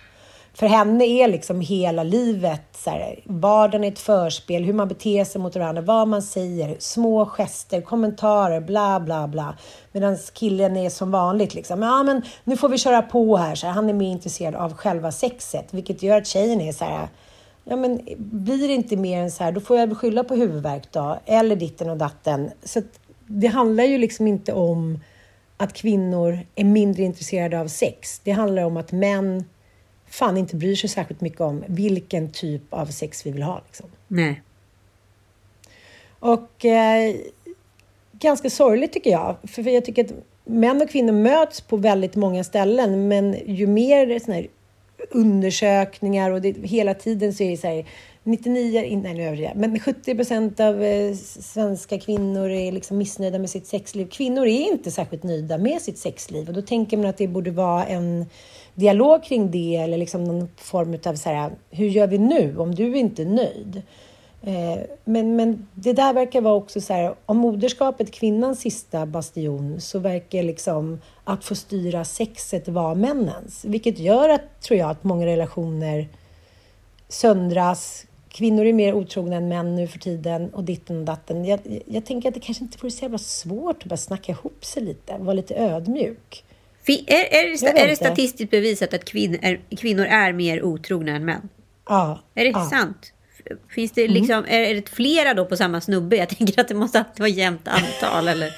för 0.54 0.66
henne 0.66 1.04
är 1.04 1.28
liksom 1.28 1.60
hela 1.60 2.02
livet, 2.02 2.62
så 2.72 2.90
här, 2.90 3.20
vardagen 3.24 3.84
är 3.84 3.88
ett 3.88 3.98
förspel, 3.98 4.64
hur 4.64 4.72
man 4.72 4.88
beter 4.88 5.24
sig 5.24 5.40
mot 5.40 5.56
varandra, 5.56 5.82
vad 5.82 6.08
man 6.08 6.22
säger, 6.22 6.76
små 6.78 7.26
gester, 7.26 7.80
kommentarer, 7.80 8.60
bla 8.60 9.00
bla 9.00 9.28
bla. 9.28 9.56
Medan 9.92 10.18
killen 10.34 10.76
är 10.76 10.90
som 10.90 11.10
vanligt 11.10 11.54
liksom, 11.54 11.82
ja 11.82 12.02
men 12.02 12.22
nu 12.44 12.56
får 12.56 12.68
vi 12.68 12.78
köra 12.78 13.02
på 13.02 13.36
här, 13.36 13.54
så 13.54 13.66
här, 13.66 13.74
han 13.74 13.88
är 13.88 13.92
mer 13.92 14.10
intresserad 14.10 14.54
av 14.54 14.74
själva 14.74 15.12
sexet, 15.12 15.66
vilket 15.70 16.02
gör 16.02 16.18
att 16.18 16.26
tjejen 16.26 16.60
är 16.60 16.72
så 16.72 16.84
här, 16.84 17.08
ja 17.64 17.76
men 17.76 18.00
blir 18.18 18.68
det 18.68 18.74
inte 18.74 18.96
mer 18.96 19.22
än 19.22 19.30
så 19.30 19.44
här, 19.44 19.52
då 19.52 19.60
får 19.60 19.78
jag 19.78 19.86
väl 19.86 19.96
skylla 19.96 20.24
på 20.24 20.34
huvudvärk 20.34 20.92
då, 20.92 21.18
eller 21.26 21.56
ditten 21.56 21.90
och 21.90 21.96
datten. 21.96 22.50
Så 22.64 22.78
att 22.78 23.00
det 23.26 23.46
handlar 23.46 23.84
ju 23.84 23.98
liksom 23.98 24.26
inte 24.26 24.52
om 24.52 25.00
att 25.56 25.72
kvinnor 25.72 26.38
är 26.54 26.64
mindre 26.64 27.02
intresserade 27.02 27.60
av 27.60 27.68
sex. 27.68 28.20
Det 28.24 28.30
handlar 28.30 28.62
om 28.64 28.76
att 28.76 28.92
män 28.92 29.44
fan 30.12 30.36
inte 30.36 30.56
bryr 30.56 30.76
sig 30.76 30.90
särskilt 30.90 31.20
mycket 31.20 31.40
om 31.40 31.64
vilken 31.66 32.30
typ 32.30 32.62
av 32.70 32.86
sex 32.86 33.26
vi 33.26 33.30
vill 33.30 33.42
ha. 33.42 33.62
Liksom. 33.66 33.86
Nej. 34.08 34.42
Och 36.18 36.64
eh, 36.64 37.14
ganska 38.12 38.50
sorgligt 38.50 38.92
tycker 38.92 39.10
jag. 39.10 39.36
För, 39.44 39.68
jag 39.68 39.84
tycker 39.84 40.04
att 40.04 40.12
män 40.44 40.82
och 40.82 40.90
kvinnor 40.90 41.12
möts 41.12 41.60
på 41.60 41.76
väldigt 41.76 42.16
många 42.16 42.44
ställen. 42.44 43.08
Men 43.08 43.36
ju 43.46 43.66
mer 43.66 44.18
såna 44.18 44.34
här 44.34 44.46
undersökningar 45.10 46.30
och 46.30 46.40
det, 46.40 46.56
hela 46.62 46.94
tiden 46.94 47.34
så 47.34 47.42
är 47.42 47.50
det 47.50 47.56
så 47.56 47.66
här 47.66 47.86
99, 48.24 49.00
nej 49.02 49.14
nu 49.14 49.22
övriga, 49.22 49.52
men 49.54 49.80
70 49.80 50.14
procent 50.14 50.60
av 50.60 50.82
eh, 50.82 51.14
svenska 51.14 51.98
kvinnor 51.98 52.50
är 52.50 52.72
liksom 52.72 52.98
missnöjda 52.98 53.38
med 53.38 53.50
sitt 53.50 53.66
sexliv. 53.66 54.08
Kvinnor 54.08 54.46
är 54.46 54.72
inte 54.72 54.90
särskilt 54.90 55.22
nöjda 55.22 55.58
med 55.58 55.82
sitt 55.82 55.98
sexliv 55.98 56.48
och 56.48 56.54
då 56.54 56.62
tänker 56.62 56.96
man 56.96 57.06
att 57.06 57.18
det 57.18 57.28
borde 57.28 57.50
vara 57.50 57.84
en 57.86 58.26
dialog 58.74 59.24
kring 59.24 59.50
det 59.50 59.76
eller 59.76 59.98
liksom 59.98 60.24
någon 60.24 60.48
form 60.56 60.98
av 61.06 61.14
så 61.14 61.28
här, 61.28 61.50
hur 61.70 61.86
gör 61.86 62.06
vi 62.06 62.18
nu 62.18 62.58
om 62.58 62.74
du 62.74 62.96
inte 62.96 63.22
är 63.22 63.26
nöjd? 63.26 63.82
Eh, 64.42 64.82
men, 65.04 65.36
men 65.36 65.68
det 65.74 65.92
där 65.92 66.12
verkar 66.14 66.40
vara 66.40 66.54
också 66.54 66.80
så 66.80 66.92
här, 66.92 67.14
om 67.26 67.36
moderskapet 67.36 68.10
kvinnans 68.10 68.60
sista 68.60 69.06
bastion 69.06 69.80
så 69.80 69.98
verkar 69.98 70.42
liksom 70.42 71.00
att 71.24 71.44
få 71.44 71.54
styra 71.54 72.04
sexet 72.04 72.68
vara 72.68 72.94
männens. 72.94 73.64
Vilket 73.64 73.98
gör 73.98 74.28
att, 74.28 74.60
tror 74.60 74.78
jag, 74.78 74.90
att 74.90 75.04
många 75.04 75.26
relationer 75.26 76.08
söndras. 77.08 78.06
Kvinnor 78.28 78.66
är 78.66 78.72
mer 78.72 78.94
otrogna 78.94 79.36
än 79.36 79.48
män 79.48 79.76
nu 79.76 79.88
för 79.88 79.98
tiden 79.98 80.50
och 80.54 80.64
ditten 80.64 80.98
och 80.98 81.04
datten. 81.04 81.44
Jag, 81.44 81.60
jag 81.86 82.04
tänker 82.04 82.28
att 82.28 82.34
det 82.34 82.40
kanske 82.40 82.64
inte 82.64 82.78
vore 82.80 82.90
så 82.90 83.04
jävla 83.04 83.18
svårt 83.18 83.82
att 83.82 83.88
bara 83.88 83.96
snacka 83.96 84.32
ihop 84.32 84.64
sig 84.64 84.82
lite, 84.82 85.18
vara 85.18 85.34
lite 85.34 85.54
ödmjuk. 85.54 86.44
Är, 86.86 86.94
är, 87.08 87.72
det, 87.72 87.80
är 87.80 87.88
det 87.88 87.96
statistiskt 87.96 88.50
bevisat 88.50 88.94
att 88.94 89.04
kvinnor 89.04 89.38
är, 89.42 89.60
kvinnor 89.76 90.04
är 90.04 90.32
mer 90.32 90.62
otrogna 90.62 91.16
än 91.16 91.24
män? 91.24 91.48
Ja. 91.88 92.20
Är 92.34 92.44
det 92.44 92.50
ja. 92.50 92.64
sant? 92.70 93.12
Finns 93.68 93.92
det 93.92 94.08
liksom, 94.08 94.44
mm. 94.44 94.70
är, 94.70 94.74
det 94.74 94.88
flera 94.88 95.34
då 95.34 95.44
på 95.44 95.56
samma 95.56 95.80
snubbe? 95.80 96.16
Jag 96.16 96.28
tänker 96.28 96.60
att 96.60 96.68
det 96.68 96.74
måste 96.74 96.98
alltid 96.98 97.18
vara 97.18 97.28
jämnt 97.28 97.68
antal. 97.68 98.28
eller 98.28 98.50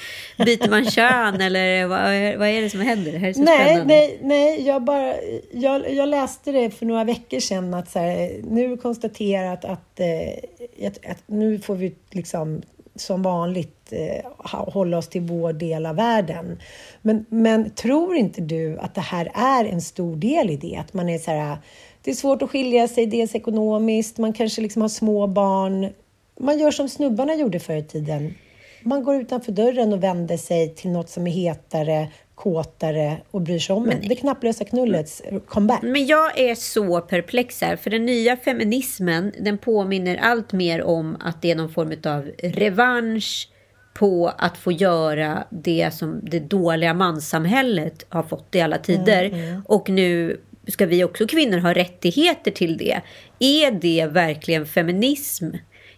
byter 0.45 0.71
man 0.71 0.91
kön? 0.91 1.41
Eller 1.41 1.87
vad, 1.87 2.39
vad 2.39 2.49
är 2.49 2.63
det 2.63 2.71
som 2.71 2.81
händer? 2.81 3.13
Det 3.13 3.19
här 3.19 3.29
är 3.29 3.33
så 3.33 3.43
nej, 3.43 3.67
spännande. 3.67 3.95
Nej, 3.95 4.19
nej 4.23 4.67
jag, 4.67 4.83
bara, 4.83 5.15
jag, 5.53 5.95
jag 5.95 6.09
läste 6.09 6.53
det 6.53 6.71
för 6.71 6.87
några 6.87 7.05
veckor 7.05 7.41
sedan. 7.41 7.75
Att 7.75 7.91
så 7.91 7.99
här, 7.99 8.41
nu 8.51 8.77
konstaterat 8.77 9.65
att, 9.65 10.01
eh, 10.01 10.87
att, 10.87 11.07
att 11.11 11.23
nu 11.27 11.59
får 11.59 11.75
vi 11.77 11.95
liksom 12.11 12.63
som 12.97 13.23
vanligt 13.23 13.93
eh, 13.93 14.31
hålla 14.49 14.99
oss 14.99 15.09
till 15.09 15.23
vår 15.23 15.53
del 15.53 15.87
av 15.87 15.97
världen. 15.97 16.59
Men, 17.03 17.25
men 17.29 17.71
tror 17.71 18.17
inte 18.17 18.41
du 18.41 18.79
att 18.79 18.95
det 18.95 19.01
här 19.01 19.33
är 19.35 19.65
en 19.65 19.81
stor 19.81 20.17
del 20.17 20.51
i 20.51 20.57
det? 20.57 20.77
Att 20.77 20.95
man 20.95 21.09
är 21.09 21.19
så 21.19 21.31
här, 21.31 21.59
det 22.03 22.11
är 22.11 22.15
svårt 22.15 22.43
att 22.43 22.51
skilja 22.51 22.89
sig, 22.89 23.07
dels 23.07 23.35
ekonomiskt, 23.35 24.19
man 24.19 24.33
kanske 24.33 24.63
liksom 24.63 24.83
har 24.83 24.89
små 24.89 25.27
barn. 25.27 25.93
Man 26.41 26.59
gör 26.59 26.71
som 26.71 26.89
snubbarna 26.89 27.35
gjorde 27.35 27.61
förr 27.61 27.77
i 27.77 27.83
tiden. 27.83 28.35
Man 28.83 29.05
går 29.05 29.17
utanför 29.17 29.53
dörren 29.53 29.93
och 29.93 30.03
vänder 30.03 30.37
sig 30.37 30.75
till 30.75 30.91
något 30.91 31.11
som 31.11 31.27
är 31.27 31.31
hetare, 31.31 32.09
kåtare 32.35 33.17
och 33.31 33.41
bryr 33.41 33.59
sig 33.59 33.77
om 33.77 33.91
en. 33.91 34.09
Det 34.09 34.15
knapplösa 34.15 34.65
knullets 34.65 35.23
comeback. 35.47 35.83
Men 35.83 36.07
jag 36.07 36.39
är 36.39 36.55
så 36.55 37.01
perplex 37.01 37.61
här, 37.61 37.77
för 37.77 37.91
den 37.91 38.07
nya 38.07 38.37
feminismen, 38.37 39.33
den 39.41 39.59
påminner 39.59 40.17
allt 40.17 40.53
mer 40.53 40.83
om 40.83 41.17
att 41.21 41.43
det 41.43 41.51
är 41.51 41.57
någon 41.57 41.73
form 41.73 41.93
av 42.05 42.31
revansch 42.43 43.49
på 43.95 44.33
att 44.39 44.57
få 44.57 44.73
göra 44.73 45.45
det 45.51 45.95
som 45.95 46.21
det 46.23 46.41
dåliga 46.41 46.95
manssamhället 46.95 48.07
har 48.09 48.23
fått 48.23 48.55
i 48.55 48.61
alla 48.61 48.79
tider. 48.79 49.25
Mm, 49.25 49.41
mm. 49.41 49.63
Och 49.67 49.89
nu 49.89 50.41
ska 50.67 50.87
vi 50.87 51.05
också 51.05 51.27
kvinnor 51.27 51.59
ha 51.59 51.75
rättigheter 51.75 52.51
till 52.51 52.77
det? 52.77 53.01
Är 53.39 53.71
det 53.71 54.07
verkligen 54.07 54.67
feminism? 54.67 55.51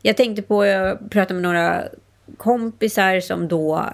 Jag 0.02 0.16
tänkte 0.16 0.42
på, 0.42 0.66
jag 0.66 1.10
pratade 1.10 1.34
med 1.34 1.42
några 1.42 1.84
kompisar 2.36 3.20
som 3.20 3.48
då 3.48 3.84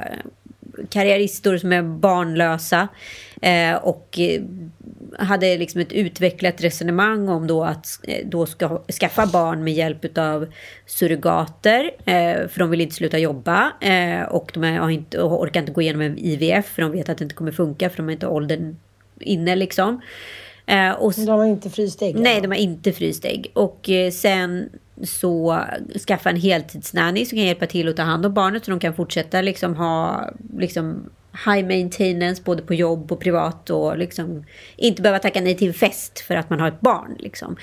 karriärister 0.91 1.59
som 1.59 1.73
är 1.73 1.83
barnlösa 1.83 2.89
eh, 3.43 3.75
och 3.75 4.19
eh, 4.19 4.43
hade 5.19 5.59
liksom 5.59 5.81
ett 5.81 5.93
utvecklat 5.93 6.61
resonemang 6.63 7.29
om 7.29 7.47
då 7.47 7.65
att 7.65 8.01
eh, 8.03 8.27
då 8.27 8.47
ska 8.47 8.83
skaffa 9.01 9.27
barn 9.27 9.65
med 9.65 9.73
hjälp 9.73 10.19
av 10.19 10.47
surrogater 10.87 11.91
för 12.49 12.59
de 12.59 12.71
vill 12.71 12.81
inte 12.81 12.95
sluta 12.95 13.19
jobba 13.19 13.73
och 14.31 14.51
de 14.55 14.63
har 14.63 14.91
inte, 14.91 15.23
orkar 15.23 15.61
inte 15.61 15.73
gå 15.73 15.83
igenom 15.83 16.01
en 16.01 16.19
IVF 16.19 16.67
för 16.67 16.83
de 16.83 16.93
vet 16.93 17.09
att 17.09 17.19
det 17.19 17.23
inte 17.23 17.35
kommer 17.35 17.53
funka 17.53 17.91
för 17.91 17.97
de 17.97 18.03
har 18.03 18.13
inte 18.13 18.27
åldern 18.27 18.77
inne 19.21 19.57
liksom. 19.57 20.01
Och, 20.99 21.13
de 21.17 21.29
har 21.29 21.45
inte 21.45 21.71
fryst 21.71 22.03
ägg? 22.03 22.17
Nej, 22.17 22.41
de 22.41 22.51
har 22.51 22.59
inte 22.59 22.93
fryst 22.93 23.25
ägg. 23.25 23.51
Och 23.55 23.91
sen 24.13 24.71
så 25.03 25.65
skaffa 26.09 26.31
en 26.31 26.37
heltidsnanny 26.37 27.25
som 27.25 27.37
kan 27.37 27.47
hjälpa 27.47 27.67
till 27.67 27.89
att 27.89 27.97
ta 27.97 28.03
hand 28.03 28.27
om 28.27 28.35
barnet 28.35 28.65
så 28.65 28.71
de 28.71 28.81
kan 28.81 28.95
fortsätta 28.95 29.41
liksom 29.41 29.77
ha 29.77 30.31
liksom 30.59 31.11
high 31.47 31.67
maintenance 31.67 32.43
både 32.45 32.63
på 32.63 32.75
jobb 32.75 33.13
och 33.13 33.21
privat 33.21 33.71
och 33.71 33.99
liksom 33.99 34.45
inte 34.77 35.03
behöva 35.03 35.19
tacka 35.19 35.41
nej 35.41 35.57
till 35.57 35.69
en 35.69 35.75
fest 35.75 36.21
för 36.21 36.35
att 36.35 36.51
man 36.51 36.61
har 36.61 36.69
ett 36.69 36.81
barn. 36.81 37.17
Liksom. 37.19 37.57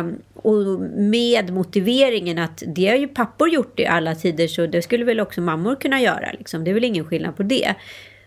Um, 0.00 0.18
och 0.34 0.80
med 0.96 1.52
motiveringen 1.52 2.38
att 2.38 2.62
det 2.66 2.88
har 2.88 2.96
ju 2.96 3.08
pappor 3.08 3.48
gjort 3.48 3.80
i 3.80 3.86
alla 3.86 4.14
tider 4.14 4.46
så 4.46 4.66
det 4.66 4.82
skulle 4.82 5.04
väl 5.04 5.20
också 5.20 5.40
mammor 5.40 5.76
kunna 5.76 6.00
göra. 6.00 6.32
Liksom. 6.32 6.64
Det 6.64 6.70
är 6.70 6.74
väl 6.74 6.84
ingen 6.84 7.04
skillnad 7.04 7.36
på 7.36 7.42
det. 7.42 7.74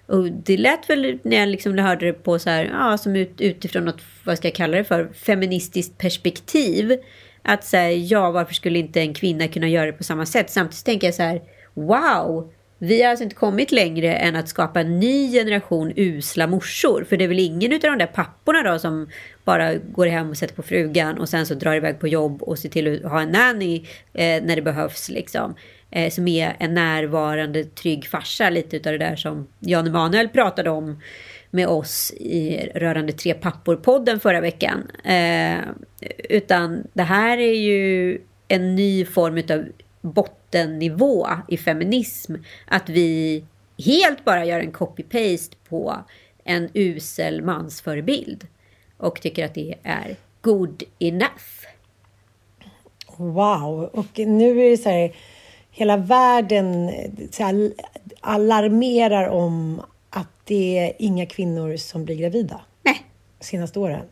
Och 0.08 0.32
det 0.32 0.58
lät 0.58 0.90
väl 0.90 1.20
när 1.24 1.38
jag 1.38 1.50
liksom 1.50 1.78
hörde 1.78 2.06
det 2.06 2.14
på 2.14 2.40
så 2.40 2.50
här, 2.50 2.66
ja, 2.66 2.98
som 2.98 3.16
ut, 3.16 3.42
utifrån 3.42 3.86
något, 3.86 4.02
vad 4.24 4.38
ska 4.38 4.48
jag 4.48 4.56
kalla 4.56 4.78
det 4.78 4.84
för, 4.84 5.10
feministiskt 5.14 5.98
perspektiv. 5.98 6.98
Att 7.48 7.64
säga, 7.64 7.92
ja, 7.92 8.32
varför 8.32 8.54
skulle 8.54 8.80
inte 8.80 9.02
en 9.02 9.14
kvinna 9.14 9.48
kunna 9.48 9.68
göra 9.68 9.86
det 9.86 9.94
på 9.94 10.04
samma 10.04 10.26
sätt? 10.26 10.50
Samtidigt 10.50 10.86
tänker 10.86 11.08
jag 11.08 11.14
så 11.14 11.24
här, 11.24 11.42
wow, 11.74 12.52
vi 12.78 13.02
har 13.02 13.10
alltså 13.10 13.24
inte 13.24 13.36
kommit 13.36 13.72
längre 13.72 14.16
än 14.16 14.36
att 14.36 14.50
skapa 14.50 14.80
en 14.82 15.00
ny 15.00 15.32
generation 15.32 15.94
usla 15.96 16.48
morsor. 16.48 17.04
För 17.10 17.18
det 17.18 17.24
är 17.24 17.28
väl 17.28 17.40
ingen 17.40 17.74
av 17.74 17.80
de 17.80 17.98
där 17.98 18.08
papporna 18.08 18.64
då 18.64 18.80
som 18.80 19.10
bara 19.44 19.76
går 19.76 20.08
hem 20.08 20.30
och 20.30 20.38
sätter 20.38 20.56
på 20.56 20.64
frugan 20.64 21.18
och 21.18 21.30
sen 21.30 21.46
så 21.46 21.54
drar 21.54 21.76
iväg 21.76 22.00
på 22.00 22.08
jobb 22.08 22.42
och 22.42 22.60
ser 22.60 22.70
till 22.70 23.06
att 23.06 23.12
ha 23.12 23.22
en 23.22 23.30
nanny 23.30 23.88
eh, 24.14 24.44
när 24.44 24.56
det 24.56 24.62
behövs 24.62 25.10
liksom 25.10 25.56
eh, 25.92 26.12
som 26.12 26.28
är 26.28 26.56
en 26.60 26.74
närvarande 26.74 27.64
trygg 27.64 28.08
farsa. 28.08 28.50
Lite 28.50 28.78
av 28.78 28.82
det 28.82 28.98
där 28.98 29.16
som 29.16 29.48
Jan 29.60 29.88
Emanuel 29.88 30.30
pratade 30.30 30.70
om 30.70 31.02
med 31.56 31.68
oss 31.68 32.12
i 32.12 32.70
Rörande 32.76 33.14
tre 33.14 33.34
pappor-podden 33.34 34.20
förra 34.20 34.42
veckan. 34.42 34.92
Eh, 35.04 35.60
utan 36.30 36.88
det 36.94 37.04
här 37.04 37.38
är 37.38 37.54
ju 37.54 38.22
en 38.48 38.76
ny 38.76 39.06
form 39.06 39.44
av 39.50 39.66
bottennivå 40.02 41.28
i 41.48 41.58
feminism. 41.58 42.36
Att 42.68 42.90
vi 42.90 43.44
helt 43.86 44.26
bara 44.26 44.46
gör 44.46 44.60
en 44.60 44.72
copy-paste 44.72 45.56
på 45.70 45.96
en 46.44 46.70
usel 46.74 47.42
mansförebild. 47.42 48.48
Och 48.98 49.22
tycker 49.22 49.46
att 49.46 49.54
det 49.54 49.76
är 49.84 50.16
good 50.42 50.84
enough. 51.00 51.66
Wow, 53.18 53.84
och 53.94 54.20
nu 54.20 54.66
är 54.66 54.70
det 54.70 54.78
så 54.78 54.90
här 54.90 55.16
hela 55.72 55.98
världen 55.98 56.90
här, 57.40 57.72
alarmerar 58.22 59.28
om 59.28 59.82
att 60.16 60.28
det 60.44 60.78
är 60.78 60.94
inga 61.00 61.26
kvinnor 61.26 61.78
som 61.78 62.06
blir 62.06 62.16
gravida. 62.16 62.62
Nej. 62.84 63.02
Senaste 63.40 63.80
åren. 63.80 64.06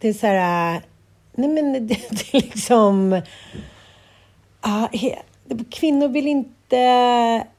Det 0.00 0.08
är 0.08 0.12
så 0.12 0.26
här... 0.26 0.82
Nej, 1.34 1.48
men 1.48 1.72
det, 1.86 1.98
det 2.10 2.34
är 2.34 2.42
liksom... 2.42 3.12
Uh, 4.66 4.86
kvinnor 5.70 6.08
vill 6.08 6.26
inte... 6.26 6.76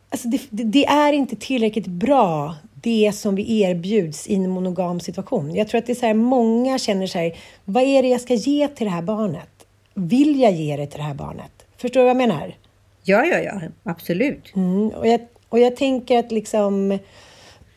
Alltså 0.09 0.27
det, 0.27 0.41
det, 0.49 0.85
är 0.85 1.13
inte 1.13 1.35
tillräckligt 1.35 1.87
bra, 1.87 2.55
det 2.73 3.11
som 3.15 3.35
vi 3.35 3.61
erbjuds 3.61 4.27
i 4.27 4.35
en 4.35 4.49
monogam 4.49 4.99
situation. 4.99 5.55
Jag 5.55 5.67
tror 5.67 5.79
att 5.79 5.85
det 5.85 5.93
är 5.93 5.95
så 5.95 6.05
här, 6.05 6.13
många 6.13 6.77
känner 6.77 7.07
så 7.07 7.19
här, 7.19 7.37
vad 7.65 7.83
är 7.83 8.03
det 8.03 8.09
jag 8.09 8.21
ska 8.21 8.33
ge 8.33 8.67
till 8.67 8.85
det 8.85 8.91
här 8.91 9.01
barnet? 9.01 9.65
Vill 9.93 10.39
jag 10.39 10.51
ge 10.51 10.77
det 10.77 10.87
till 10.87 10.97
det 10.97 11.05
här 11.05 11.13
barnet? 11.13 11.51
Förstår 11.77 11.99
du 11.99 12.03
vad 12.03 12.09
jag 12.09 12.17
menar? 12.17 12.55
Ja, 13.03 13.25
ja, 13.25 13.39
ja, 13.39 13.61
absolut. 13.83 14.55
Mm, 14.55 14.89
och, 14.89 15.07
jag, 15.07 15.21
och 15.49 15.59
jag 15.59 15.75
tänker 15.75 16.19
att 16.19 16.31
liksom 16.31 16.99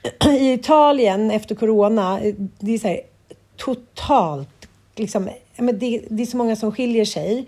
i 0.38 0.52
Italien 0.52 1.30
efter 1.30 1.54
corona, 1.54 2.20
eh, 2.20 2.34
det 2.58 2.74
är 2.74 2.78
så 2.78 2.88
här, 2.88 3.00
totalt 3.56 4.68
liksom, 4.96 5.28
men 5.56 5.78
det, 5.78 6.02
det 6.08 6.22
är 6.22 6.26
så 6.26 6.36
många 6.36 6.56
som 6.56 6.72
skiljer 6.72 7.04
sig. 7.04 7.46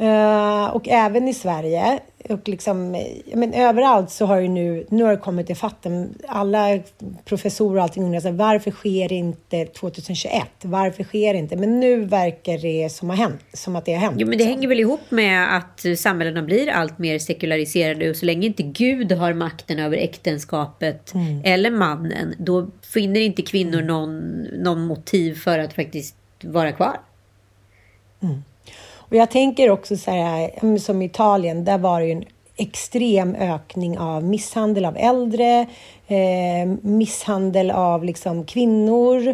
Uh, 0.00 0.64
och 0.64 0.88
även 0.88 1.28
i 1.28 1.34
Sverige 1.34 2.00
och 2.28 2.48
liksom, 2.48 3.02
men 3.34 3.52
överallt 3.54 4.10
så 4.10 4.26
har 4.26 4.40
ju 4.40 4.48
nu, 4.48 4.86
nu 4.88 5.04
har 5.04 5.10
det 5.10 5.16
kommit 5.16 5.50
i 5.50 5.54
fatten. 5.54 6.14
Alla 6.28 6.78
professorer 7.24 7.76
och 7.76 7.82
allting 7.82 8.04
undrar 8.04 8.32
varför 8.32 8.70
sker 8.70 9.08
det 9.08 9.14
inte 9.14 9.66
2021? 9.66 10.42
Varför 10.62 11.04
sker 11.04 11.32
det 11.32 11.38
inte? 11.38 11.56
Men 11.56 11.80
nu 11.80 12.04
verkar 12.04 12.58
det 12.58 12.92
som, 12.92 13.10
har 13.10 13.16
hänt, 13.16 13.40
som 13.52 13.76
att 13.76 13.84
det 13.84 13.92
har 13.92 14.00
hänt. 14.00 14.16
Jo, 14.18 14.28
men 14.28 14.38
det 14.38 14.44
hänger 14.44 14.68
väl 14.68 14.80
ihop 14.80 15.10
med 15.10 15.56
att 15.56 15.98
samhällena 15.98 16.42
blir 16.42 16.70
allt 16.70 16.98
mer 16.98 17.18
sekulariserade 17.18 18.10
och 18.10 18.16
så 18.16 18.26
länge 18.26 18.46
inte 18.46 18.62
Gud 18.62 19.12
har 19.12 19.32
makten 19.32 19.78
över 19.78 19.96
äktenskapet 19.96 21.14
mm. 21.14 21.40
eller 21.44 21.70
mannen, 21.70 22.34
då 22.38 22.66
finner 22.92 23.20
inte 23.20 23.42
kvinnor 23.42 23.78
mm. 23.78 23.86
någon, 23.86 24.42
någon 24.42 24.86
motiv 24.86 25.34
för 25.34 25.58
att 25.58 25.72
faktiskt 25.72 26.16
vara 26.42 26.72
kvar. 26.72 27.00
Mm. 28.22 28.42
Och 29.14 29.18
jag 29.18 29.30
tänker 29.30 29.70
också 29.70 29.96
så 29.96 30.10
här, 30.10 30.78
som 30.78 31.02
Italien, 31.02 31.64
där 31.64 31.78
var 31.78 32.00
det 32.00 32.06
ju 32.06 32.12
en 32.12 32.24
extrem 32.56 33.34
ökning 33.34 33.98
av 33.98 34.24
misshandel 34.24 34.84
av 34.84 34.96
äldre, 34.96 35.66
eh, 36.06 36.66
misshandel 36.82 37.70
av 37.70 38.04
liksom 38.04 38.44
kvinnor, 38.44 39.28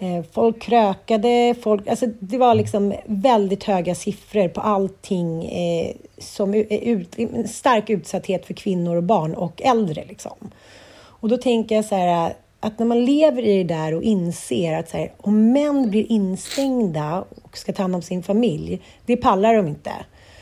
eh, 0.00 0.24
folk 0.32 0.62
krökade, 0.62 1.54
folk, 1.62 1.88
alltså 1.88 2.06
det 2.20 2.38
var 2.38 2.54
liksom 2.54 2.94
väldigt 3.06 3.64
höga 3.64 3.94
siffror 3.94 4.48
på 4.48 4.60
allting 4.60 5.44
eh, 5.44 5.96
som 6.18 6.54
eh, 6.54 6.60
ut, 6.70 7.16
stark 7.50 7.90
utsatthet 7.90 8.46
för 8.46 8.54
kvinnor 8.54 8.96
och 8.96 9.02
barn 9.02 9.34
och 9.34 9.62
äldre. 9.62 10.04
Liksom. 10.08 10.50
Och 10.96 11.28
då 11.28 11.36
tänker 11.36 11.74
jag 11.74 11.84
så 11.84 11.94
här, 11.94 12.34
att 12.66 12.78
när 12.78 12.86
man 12.86 13.04
lever 13.04 13.42
i 13.42 13.62
det 13.62 13.74
där 13.74 13.94
och 13.94 14.02
inser 14.02 14.78
att 14.78 14.88
så 14.88 14.96
här, 14.96 15.12
om 15.16 15.52
män 15.52 15.90
blir 15.90 16.12
instängda 16.12 17.24
och 17.42 17.58
ska 17.58 17.72
ta 17.72 17.82
hand 17.82 17.94
om 17.94 18.02
sin 18.02 18.22
familj, 18.22 18.80
det 19.06 19.16
pallar 19.16 19.54
de 19.54 19.66
inte. 19.66 19.92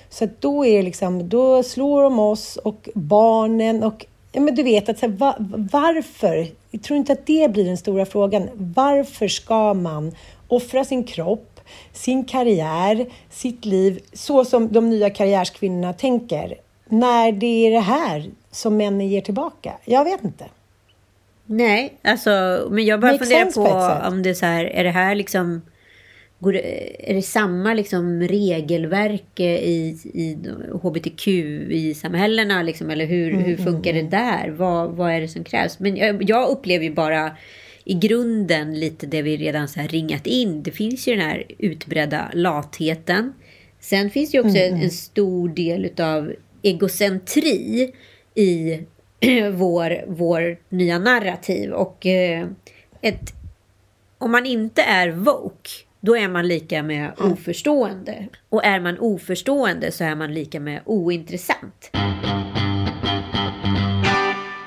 Så 0.09 0.29
då, 0.41 0.67
är 0.67 0.83
liksom, 0.83 1.29
då 1.29 1.63
slår 1.63 2.03
de 2.03 2.19
oss 2.19 2.57
och 2.57 2.89
barnen 2.95 3.83
och 3.83 4.07
ja, 4.33 4.41
men 4.41 4.55
du 4.55 4.63
vet, 4.63 4.89
att 4.89 4.99
så 4.99 5.07
här, 5.07 5.13
va, 5.13 5.37
varför? 5.73 6.47
Jag 6.71 6.83
tror 6.83 6.97
inte 6.97 7.13
att 7.13 7.27
det 7.27 7.53
blir 7.53 7.65
den 7.65 7.77
stora 7.77 8.07
frågan. 8.07 8.49
Varför 8.55 9.29
ska 9.29 9.75
man 9.75 10.15
offra 10.49 10.85
sin 10.85 11.05
kropp, 11.05 11.61
sin 11.93 12.25
karriär, 12.25 13.07
sitt 13.31 13.65
liv 13.65 14.03
så 14.13 14.45
som 14.45 14.73
de 14.73 14.91
nya 14.91 15.11
karriärskvinnorna 15.11 15.93
tänker? 15.93 16.55
När 16.89 17.33
det 17.33 17.67
är 17.67 17.71
det 17.71 17.81
här 17.81 18.31
som 18.51 18.77
männen 18.77 19.09
ger 19.09 19.21
tillbaka? 19.21 19.73
Jag 19.85 20.05
vet 20.05 20.25
inte. 20.25 20.45
Nej, 21.47 21.99
alltså, 22.03 22.69
men 22.71 22.85
jag 22.85 23.01
bara 23.01 23.19
funderar 23.19 23.53
på 23.53 24.09
om 24.09 24.23
det 24.23 24.35
så 24.35 24.47
här, 24.47 24.65
är 24.65 24.85
det 24.85 24.91
här 24.91 25.15
liksom 25.15 25.63
det, 26.53 27.11
är 27.11 27.15
det 27.15 27.23
samma 27.23 27.75
liksom 27.75 28.23
regelverk 28.23 29.41
i, 29.41 29.99
i 30.15 30.39
hbtqi-samhällena? 30.83 32.63
Liksom, 32.63 32.91
eller 32.91 33.07
hur, 33.07 33.33
mm, 33.33 33.45
hur 33.45 33.57
funkar 33.57 33.93
det 33.93 34.01
mm, 34.01 34.15
mm. 34.15 34.29
där? 34.29 34.51
Vad, 34.51 34.91
vad 34.91 35.13
är 35.13 35.21
det 35.21 35.29
som 35.29 35.45
krävs? 35.45 35.79
Men 35.79 35.97
jag, 35.97 36.31
jag 36.31 36.49
upplever 36.49 36.85
ju 36.85 36.95
bara 36.95 37.37
i 37.85 37.95
grunden 37.95 38.81
lite 38.81 39.07
det 39.07 39.23
vi 39.23 39.37
redan 39.37 39.69
så 39.69 39.81
ringat 39.81 40.27
in. 40.27 40.63
Det 40.63 40.71
finns 40.71 41.09
ju 41.09 41.17
den 41.17 41.25
här 41.25 41.45
utbredda 41.59 42.31
latheten. 42.35 43.33
Sen 43.81 44.11
finns 44.11 44.31
det 44.31 44.37
ju 44.37 44.45
också 44.45 44.57
mm, 44.57 44.75
en, 44.75 44.83
en 44.83 44.91
stor 44.91 45.49
del 45.49 45.91
av 46.01 46.35
egocentri 46.63 47.93
i 48.35 48.81
vår, 49.53 50.05
vår 50.07 50.57
nya 50.69 50.99
narrativ. 50.99 51.73
Och 51.73 52.07
eh, 52.07 52.47
ett, 53.01 53.33
om 54.19 54.33
man 54.33 54.47
inte 54.47 54.83
är 54.83 55.11
woke, 55.11 55.71
då 56.01 56.17
är 56.17 56.29
man 56.29 56.49
lika 56.49 56.83
med 56.83 57.13
oförstående. 57.19 58.29
Och 58.49 58.65
är 58.65 58.81
man 58.81 58.99
oförstående 58.99 59.93
så 59.93 60.05
är 60.05 60.15
man 60.15 60.35
lika 60.35 60.61
med 60.61 60.81
ointressant. 60.85 61.91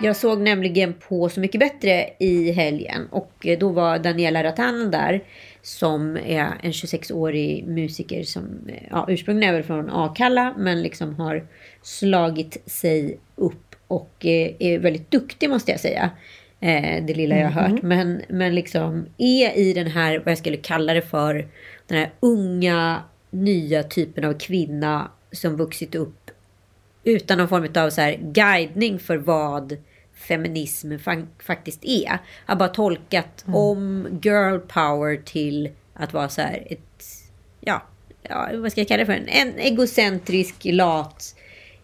Jag 0.02 0.16
såg 0.16 0.40
nämligen 0.42 0.94
på 0.94 1.30
Så 1.30 1.40
mycket 1.40 1.60
bättre 1.60 2.10
i 2.20 2.52
helgen 2.52 3.08
och 3.12 3.48
då 3.60 3.70
var 3.70 4.00
Daniela 4.00 4.44
Ratan 4.44 4.92
där 4.92 5.24
som 5.62 6.18
är 6.18 6.54
en 6.62 6.72
26-årig 6.72 7.68
musiker 7.68 8.24
som 8.24 8.70
ja, 8.90 9.06
ursprungligen 9.10 9.50
är 9.54 9.58
väl 9.58 9.68
från 9.68 9.90
Akalla 9.90 10.54
men 10.58 10.82
liksom 10.82 11.16
har 11.16 11.48
slagit 11.82 12.72
sig 12.72 13.18
upp 13.36 13.67
och 13.88 14.26
eh, 14.26 14.56
är 14.60 14.80
väldigt 14.80 15.12
duktig 15.12 15.50
måste 15.50 15.72
jag 15.72 15.80
säga. 15.80 16.10
Eh, 16.60 17.06
det 17.06 17.14
lilla 17.14 17.38
jag 17.38 17.50
har 17.50 17.62
hört. 17.62 17.84
Mm. 17.84 17.88
Men, 17.88 18.22
men 18.30 18.56
liksom 18.56 19.06
är 19.18 19.58
i 19.58 19.74
den 19.74 19.88
här, 19.88 20.20
vad 20.20 20.32
jag 20.32 20.38
skulle 20.38 20.58
kalla 20.58 20.94
det 20.94 21.02
för, 21.02 21.48
den 21.88 21.98
här 21.98 22.12
unga, 22.20 23.04
nya 23.30 23.84
typen 23.84 24.26
av 24.26 24.34
kvinna 24.34 25.12
som 25.32 25.56
vuxit 25.56 25.96
upp 25.96 26.32
utan 27.04 27.38
någon 27.38 27.48
form 27.48 27.68
av 27.76 27.90
så 27.90 28.02
här 28.02 28.20
guidning 28.22 29.00
för 29.00 29.18
vad 29.18 29.78
feminism 30.14 30.92
faktiskt 31.40 31.86
är. 31.86 32.20
Har 32.46 32.56
bara 32.56 32.70
tolkat 32.70 33.44
mm. 33.48 33.56
om 33.56 34.08
girl 34.22 34.60
power 34.60 35.22
till 35.26 35.70
att 35.94 36.14
vara 36.14 36.30
så 36.30 36.42
här 36.42 36.68
ett, 36.70 37.06
ja, 37.60 37.82
ja 38.22 38.50
vad 38.54 38.72
ska 38.72 38.82
jag 38.82 38.88
kalla 38.88 39.00
det 39.00 39.06
för? 39.06 39.14
En, 39.14 39.28
en 39.28 39.60
egocentrisk, 39.60 40.56
lat 40.66 41.36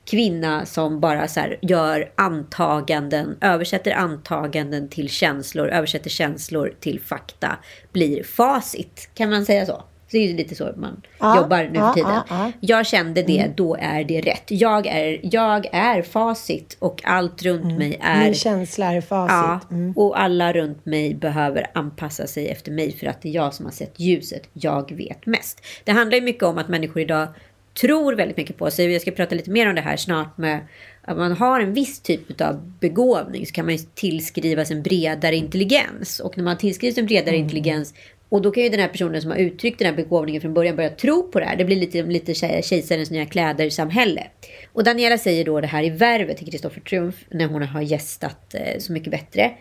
kvinna 0.06 0.66
som 0.66 1.00
bara 1.00 1.28
så 1.28 1.54
gör 1.62 2.12
antaganden, 2.16 3.38
översätter 3.42 3.92
antaganden 3.92 4.90
till 4.90 5.10
känslor, 5.10 5.68
översätter 5.68 6.10
känslor 6.10 6.74
till 6.80 7.00
fakta, 7.00 7.58
blir 7.92 8.24
facit. 8.24 9.10
Kan 9.14 9.30
man 9.30 9.46
säga 9.46 9.66
så? 9.66 9.84
Så 10.14 10.18
det 10.18 10.30
är 10.30 10.34
lite 10.34 10.56
så 10.56 10.72
man 10.76 11.02
ja, 11.20 11.38
jobbar 11.38 11.70
nu 11.74 11.80
för 11.80 11.94
tiden. 11.94 12.22
Ja, 12.30 12.52
jag 12.60 12.86
kände 12.86 13.24
det, 13.24 13.40
mm. 13.40 13.54
då 13.56 13.76
är 13.80 14.04
det 14.04 14.22
rätt. 14.22 14.44
Jag 14.48 14.88
är, 14.88 15.20
jag 15.24 15.66
är 15.72 16.02
facit 16.02 16.78
och 16.80 17.02
allt 17.04 17.44
runt 17.44 17.64
mm. 17.64 17.78
mig 17.78 18.00
är... 18.02 18.24
Min 18.24 18.34
känsla 18.34 18.94
är 18.94 19.02
facit. 19.02 19.72
Mm. 19.72 19.94
och 19.96 20.20
alla 20.20 20.54
runt 20.54 20.86
mig 20.86 21.16
behöver 21.16 21.68
anpassa 21.74 22.28
sig 22.28 22.48
efter 22.48 22.72
mig 22.72 22.92
för 22.98 23.08
att 23.08 23.22
det 23.22 23.30
är 23.30 23.34
jag 23.34 23.54
som 23.54 23.66
har 23.66 23.74
sett 23.74 24.00
ljuset. 24.00 24.44
Jag 24.54 24.92
vet 24.92 25.26
mest. 25.26 25.62
Det 25.84 25.92
handlar 25.92 26.16
ju 26.16 26.24
mycket 26.24 26.44
om 26.44 26.58
att 26.58 26.70
människor 26.70 27.02
idag 27.02 27.28
tror 27.74 28.16
väldigt 28.16 28.38
mycket 28.38 28.58
på 28.58 28.72
sig. 28.72 28.92
Jag 28.92 29.02
ska 29.02 29.12
prata 29.12 29.36
lite 29.36 29.52
mer 29.52 29.70
om 29.70 29.76
det 29.76 29.82
här 29.82 29.98
snart 29.98 30.38
med 30.38 30.60
att 31.02 31.18
man 31.18 31.32
har 31.32 31.60
en 31.60 31.74
viss 31.74 32.00
typ 32.00 32.42
av 32.42 32.74
begåvning 32.80 33.46
så 33.46 33.54
kan 33.54 33.66
man 33.66 33.78
tillskrivas 33.96 34.72
en 34.72 34.84
bredare 34.84 35.36
intelligens. 35.36 36.20
Och 36.20 36.38
när 36.38 36.44
man 36.44 36.58
tillskrivs 36.58 36.98
en 36.98 37.06
bredare 37.06 37.36
mm. 37.36 37.44
intelligens 37.44 37.94
och 38.34 38.42
då 38.42 38.52
kan 38.52 38.64
ju 38.64 38.70
den 38.70 38.80
här 38.80 38.88
personen 38.88 39.22
som 39.22 39.32
har 39.32 39.38
uttryckt 39.38 39.80
den 39.80 39.88
här 39.88 39.96
begåvningen 39.96 40.42
från 40.42 40.54
början 40.54 40.76
börja 40.76 40.90
tro 40.90 41.32
på 41.32 41.40
det 41.40 41.46
här. 41.46 41.56
Det 41.56 41.66
blir 41.66 41.76
lite, 41.76 42.04
lite 42.04 42.34
kejsarens 42.34 43.12
nya 43.12 43.26
kläder-samhälle. 43.26 44.28
Och 44.74 44.84
Daniela 44.84 45.18
säger 45.18 45.46
då 45.46 45.62
det 45.62 45.68
här 45.68 45.84
i 45.84 45.90
Värvet 45.90 46.38
till 46.38 46.52
Kristoffer 46.52 46.82
Triumf 46.82 47.16
när 47.30 47.48
hon 47.48 47.64
har 47.64 47.82
gästat 47.82 48.54
eh, 48.54 48.80
Så 48.80 48.94
mycket 48.94 49.12
bättre. 49.12 49.52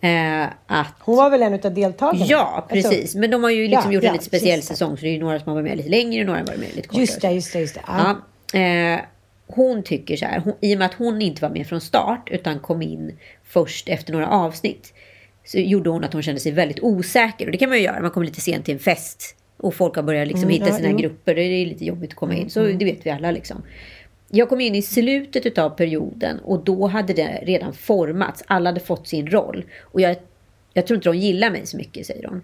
Eh, 0.00 0.48
att... 0.66 0.94
Hon 0.98 1.16
var 1.16 1.30
väl 1.30 1.42
en 1.42 1.54
av 1.54 1.74
deltagarna? 1.74 2.24
Ja, 2.28 2.66
precis. 2.70 3.14
Men 3.14 3.30
de 3.30 3.42
har 3.42 3.50
ju 3.50 3.68
liksom 3.68 3.92
ja, 3.92 3.94
gjort 3.94 4.04
en 4.04 4.12
lite 4.12 4.24
speciell 4.24 4.62
säsong. 4.62 4.96
Så 4.96 5.02
det 5.02 5.08
är 5.08 5.12
ju 5.12 5.20
några 5.20 5.40
som 5.40 5.48
har 5.48 5.54
varit 5.54 5.68
med 5.68 5.76
lite 5.76 5.88
längre 5.88 6.20
och 6.20 6.26
några 6.26 6.40
har 6.40 6.46
varit 6.46 6.60
med 6.60 6.76
lite 6.76 6.88
kortare. 6.88 7.00
Just 7.00 7.20
det, 7.20 7.32
just 7.32 7.52
det. 7.52 7.60
Just 7.60 7.74
det. 7.74 7.82
Ja. 7.86 8.16
ja 8.52 8.60
eh, 8.60 9.00
hon 9.46 9.82
tycker 9.82 10.16
så 10.16 10.24
här, 10.24 10.40
hon, 10.40 10.54
i 10.60 10.74
och 10.74 10.78
med 10.78 10.86
att 10.86 10.94
hon 10.94 11.22
inte 11.22 11.42
var 11.42 11.50
med 11.50 11.66
från 11.66 11.80
start 11.80 12.28
utan 12.30 12.58
kom 12.58 12.82
in 12.82 13.18
först 13.44 13.88
efter 13.88 14.12
några 14.12 14.28
avsnitt. 14.28 14.92
Så 15.44 15.58
gjorde 15.58 15.90
hon 15.90 16.04
att 16.04 16.12
hon 16.12 16.22
kände 16.22 16.40
sig 16.40 16.52
väldigt 16.52 16.80
osäker. 16.80 17.46
Och 17.46 17.52
det 17.52 17.58
kan 17.58 17.68
man 17.68 17.78
ju 17.78 17.84
göra, 17.84 18.00
man 18.00 18.10
kommer 18.10 18.26
lite 18.26 18.40
sent 18.40 18.64
till 18.64 18.74
en 18.74 18.80
fest. 18.80 19.36
Och 19.56 19.74
folk 19.74 19.96
har 19.96 20.02
börjat 20.02 20.28
liksom 20.28 20.42
mm, 20.42 20.52
hitta 20.52 20.68
ja, 20.68 20.76
sina 20.76 20.90
jo. 20.90 20.96
grupper. 20.96 21.34
Det 21.34 21.42
är 21.42 21.66
lite 21.66 21.84
jobbigt 21.84 22.10
att 22.10 22.16
komma 22.16 22.34
in. 22.34 22.50
Så 22.50 22.60
mm. 22.60 22.78
det 22.78 22.84
vet 22.84 23.06
vi 23.06 23.10
alla 23.10 23.30
liksom. 23.30 23.62
Jag 24.32 24.48
kom 24.48 24.60
in 24.60 24.74
i 24.74 24.82
slutet 24.82 25.58
av 25.58 25.70
perioden 25.70 26.38
och 26.38 26.64
då 26.64 26.86
hade 26.86 27.12
det 27.12 27.42
redan 27.42 27.72
formats. 27.72 28.44
Alla 28.46 28.70
hade 28.70 28.80
fått 28.80 29.08
sin 29.08 29.30
roll. 29.30 29.64
Och 29.80 30.00
jag 30.00 30.16
jag 30.72 30.86
tror 30.86 30.96
inte 30.96 31.08
de 31.08 31.16
gillar 31.18 31.50
mig 31.50 31.66
så 31.66 31.76
mycket, 31.76 32.06
säger 32.06 32.28
hon. 32.28 32.42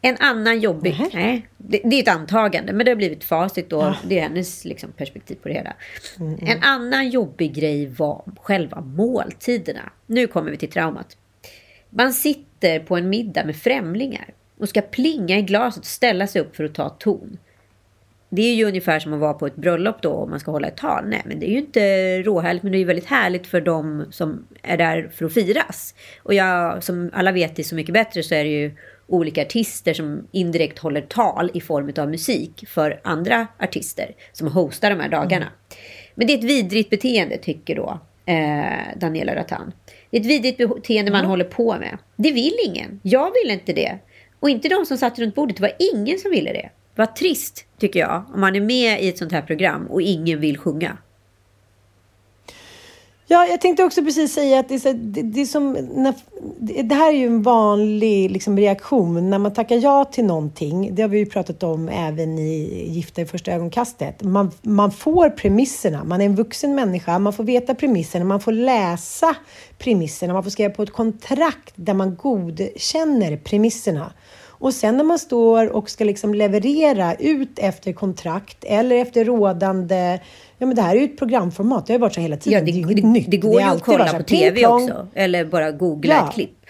En 0.00 0.16
annan 0.18 0.60
jobbig... 0.60 0.96
Nej. 0.98 1.10
nej 1.14 1.48
det, 1.56 1.80
det, 1.84 1.96
är 1.96 2.02
ett 2.02 2.08
antagande, 2.08 2.72
men 2.72 2.84
det 2.84 2.90
har 2.90 2.96
blivit 2.96 3.24
facit 3.24 3.70
då. 3.70 3.76
Ja. 3.76 3.96
Det 4.08 4.18
är 4.18 4.22
hennes 4.22 4.64
liksom, 4.64 4.92
perspektiv 4.92 5.34
på 5.42 5.48
det 5.48 5.54
hela. 5.54 5.74
Mm, 6.18 6.34
mm. 6.34 6.46
En 6.46 6.62
annan 6.62 7.10
jobbig 7.10 7.54
grej 7.54 7.86
var 7.86 8.22
själva 8.42 8.80
måltiderna. 8.80 9.92
Nu 10.06 10.26
kommer 10.26 10.50
vi 10.50 10.56
till 10.56 10.70
traumat. 10.70 11.16
Man 11.90 12.12
sitter 12.12 12.80
på 12.80 12.96
en 12.96 13.08
middag 13.08 13.44
med 13.44 13.56
främlingar 13.56 14.34
och 14.58 14.68
ska 14.68 14.80
plinga 14.80 15.38
i 15.38 15.42
glaset 15.42 15.80
och 15.80 15.86
ställa 15.86 16.26
sig 16.26 16.42
upp 16.42 16.56
för 16.56 16.64
att 16.64 16.74
ta 16.74 16.88
ton. 16.88 17.38
Det 18.28 18.42
är 18.42 18.54
ju 18.54 18.64
ungefär 18.64 18.98
som 18.98 19.12
att 19.12 19.20
vara 19.20 19.34
på 19.34 19.46
ett 19.46 19.56
bröllop 19.56 20.02
då 20.02 20.12
om 20.12 20.30
man 20.30 20.40
ska 20.40 20.50
hålla 20.50 20.68
ett 20.68 20.76
tal. 20.76 21.04
Nej, 21.06 21.22
men 21.24 21.40
det 21.40 21.46
är 21.46 21.50
ju 21.50 21.58
inte 21.58 22.22
råhärligt, 22.22 22.62
men 22.62 22.72
det 22.72 22.78
är 22.78 22.80
ju 22.80 22.84
väldigt 22.84 23.06
härligt 23.06 23.46
för 23.46 23.60
dem 23.60 24.06
som 24.10 24.46
är 24.62 24.76
där 24.76 25.10
för 25.14 25.24
att 25.24 25.34
firas. 25.34 25.94
Och 26.22 26.34
jag, 26.34 26.82
som 26.82 27.10
alla 27.12 27.32
vet 27.32 27.56
det 27.56 27.64
så 27.64 27.74
mycket 27.74 27.92
bättre 27.92 28.22
så 28.22 28.34
är 28.34 28.44
det 28.44 28.50
ju 28.50 28.76
olika 29.06 29.42
artister 29.42 29.94
som 29.94 30.26
indirekt 30.32 30.78
håller 30.78 31.00
tal 31.00 31.50
i 31.54 31.60
form 31.60 31.92
av 31.98 32.10
musik 32.10 32.64
för 32.68 33.00
andra 33.04 33.46
artister 33.58 34.14
som 34.32 34.48
hostar 34.48 34.90
de 34.90 35.00
här 35.00 35.08
dagarna. 35.08 35.46
Mm. 35.46 35.58
Men 36.14 36.26
det 36.26 36.32
är 36.32 36.38
ett 36.38 36.44
vidrigt 36.44 36.90
beteende 36.90 37.36
tycker 37.36 37.76
då 37.76 38.00
eh, 38.26 38.98
Daniela 38.98 39.34
Ratan. 39.34 39.72
Det 40.10 40.16
är 40.16 40.20
ett 40.20 40.26
vidrigt 40.26 40.58
beteende 40.58 41.10
man 41.10 41.20
mm. 41.20 41.30
håller 41.30 41.44
på 41.44 41.76
med. 41.78 41.98
Det 42.16 42.32
vill 42.32 42.54
ingen. 42.64 43.00
Jag 43.02 43.32
vill 43.42 43.50
inte 43.52 43.72
det. 43.72 43.98
Och 44.40 44.50
inte 44.50 44.68
de 44.68 44.86
som 44.86 44.98
satt 44.98 45.18
runt 45.18 45.34
bordet. 45.34 45.56
Det 45.56 45.62
var 45.62 45.94
ingen 45.94 46.18
som 46.18 46.30
ville 46.30 46.52
det. 46.52 46.70
Vad 46.96 47.16
trist, 47.16 47.64
tycker 47.78 48.00
jag, 48.00 48.24
om 48.34 48.40
man 48.40 48.56
är 48.56 48.60
med 48.60 49.02
i 49.02 49.08
ett 49.08 49.18
sånt 49.18 49.32
här 49.32 49.42
program 49.42 49.86
och 49.86 50.02
ingen 50.02 50.40
vill 50.40 50.58
sjunga. 50.58 50.96
Ja, 53.28 53.46
jag 53.46 53.60
tänkte 53.60 53.84
också 53.84 54.04
precis 54.04 54.34
säga 54.34 54.58
att 54.58 54.68
det 54.68 54.74
är, 54.74 54.78
så, 54.78 54.92
det, 54.92 55.22
det 55.22 55.40
är 55.40 55.46
som... 55.46 55.72
När, 55.72 56.14
det 56.82 56.94
här 56.94 57.08
är 57.08 57.16
ju 57.16 57.26
en 57.26 57.42
vanlig 57.42 58.30
liksom, 58.30 58.58
reaktion 58.58 59.30
när 59.30 59.38
man 59.38 59.52
tackar 59.52 59.76
ja 59.76 60.04
till 60.04 60.24
någonting. 60.24 60.94
Det 60.94 61.02
har 61.02 61.08
vi 61.08 61.18
ju 61.18 61.26
pratat 61.26 61.62
om 61.62 61.88
även 61.88 62.38
i 62.38 62.84
Gifta 62.88 63.22
i 63.22 63.26
första 63.26 63.52
ögonkastet. 63.52 64.22
Man, 64.22 64.50
man 64.62 64.90
får 64.90 65.30
premisserna. 65.30 66.04
Man 66.04 66.20
är 66.20 66.24
en 66.24 66.34
vuxen 66.34 66.74
människa. 66.74 67.18
Man 67.18 67.32
får 67.32 67.44
veta 67.44 67.74
premisserna. 67.74 68.24
Man 68.24 68.40
får 68.40 68.52
läsa 68.52 69.36
premisserna. 69.78 70.32
Man 70.32 70.42
får 70.42 70.50
skriva 70.50 70.70
på 70.70 70.82
ett 70.82 70.92
kontrakt 70.92 71.72
där 71.74 71.94
man 71.94 72.16
godkänner 72.16 73.36
premisserna. 73.36 74.12
Och 74.66 74.74
sen 74.74 74.96
när 74.96 75.04
man 75.04 75.18
står 75.18 75.68
och 75.76 75.90
ska 75.90 76.04
liksom 76.04 76.34
leverera 76.34 77.14
ut 77.14 77.58
efter 77.58 77.92
kontrakt 77.92 78.64
eller 78.64 78.96
efter 78.96 79.24
rådande 79.24 80.20
Ja, 80.58 80.66
men 80.66 80.76
det 80.76 80.82
här 80.82 80.96
är 80.96 81.00
ju 81.00 81.04
ett 81.04 81.18
programformat. 81.18 81.86
Det 81.86 81.92
har 81.92 82.00
varit 82.00 82.14
så 82.14 82.20
hela 82.20 82.36
tiden. 82.36 82.58
Ja, 82.58 82.64
det, 82.64 82.72
det 82.72 82.92
inget 82.92 83.04
nytt. 83.04 83.30
Det 83.30 83.36
går 83.36 83.60
ju 83.60 83.66
att 83.66 83.82
kolla 83.82 84.12
på 84.12 84.22
TV 84.22 84.66
också. 84.66 85.08
Eller 85.14 85.44
bara 85.44 85.70
googla 85.72 86.14
ja. 86.14 86.28
ett 86.28 86.34
klipp. 86.34 86.66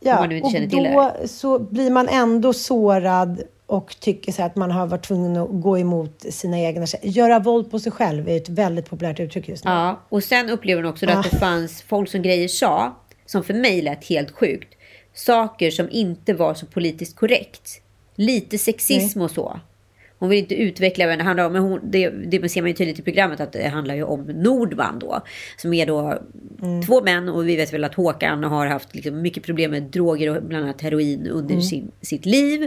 Ja, 0.00 0.20
man 0.20 0.50
till 0.50 0.68
då 0.70 1.12
det. 1.22 1.28
så 1.28 1.58
blir 1.58 1.90
man 1.90 2.08
ändå 2.08 2.52
sårad 2.52 3.42
och 3.66 3.96
tycker 4.00 4.32
så 4.32 4.42
att 4.42 4.56
man 4.56 4.70
har 4.70 4.86
varit 4.86 5.04
tvungen 5.04 5.36
att 5.36 5.48
gå 5.50 5.78
emot 5.78 6.24
sina 6.30 6.60
egna... 6.60 6.86
Göra 7.02 7.38
våld 7.38 7.70
på 7.70 7.78
sig 7.78 7.92
själv 7.92 8.28
är 8.28 8.36
ett 8.36 8.48
väldigt 8.48 8.90
populärt 8.90 9.20
uttryck 9.20 9.48
just 9.48 9.64
nu. 9.64 9.70
Ja, 9.70 10.00
och 10.08 10.24
sen 10.24 10.50
upplever 10.50 10.82
hon 10.82 10.92
också 10.92 11.06
ah. 11.06 11.12
att 11.12 11.30
det 11.30 11.38
fanns 11.38 11.82
folk 11.82 12.08
som 12.08 12.22
grejer 12.22 12.48
sa, 12.48 12.96
som 13.26 13.44
för 13.44 13.54
mig 13.54 13.82
lät 13.82 14.04
helt 14.04 14.30
sjukt, 14.30 14.74
saker 15.14 15.70
som 15.70 15.90
inte 15.90 16.34
var 16.34 16.54
så 16.54 16.66
politiskt 16.66 17.16
korrekt. 17.16 17.80
Lite 18.16 18.58
sexism 18.58 19.18
Nej. 19.18 19.24
och 19.24 19.30
så. 19.30 19.60
Hon 20.22 20.28
vill 20.28 20.38
inte 20.38 20.54
utveckla 20.54 21.06
vad 21.06 21.18
det 21.18 21.24
handlar 21.24 21.44
om. 21.46 21.52
Men 21.52 21.62
hon, 21.62 21.80
det, 21.82 22.10
det 22.10 22.48
ser 22.48 22.62
man 22.62 22.70
ju 22.70 22.74
tydligt 22.74 22.98
i 22.98 23.02
programmet 23.02 23.40
att 23.40 23.52
det 23.52 23.68
handlar 23.68 23.94
ju 23.94 24.02
om 24.02 24.20
Nordman 24.20 24.98
då. 24.98 25.20
Som 25.56 25.74
är 25.74 25.86
då 25.86 26.18
mm. 26.62 26.82
två 26.82 27.02
män 27.02 27.28
och 27.28 27.48
vi 27.48 27.56
vet 27.56 27.72
väl 27.72 27.84
att 27.84 27.94
Håkan 27.94 28.44
har 28.44 28.66
haft 28.66 28.94
liksom 28.94 29.22
mycket 29.22 29.42
problem 29.42 29.70
med 29.70 29.82
droger 29.82 30.36
och 30.36 30.42
bland 30.42 30.64
annat 30.64 30.80
heroin 30.80 31.26
under 31.26 31.54
mm. 31.54 31.62
sin, 31.62 31.90
sitt 32.00 32.26
liv. 32.26 32.66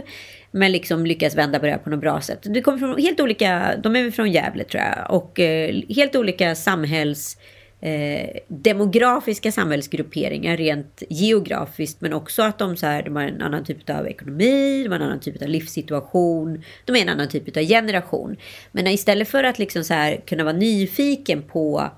Men 0.50 0.72
liksom 0.72 1.06
lyckas 1.06 1.36
vända 1.36 1.58
på 1.58 1.66
det 1.66 1.72
här 1.72 1.78
på 1.78 1.90
något 1.90 2.00
bra 2.00 2.20
sätt. 2.20 2.38
Det 2.42 2.62
kommer 2.62 2.78
från 2.78 2.98
helt 2.98 3.20
olika, 3.20 3.76
de 3.82 3.96
är 3.96 4.10
från 4.10 4.32
Gävle 4.32 4.64
tror 4.64 4.82
jag. 4.82 5.10
Och 5.10 5.40
eh, 5.40 5.74
helt 5.88 6.16
olika 6.16 6.54
samhälls 6.54 7.38
eh, 7.86 8.28
demografiska 8.48 9.52
samhällsgrupperingar 9.52 10.56
rent 10.56 11.02
geografiskt 11.10 12.00
men 12.00 12.12
också 12.12 12.42
att 12.42 12.58
de, 12.58 12.76
så 12.76 12.86
här, 12.86 13.02
de 13.02 13.16
har 13.16 13.22
en 13.22 13.42
annan 13.42 13.64
typ 13.64 13.90
av 13.90 14.06
ekonomi, 14.06 14.82
de 14.82 14.88
har 14.88 14.96
en 14.96 15.06
annan 15.06 15.20
typ 15.20 15.42
av 15.42 15.48
livssituation, 15.48 16.62
de 16.84 16.96
är 16.96 17.02
en 17.02 17.08
annan 17.08 17.28
typ 17.28 17.56
av 17.56 17.62
generation. 17.62 18.36
Men 18.72 18.86
istället 18.86 19.28
för 19.28 19.44
att 19.44 19.58
liksom 19.58 19.84
så 19.84 19.94
här, 19.94 20.20
kunna 20.26 20.44
vara 20.44 20.56
nyfiken 20.56 21.42
på 21.42 21.90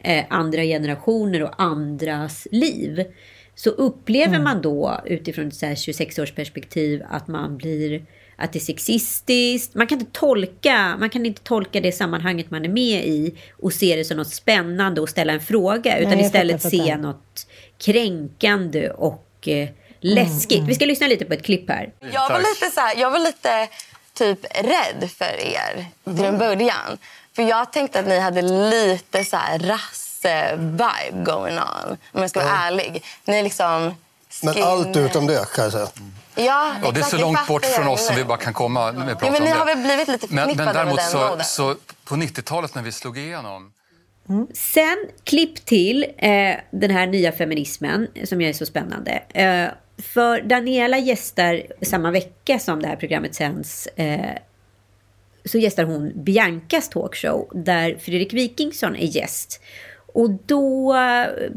eh, 0.00 0.24
andra 0.30 0.62
generationer 0.62 1.42
och 1.42 1.62
andras 1.62 2.48
liv 2.50 3.04
så 3.54 3.70
upplever 3.70 4.34
mm. 4.34 4.44
man 4.44 4.62
då 4.62 5.00
utifrån 5.04 5.48
ett 5.48 5.54
26-årsperspektiv 5.62 7.02
att 7.10 7.28
man 7.28 7.56
blir 7.56 8.02
att 8.36 8.52
det 8.52 8.58
är 8.58 8.60
sexistiskt. 8.60 9.74
Man 9.74 9.86
kan, 9.86 10.00
inte 10.00 10.12
tolka, 10.12 10.96
man 10.98 11.10
kan 11.10 11.26
inte 11.26 11.42
tolka 11.42 11.80
det 11.80 11.92
sammanhanget 11.92 12.50
man 12.50 12.64
är 12.64 12.68
med 12.68 13.04
i 13.04 13.38
och 13.62 13.72
se 13.72 13.96
det 13.96 14.04
som 14.04 14.16
något 14.16 14.34
spännande 14.34 15.00
och 15.00 15.08
ställa 15.08 15.32
en 15.32 15.40
fråga. 15.40 15.98
Utan 15.98 16.12
Nej, 16.12 16.26
istället 16.26 16.62
fattar, 16.62 16.76
se 16.76 16.96
något 16.96 17.46
kränkande 17.78 18.90
och 18.90 19.48
eh, 19.48 19.68
läskigt. 20.00 20.50
Mm, 20.50 20.58
mm. 20.58 20.68
Vi 20.68 20.74
ska 20.74 20.84
lyssna 20.84 21.06
lite 21.06 21.24
på 21.24 21.34
ett 21.34 21.42
klipp 21.42 21.68
här. 21.70 21.92
Jag 22.12 22.28
var 22.28 22.38
lite, 22.38 22.74
så 22.74 22.80
här, 22.80 22.96
jag 22.96 23.10
var 23.10 23.18
lite 23.18 23.68
typ 24.14 24.44
rädd 24.50 25.10
för 25.10 25.40
er 25.40 25.86
mm. 26.06 26.18
till 26.18 26.26
en 26.26 26.38
början. 26.38 26.98
För 27.36 27.42
jag 27.42 27.72
tänkte 27.72 28.00
att 28.00 28.06
ni 28.06 28.18
hade 28.18 28.42
lite 28.42 29.24
så 29.24 29.36
här 29.36 29.58
rasse-vibe 29.58 31.24
going 31.24 31.58
on. 31.58 31.96
Om 32.12 32.20
jag 32.20 32.30
ska 32.30 32.40
vara 32.40 32.50
mm. 32.50 32.66
ärlig. 32.66 33.04
Ni 33.24 33.42
liksom... 33.42 33.94
Men 34.42 34.62
allt 34.62 34.96
utom 34.96 35.26
det 35.26 35.54
kan 35.54 35.70
Ja, 36.36 36.74
ja, 36.82 36.90
det 36.90 37.00
är 37.00 37.04
så 37.04 37.18
långt 37.18 37.46
bort 37.46 37.64
från 37.64 37.88
oss 37.88 38.06
som 38.06 38.16
vi 38.16 38.24
bara 38.24 38.38
kan 38.38 38.52
komma 38.52 38.92
med 38.92 39.16
ja, 39.20 39.30
men 39.30 39.42
Ni 39.42 39.50
har 39.50 39.66
väl 39.66 39.78
blivit 39.78 40.08
lite 40.08 40.26
men, 40.30 40.56
men 40.56 40.56
däremot 40.56 40.96
med 40.96 41.30
den 41.36 41.44
så, 41.44 41.44
så 41.44 41.76
på 42.04 42.14
90-talet 42.14 42.74
när 42.74 42.82
vi 42.82 42.92
slog 42.92 43.18
igenom 43.18 43.72
Mm. 44.28 44.46
Sen 44.54 44.96
klipp 45.24 45.64
till 45.64 46.06
eh, 46.18 46.54
den 46.70 46.90
här 46.90 47.06
nya 47.06 47.32
feminismen 47.32 48.08
som 48.24 48.40
är 48.40 48.52
så 48.52 48.66
spännande. 48.66 49.12
Eh, 49.28 49.68
för 49.98 50.42
Daniela 50.42 50.98
gästar 50.98 51.62
samma 51.82 52.10
vecka 52.10 52.58
som 52.58 52.82
det 52.82 52.88
här 52.88 52.96
programmet 52.96 53.34
sänds. 53.34 53.86
Eh, 53.86 54.38
så 55.44 55.58
gästar 55.58 55.84
hon 55.84 56.24
Biancas 56.24 56.88
talkshow 56.88 57.48
där 57.54 57.98
Fredrik 57.98 58.32
Wikingsson 58.32 58.96
är 58.96 59.06
gäst. 59.06 59.60
Och 60.14 60.30
då 60.30 60.96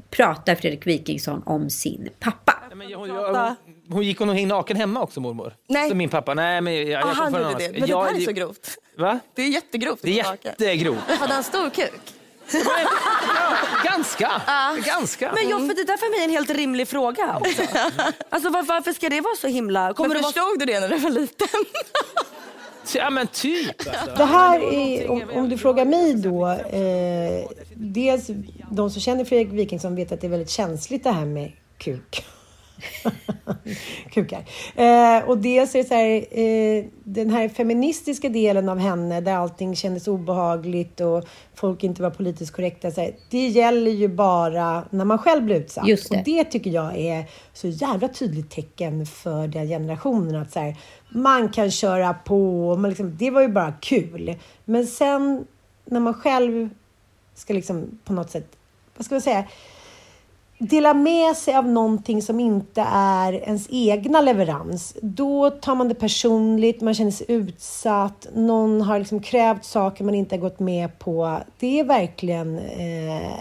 pratar 0.10 0.56
Fredrik 0.56 0.88
Wikingsson 0.88 1.44
om 1.46 1.70
sin 1.70 2.10
pappa. 2.20 2.57
Men 2.78 2.90
jag, 2.90 3.08
jag, 3.08 3.56
hon 3.90 4.04
gick 4.04 4.20
hon 4.20 4.30
och 4.30 4.36
naken 4.36 4.78
hemma 4.78 5.02
också 5.02 5.20
mormor? 5.20 5.54
Nej. 5.68 5.90
Som 5.90 5.98
min 5.98 6.10
pappa? 6.10 6.34
Nej 6.34 6.62
men 6.62 6.76
jag, 6.76 6.88
jag 6.88 7.04
ah, 7.04 7.14
han 7.14 7.34
gjorde 7.34 7.56
det. 7.58 7.72
Men 7.72 7.82
det 7.82 7.88
där 7.88 8.16
är 8.16 8.26
så 8.26 8.32
grovt. 8.32 8.78
Va? 8.98 9.20
Det 9.36 9.42
är 9.42 9.48
jättegrovt. 9.48 10.00
Det 10.02 10.20
är 10.20 10.36
jättegrovt. 10.44 10.98
Hade 11.20 11.34
han 11.34 11.44
stor 11.44 11.70
kuk? 11.70 12.02
ja, 12.54 12.60
ganska. 13.84 14.42
Ah. 14.48 14.76
ganska. 14.76 15.32
Men 15.34 15.50
jag, 15.50 15.60
för 15.60 15.76
det 15.76 15.84
där 15.84 15.98
för 15.98 16.12
mig 16.12 16.20
är 16.20 16.24
en 16.24 16.30
helt 16.30 16.50
rimlig 16.50 16.88
fråga 16.88 17.38
också. 17.40 17.62
alltså 18.30 18.50
var, 18.50 18.64
varför 18.64 18.94
ska 18.94 19.10
det 19.10 19.22
vara 19.22 19.36
så 19.36 19.48
himla... 19.48 19.94
Kommer 19.94 20.16
men 20.16 20.24
förstod 20.24 20.44
vara... 20.44 20.56
du 20.56 20.66
det 20.66 20.80
när 20.80 20.90
du 20.90 20.98
var 20.98 21.10
liten? 21.10 21.48
Ja 22.96 23.10
men 23.10 23.28
typ. 23.28 23.88
Alltså. 23.88 24.16
Det 24.18 24.26
här 24.26 24.74
är, 24.74 25.10
om, 25.12 25.24
om, 25.34 25.50
du 25.50 25.58
frågar 25.58 25.86
mig 25.86 26.14
då. 26.14 26.48
Eh, 26.48 27.50
dels 27.74 28.28
de 28.72 28.90
som 28.90 29.02
känner 29.02 29.26
Fredrik 29.26 29.54
Wikingsson 29.54 29.96
vet 29.96 30.12
att 30.12 30.22
det 30.22 30.28
är 30.28 30.32
väldigt 30.32 30.50
känsligt 30.50 31.04
det 31.04 31.12
här 31.12 31.26
med 31.26 31.52
kuk. 31.78 32.26
Kukar. 34.12 34.44
Eh, 34.76 35.30
och 35.30 35.38
dels 35.38 35.76
är 35.76 35.80
det 35.80 35.88
så 35.88 35.94
här, 35.94 36.40
eh, 36.40 36.86
den 37.04 37.30
här 37.30 37.50
feministiska 37.50 38.30
delen 38.30 38.70
av 38.70 38.78
henne 38.78 39.22
där 39.22 39.34
allting 39.34 39.76
kändes 39.76 40.08
obehagligt 40.08 41.02
och 41.02 41.28
folk 41.56 41.84
inte 41.84 42.02
var 42.02 42.10
politiskt 42.10 42.52
korrekta. 42.52 42.92
Så 42.92 43.02
här, 43.02 43.16
det 43.30 43.48
gäller 43.48 43.92
ju 43.92 44.08
bara 44.08 44.84
när 44.90 45.06
man 45.06 45.18
själv 45.18 45.44
blir 45.44 45.56
utsatt. 45.56 45.88
Just 45.88 46.10
det. 46.10 46.18
Och 46.18 46.24
det 46.24 46.44
tycker 46.44 46.72
jag 46.72 46.98
är 46.98 47.26
så 47.54 47.68
jävla 47.68 48.08
tydligt 48.08 48.50
tecken 48.50 49.06
för 49.06 49.48
den 49.48 49.68
generationen. 49.68 50.42
Att 50.42 50.52
så 50.52 50.60
här, 50.60 50.76
man 51.10 51.50
kan 51.50 51.72
köra 51.72 52.14
på, 52.14 52.76
man 52.76 52.90
liksom, 52.90 53.18
det 53.18 53.32
var 53.32 53.42
ju 53.42 53.48
bara 53.48 53.72
kul. 53.72 54.36
Men 54.66 54.88
sen 54.88 55.48
när 55.86 56.00
man 56.00 56.14
själv 56.14 56.70
ska 57.36 57.54
liksom 57.54 58.00
på 58.04 58.14
något 58.14 58.30
sätt, 58.32 58.48
vad 58.98 59.06
ska 59.06 59.16
man 59.16 59.22
säga, 59.22 59.46
dela 60.58 60.94
med 60.94 61.36
sig 61.36 61.56
av 61.56 61.68
någonting 61.68 62.22
som 62.22 62.40
inte 62.40 62.86
är 62.94 63.34
ens 63.34 63.68
egna 63.72 64.22
leverans, 64.22 64.98
då 65.02 65.50
tar 65.50 65.76
man 65.76 65.88
det 65.88 65.96
personligt, 65.96 66.82
man 66.82 66.94
känner 66.94 67.12
sig 67.12 67.26
utsatt, 67.30 68.28
någon 68.36 68.82
har 68.82 69.00
liksom 69.00 69.20
krävt 69.20 69.66
saker 69.66 70.04
man 70.04 70.16
inte 70.16 70.36
har 70.36 70.42
gått 70.42 70.60
med 70.60 71.00
på. 71.00 71.40
Det 71.60 71.80
är 71.80 71.84
verkligen... 71.84 72.60
Eh, 72.60 73.32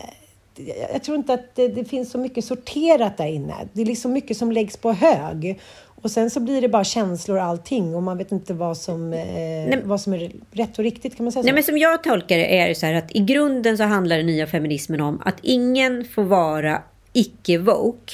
jag 0.92 1.02
tror 1.02 1.16
inte 1.16 1.34
att 1.34 1.54
det, 1.54 1.68
det, 1.68 1.84
finns 1.84 2.10
så 2.10 2.18
mycket 2.18 2.44
sorterat 2.44 3.16
där 3.16 3.26
inne. 3.26 3.54
Det 3.72 3.82
är 3.82 3.86
liksom 3.86 4.12
mycket 4.12 4.36
som 4.36 4.52
läggs 4.52 4.76
på 4.76 4.92
hög. 4.92 5.60
Och 6.02 6.10
sen 6.10 6.30
så 6.30 6.40
blir 6.40 6.60
det 6.60 6.68
bara 6.68 6.84
känslor 6.84 7.38
allting 7.38 7.94
och 7.94 8.02
man 8.02 8.18
vet 8.18 8.32
inte 8.32 8.54
vad 8.54 8.76
som, 8.76 9.12
eh, 9.12 9.78
vad 9.84 10.00
som 10.00 10.14
är 10.14 10.32
rätt 10.50 10.78
och 10.78 10.84
riktigt. 10.84 11.16
Kan 11.16 11.24
man 11.24 11.32
säga 11.32 11.42
så? 11.42 11.46
Nej, 11.46 11.54
men 11.54 11.62
som 11.62 11.78
jag 11.78 12.02
tolkar 12.02 12.36
det 12.36 12.58
är 12.58 12.68
det 12.68 12.74
så 12.74 12.86
här 12.86 12.94
att 12.94 13.16
i 13.16 13.18
grunden 13.18 13.76
så 13.76 13.84
handlar 13.84 14.16
den 14.16 14.26
nya 14.26 14.46
feminismen 14.46 15.00
om 15.00 15.22
att 15.24 15.36
ingen 15.42 16.04
får 16.04 16.22
vara 16.22 16.82
icke-woke 17.16 18.12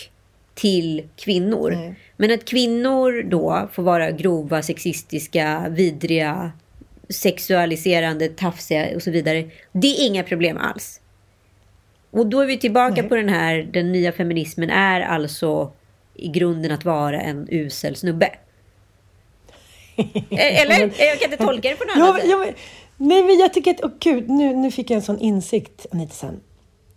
till 0.55 1.09
kvinnor. 1.17 1.71
Nej. 1.71 1.95
Men 2.17 2.31
att 2.35 2.45
kvinnor 2.45 3.23
då 3.23 3.69
får 3.73 3.83
vara 3.83 4.11
grova, 4.11 4.63
sexistiska, 4.63 5.67
vidriga, 5.71 6.53
sexualiserande, 7.09 8.29
tafsiga 8.29 8.95
och 8.95 9.03
så 9.03 9.11
vidare. 9.11 9.51
Det 9.73 9.87
är 9.87 10.07
inga 10.07 10.23
problem 10.23 10.57
alls. 10.57 11.01
Och 12.11 12.27
då 12.27 12.41
är 12.41 12.47
vi 12.47 12.59
tillbaka 12.59 13.01
Nej. 13.01 13.09
på 13.09 13.17
den 13.17 13.29
här, 13.29 13.69
den 13.73 13.93
nya 13.93 14.13
feminismen 14.13 14.71
är 14.71 15.01
alltså 15.01 15.73
i 16.15 16.29
grunden 16.29 16.73
att 16.73 16.85
vara 16.85 17.21
en 17.21 17.49
usel 17.51 17.97
snubbe. 17.97 18.31
Eller? 20.31 20.81
Jag 20.81 21.21
kan 21.21 21.33
inte 21.33 21.45
tolka 21.45 21.69
det 21.69 21.77
på 21.77 21.85
något 21.85 21.97
annat 21.97 22.21
sätt. 22.21 22.31
Ja, 22.31 22.47
nej, 22.97 23.23
men 23.23 23.39
jag 23.39 23.53
tycker 23.53 23.71
att, 23.71 23.81
oh, 23.81 23.91
gud, 23.99 24.31
nu, 24.31 24.57
nu 24.57 24.71
fick 24.71 24.91
jag 24.91 24.97
en 24.97 25.03
sån 25.03 25.19
insikt, 25.19 25.87
Anita, 25.93 26.15
sen. 26.15 26.41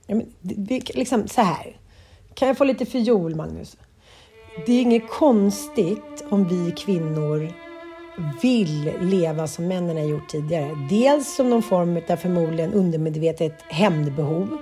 Ja, 0.07 0.15
men, 0.15 0.25
liksom 0.93 1.27
så 1.27 1.41
här. 1.41 1.77
Kan 2.35 2.47
jag 2.47 2.57
få 2.57 2.63
lite 2.63 2.85
fiol, 2.85 3.35
Magnus? 3.35 3.77
Det 4.65 4.71
är 4.71 4.81
inget 4.81 5.09
konstigt 5.09 6.23
om 6.29 6.47
vi 6.47 6.71
kvinnor 6.71 7.51
vill 8.41 8.91
leva 9.01 9.47
som 9.47 9.67
männen 9.67 9.97
har 9.97 10.03
gjort 10.03 10.29
tidigare. 10.29 10.87
Dels 10.89 11.35
som 11.35 11.49
någon 11.49 11.63
form 11.63 12.01
av 12.09 12.15
förmodligen 12.15 12.73
undermedvetet 12.73 13.61
hämndbehov. 13.61 14.57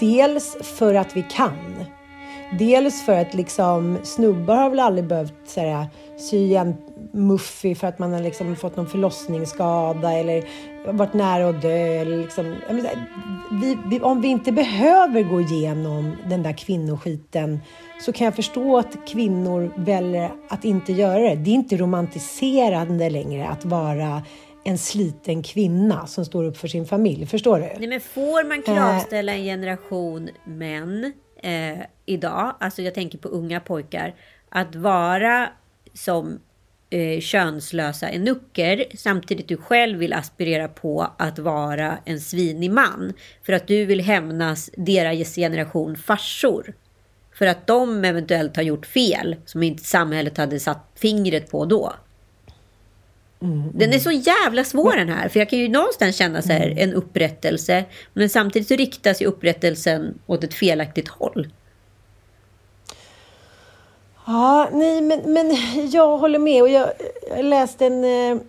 Dels 0.00 0.56
för 0.62 0.94
att 0.94 1.16
vi 1.16 1.24
kan. 1.30 1.84
Dels 2.58 3.06
för 3.06 3.18
att 3.20 3.34
liksom 3.34 3.98
snubbar 4.02 4.56
har 4.56 4.70
väl 4.70 4.80
aldrig 4.80 5.06
behövt 5.06 5.34
så 5.46 5.86
sy 6.18 6.54
en 6.54 6.76
muffig 7.12 7.78
för 7.78 7.86
att 7.86 7.98
man 7.98 8.12
har 8.12 8.20
liksom 8.20 8.56
fått 8.56 8.76
någon 8.76 8.86
förlossningsskada 8.86 10.12
eller 10.12 10.44
varit 10.84 11.14
nära 11.14 11.48
att 11.48 11.62
dö. 11.62 12.04
Liksom, 12.04 12.56
vi, 13.50 13.78
vi, 13.86 14.00
om 14.00 14.20
vi 14.20 14.28
inte 14.28 14.52
behöver 14.52 15.22
gå 15.22 15.40
igenom 15.40 16.16
den 16.28 16.42
där 16.42 16.52
kvinnoskiten 16.52 17.60
så 18.00 18.12
kan 18.12 18.24
jag 18.24 18.34
förstå 18.34 18.78
att 18.78 18.96
kvinnor 19.06 19.72
väljer 19.76 20.32
att 20.48 20.64
inte 20.64 20.92
göra 20.92 21.18
det. 21.18 21.34
Det 21.34 21.50
är 21.50 21.54
inte 21.54 21.76
romantiserande 21.76 23.10
längre 23.10 23.48
att 23.48 23.64
vara 23.64 24.22
en 24.64 24.78
sliten 24.78 25.42
kvinna 25.42 26.06
som 26.06 26.24
står 26.24 26.44
upp 26.44 26.56
för 26.56 26.68
sin 26.68 26.86
familj. 26.86 27.26
Förstår 27.26 27.58
du? 27.58 27.64
Nej, 27.78 27.88
men 27.88 28.00
får 28.00 28.48
man 28.48 28.62
kravställa 28.62 29.32
en 29.32 29.44
generation 29.44 30.30
män 30.44 31.12
eh, 31.42 31.78
idag, 32.06 32.54
alltså 32.60 32.82
jag 32.82 32.94
tänker 32.94 33.18
på 33.18 33.28
unga 33.28 33.60
pojkar, 33.60 34.14
att 34.48 34.74
vara 34.74 35.48
som 35.94 36.38
eh, 36.92 37.20
könslösa 37.20 38.08
enucker 38.08 38.84
samtidigt 38.94 39.48
du 39.48 39.56
själv 39.56 39.98
vill 39.98 40.12
aspirera 40.12 40.68
på 40.68 41.10
att 41.16 41.38
vara 41.38 41.98
en 42.04 42.20
svinig 42.20 42.70
man. 42.70 43.12
För 43.42 43.52
att 43.52 43.66
du 43.66 43.84
vill 43.84 44.00
hämnas 44.00 44.70
deras 44.76 45.34
generation 45.34 45.96
farsor. 45.96 46.74
För 47.34 47.46
att 47.46 47.66
de 47.66 48.04
eventuellt 48.04 48.56
har 48.56 48.62
gjort 48.62 48.86
fel 48.86 49.36
som 49.44 49.62
inte 49.62 49.84
samhället 49.84 50.38
hade 50.38 50.60
satt 50.60 50.90
fingret 50.94 51.50
på 51.50 51.64
då. 51.64 51.92
Mm, 53.42 53.62
den 53.72 53.82
är 53.82 53.86
mm. 53.86 54.00
så 54.00 54.10
jävla 54.10 54.64
svår 54.64 54.96
den 54.96 55.08
här. 55.08 55.28
För 55.28 55.38
jag 55.38 55.50
kan 55.50 55.58
ju 55.58 55.68
någonstans 55.68 56.16
känna 56.16 56.42
så 56.42 56.52
här, 56.52 56.66
mm. 56.66 56.78
en 56.78 56.94
upprättelse. 56.94 57.84
Men 58.12 58.28
samtidigt 58.28 58.68
så 58.68 58.74
riktas 58.74 59.22
ju 59.22 59.26
upprättelsen 59.26 60.18
åt 60.26 60.44
ett 60.44 60.54
felaktigt 60.54 61.08
håll. 61.08 61.48
Ja, 64.32 64.68
nej, 64.72 65.00
men, 65.00 65.32
men 65.32 65.56
jag 65.90 66.18
håller 66.18 66.38
med. 66.38 66.62
Och 66.62 66.68
jag, 66.68 66.88
jag 67.28 67.44
läste 67.44 67.86
en... 67.86 68.04
Eh, 68.04 68.42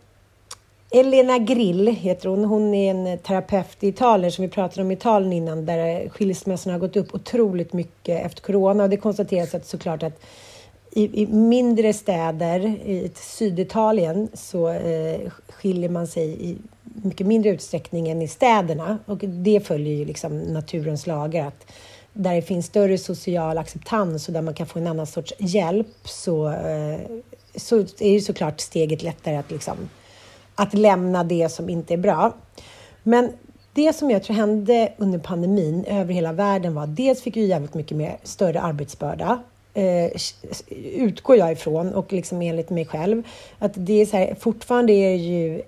Elena 0.95 1.37
Grill 1.37 1.87
heter 1.87 2.29
hon. 2.29 2.45
Hon 2.45 2.73
är 2.73 2.91
en 2.91 3.17
terapeut 3.17 3.83
i 3.83 3.87
Italien 3.87 4.31
som 4.31 4.41
vi 4.41 4.49
pratade 4.49 4.81
om 4.81 4.91
i 4.91 4.93
Italien 4.93 5.33
innan 5.33 5.65
där 5.65 6.09
skilsmässorna 6.09 6.73
har 6.73 6.79
gått 6.79 6.95
upp 6.95 7.15
otroligt 7.15 7.73
mycket 7.73 8.25
efter 8.25 8.41
corona. 8.41 8.83
Och 8.83 8.89
det 8.89 8.97
konstateras 8.97 9.55
att 9.55 9.65
såklart 9.65 10.03
att 10.03 10.23
i, 10.91 11.21
i 11.21 11.27
mindre 11.27 11.93
städer 11.93 12.59
i 12.65 13.11
Syditalien 13.15 14.29
så 14.33 14.69
eh, 14.69 15.31
skiljer 15.49 15.89
man 15.89 16.07
sig 16.07 16.49
i 16.49 16.57
mycket 16.83 17.27
mindre 17.27 17.51
utsträckning 17.51 18.09
än 18.09 18.21
i 18.21 18.27
städerna. 18.27 18.97
Och 19.05 19.17
det 19.17 19.67
följer 19.67 19.93
ju 19.93 20.05
liksom 20.05 20.39
naturens 20.39 21.07
lagar. 21.07 21.47
att 21.47 21.65
där 22.13 22.35
det 22.35 22.41
finns 22.41 22.65
större 22.65 22.97
social 22.97 23.57
acceptans 23.57 24.27
och 24.27 24.33
där 24.33 24.41
man 24.41 24.53
kan 24.53 24.67
få 24.67 24.79
en 24.79 24.87
annan 24.87 25.07
sorts 25.07 25.33
hjälp 25.39 25.87
så, 26.03 26.47
eh, 26.47 26.99
så 27.55 27.79
är 27.79 28.13
det 28.13 28.21
såklart 28.21 28.59
steget 28.59 29.03
lättare 29.03 29.35
att, 29.35 29.51
liksom, 29.51 29.77
att 30.55 30.73
lämna 30.73 31.23
det 31.23 31.49
som 31.49 31.69
inte 31.69 31.93
är 31.93 31.97
bra. 31.97 32.33
Men 33.03 33.31
det 33.73 33.93
som 33.93 34.11
jag 34.11 34.23
tror 34.23 34.35
hände 34.35 34.93
under 34.97 35.19
pandemin 35.19 35.85
över 35.85 36.13
hela 36.13 36.33
världen 36.33 36.75
var 36.75 36.87
dels 36.87 37.21
fick 37.21 37.37
vi 37.37 37.45
jävligt 37.45 37.73
mycket 37.73 37.97
mer 37.97 38.17
större 38.23 38.61
arbetsbörda 38.61 39.43
eh, 39.73 40.11
utgår 40.95 41.35
jag 41.37 41.51
ifrån 41.51 41.93
och 41.93 42.13
liksom 42.13 42.41
enligt 42.41 42.69
mig 42.69 42.85
själv 42.85 43.23
att 43.59 43.71
det 43.75 44.01
är 44.01 44.05
så 44.05 44.17
här, 44.17 44.35
fortfarande 44.39 44.93
är 44.93 45.15
ju 45.15 45.61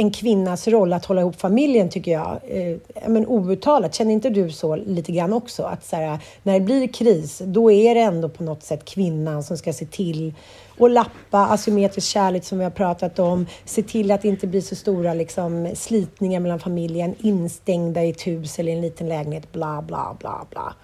en 0.00 0.10
kvinnas 0.10 0.68
roll 0.68 0.92
att 0.92 1.04
hålla 1.04 1.20
ihop 1.20 1.40
familjen 1.40 1.88
tycker 1.88 2.12
jag. 2.12 2.40
Eh, 2.48 2.76
men 3.08 3.26
outtalat, 3.26 3.94
känner 3.94 4.12
inte 4.12 4.30
du 4.30 4.50
så 4.50 4.76
lite 4.76 5.12
grann 5.12 5.32
också? 5.32 5.62
Att 5.62 5.84
så 5.84 5.96
här, 5.96 6.18
när 6.42 6.54
det 6.54 6.60
blir 6.60 6.88
kris, 6.88 7.42
då 7.44 7.70
är 7.70 7.94
det 7.94 8.00
ändå 8.00 8.28
på 8.28 8.42
något 8.42 8.62
sätt 8.62 8.84
kvinnan 8.84 9.42
som 9.42 9.56
ska 9.56 9.72
se 9.72 9.86
till 9.86 10.34
och 10.78 10.90
lappa 10.90 11.46
asymmetrisk 11.46 12.08
kärlek 12.08 12.44
som 12.44 12.58
vi 12.58 12.64
har 12.64 12.70
pratat 12.70 13.18
om. 13.18 13.46
Se 13.64 13.82
till 13.82 14.10
att 14.10 14.22
det 14.22 14.28
inte 14.28 14.46
blir 14.46 14.60
så 14.60 14.76
stora 14.76 15.14
liksom, 15.14 15.70
slitningar 15.74 16.40
mellan 16.40 16.60
familjen, 16.60 17.14
instängda 17.18 18.04
i 18.04 18.10
ett 18.10 18.26
hus 18.26 18.58
eller 18.58 18.72
i 18.72 18.74
en 18.74 18.80
liten 18.80 19.08
lägenhet, 19.08 19.52
bla 19.52 19.82
bla 19.82 20.16
bla 20.20 20.46
bla. 20.50 20.74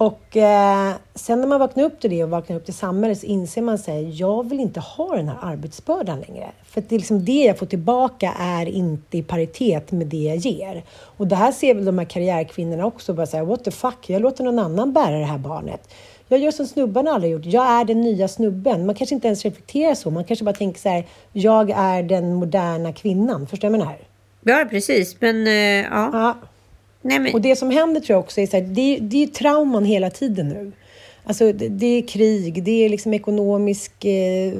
Och 0.00 0.36
eh, 0.36 0.92
sen 1.14 1.40
när 1.40 1.48
man 1.48 1.60
vaknar 1.60 1.84
upp 1.84 2.00
till 2.00 2.10
det 2.10 2.24
och 2.24 2.30
vaknar 2.30 2.56
upp 2.56 2.64
till 2.64 2.74
samhället 2.74 3.18
så 3.18 3.26
inser 3.26 3.62
man 3.62 3.78
sig, 3.78 4.10
jag 4.10 4.48
vill 4.48 4.60
inte 4.60 4.80
ha 4.80 5.16
den 5.16 5.28
här 5.28 5.38
arbetsbördan 5.42 6.20
längre. 6.20 6.50
För 6.64 6.82
det, 6.88 6.94
är 6.94 6.98
liksom 6.98 7.24
det 7.24 7.44
jag 7.44 7.58
får 7.58 7.66
tillbaka 7.66 8.34
är 8.38 8.66
inte 8.66 9.18
i 9.18 9.22
paritet 9.22 9.92
med 9.92 10.06
det 10.06 10.16
jag 10.16 10.36
ger. 10.36 10.82
Och 10.90 11.26
det 11.26 11.36
här 11.36 11.52
ser 11.52 11.74
väl 11.74 11.84
de 11.84 11.98
här 11.98 12.04
karriärkvinnorna 12.04 12.86
också, 12.86 13.14
bara 13.14 13.26
säga 13.26 13.44
what 13.44 13.64
the 13.64 13.70
fuck, 13.70 14.10
jag 14.10 14.22
låter 14.22 14.44
någon 14.44 14.58
annan 14.58 14.92
bära 14.92 15.18
det 15.18 15.24
här 15.24 15.38
barnet. 15.38 15.94
Jag 16.28 16.40
gör 16.40 16.50
som 16.50 16.66
snubbarna 16.66 17.10
aldrig 17.10 17.32
gjort. 17.32 17.44
Jag 17.44 17.66
är 17.66 17.84
den 17.84 18.00
nya 18.00 18.28
snubben. 18.28 18.86
Man 18.86 18.94
kanske 18.94 19.14
inte 19.14 19.26
ens 19.26 19.44
reflekterar 19.44 19.94
så. 19.94 20.10
Man 20.10 20.24
kanske 20.24 20.44
bara 20.44 20.54
tänker 20.54 20.80
så 20.80 20.88
här, 20.88 21.06
jag 21.32 21.70
är 21.70 22.02
den 22.02 22.34
moderna 22.34 22.92
kvinnan. 22.92 23.46
Förstår 23.46 23.68
du 23.68 23.72
vad 23.72 23.80
jag 23.80 23.86
menar? 23.86 23.98
Ja, 24.60 24.66
precis. 24.70 25.16
Men 25.20 25.36
uh, 25.36 25.52
ja. 25.52 26.10
ja. 26.12 26.36
Nej, 27.02 27.18
men... 27.18 27.34
Och 27.34 27.40
det 27.40 27.56
som 27.56 27.70
händer 27.70 28.00
tror 28.00 28.14
jag 28.14 28.20
också 28.20 28.40
är 28.40 28.46
så 28.46 28.56
här, 28.56 28.64
det, 28.64 28.98
det 29.00 29.22
är 29.22 29.26
trauman 29.26 29.84
hela 29.84 30.10
tiden 30.10 30.48
nu. 30.48 30.72
Alltså 31.24 31.52
det, 31.52 31.68
det 31.68 31.86
är 31.86 32.08
krig, 32.08 32.62
det 32.62 32.84
är 32.84 32.88
liksom 32.88 33.14
ekonomisk, 33.14 34.04
eh, 34.04 34.54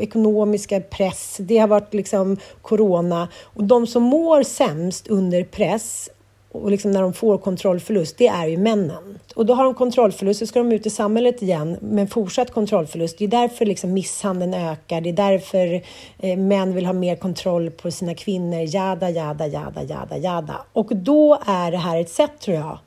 ekonomiska 0.00 0.80
press, 0.80 1.36
det 1.40 1.58
har 1.58 1.68
varit 1.68 1.94
liksom 1.94 2.36
corona. 2.62 3.28
Och 3.42 3.64
de 3.64 3.86
som 3.86 4.02
mår 4.02 4.42
sämst 4.42 5.08
under 5.08 5.44
press 5.44 6.10
och 6.54 6.70
liksom 6.70 6.90
när 6.90 7.02
de 7.02 7.12
får 7.12 7.38
kontrollförlust, 7.38 8.18
det 8.18 8.26
är 8.26 8.46
ju 8.46 8.56
männen. 8.56 9.18
Och 9.34 9.46
då 9.46 9.54
har 9.54 9.64
de 9.64 9.74
kontrollförlust, 9.74 10.40
så 10.40 10.46
ska 10.46 10.58
de 10.58 10.72
ut 10.72 10.86
i 10.86 10.90
samhället 10.90 11.42
igen 11.42 11.76
med 11.80 12.10
fortsatt 12.10 12.50
kontrollförlust. 12.50 13.18
Det 13.18 13.24
är 13.24 13.28
därför 13.28 13.66
liksom 13.66 13.92
misshandeln 13.92 14.54
ökar, 14.54 15.00
det 15.00 15.08
är 15.08 15.12
därför 15.12 15.82
eh, 16.18 16.38
män 16.38 16.74
vill 16.74 16.86
ha 16.86 16.92
mer 16.92 17.16
kontroll 17.16 17.70
på 17.70 17.90
sina 17.90 18.14
kvinnor, 18.14 18.64
jada, 18.74 19.10
jada, 19.10 19.46
jada, 19.46 19.82
jada, 19.82 20.16
jada. 20.16 20.64
Och 20.72 20.96
då 20.96 21.38
är 21.46 21.70
det 21.70 21.78
här 21.78 22.00
ett 22.00 22.10
sätt, 22.10 22.40
tror 22.40 22.56
jag, 22.56 22.78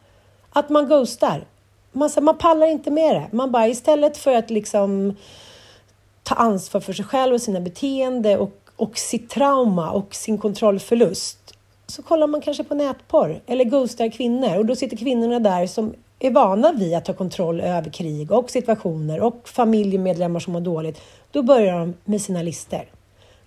att 0.49 0.69
man 0.69 0.87
ghostar. 0.87 1.45
Man, 1.91 2.09
man 2.21 2.37
pallar 2.37 2.67
inte 2.67 2.91
med 2.91 3.15
det. 3.15 3.27
Man 3.31 3.51
bara 3.51 3.67
istället 3.67 4.17
för 4.17 4.35
att 4.35 4.49
liksom 4.49 5.15
ta 6.23 6.35
ansvar 6.35 6.81
för 6.81 6.93
sig 6.93 7.05
själv 7.05 7.33
och 7.33 7.41
sina 7.41 7.59
beteende 7.59 8.37
och, 8.37 8.57
och 8.75 8.97
sitt 8.97 9.29
trauma 9.29 9.91
och 9.91 10.15
sin 10.15 10.37
kontrollförlust 10.37 11.46
så 11.87 12.01
kollar 12.01 12.27
man 12.27 12.41
kanske 12.41 12.63
på 12.63 12.75
nätporr 12.75 13.41
eller 13.45 13.65
ghostar 13.65 14.09
kvinnor 14.09 14.57
och 14.57 14.65
då 14.65 14.75
sitter 14.75 14.97
kvinnorna 14.97 15.39
där 15.39 15.67
som 15.67 15.93
är 16.19 16.31
vana 16.31 16.71
vid 16.71 16.95
att 16.95 17.05
ta 17.05 17.13
kontroll 17.13 17.61
över 17.61 17.89
krig 17.89 18.31
och 18.31 18.49
situationer 18.49 19.21
och 19.21 19.49
familjemedlemmar 19.49 20.39
som 20.39 20.53
mår 20.53 20.61
dåligt. 20.61 21.01
Då 21.31 21.43
börjar 21.43 21.79
de 21.79 21.93
med 22.05 22.21
sina 22.21 22.41
lister. 22.41 22.85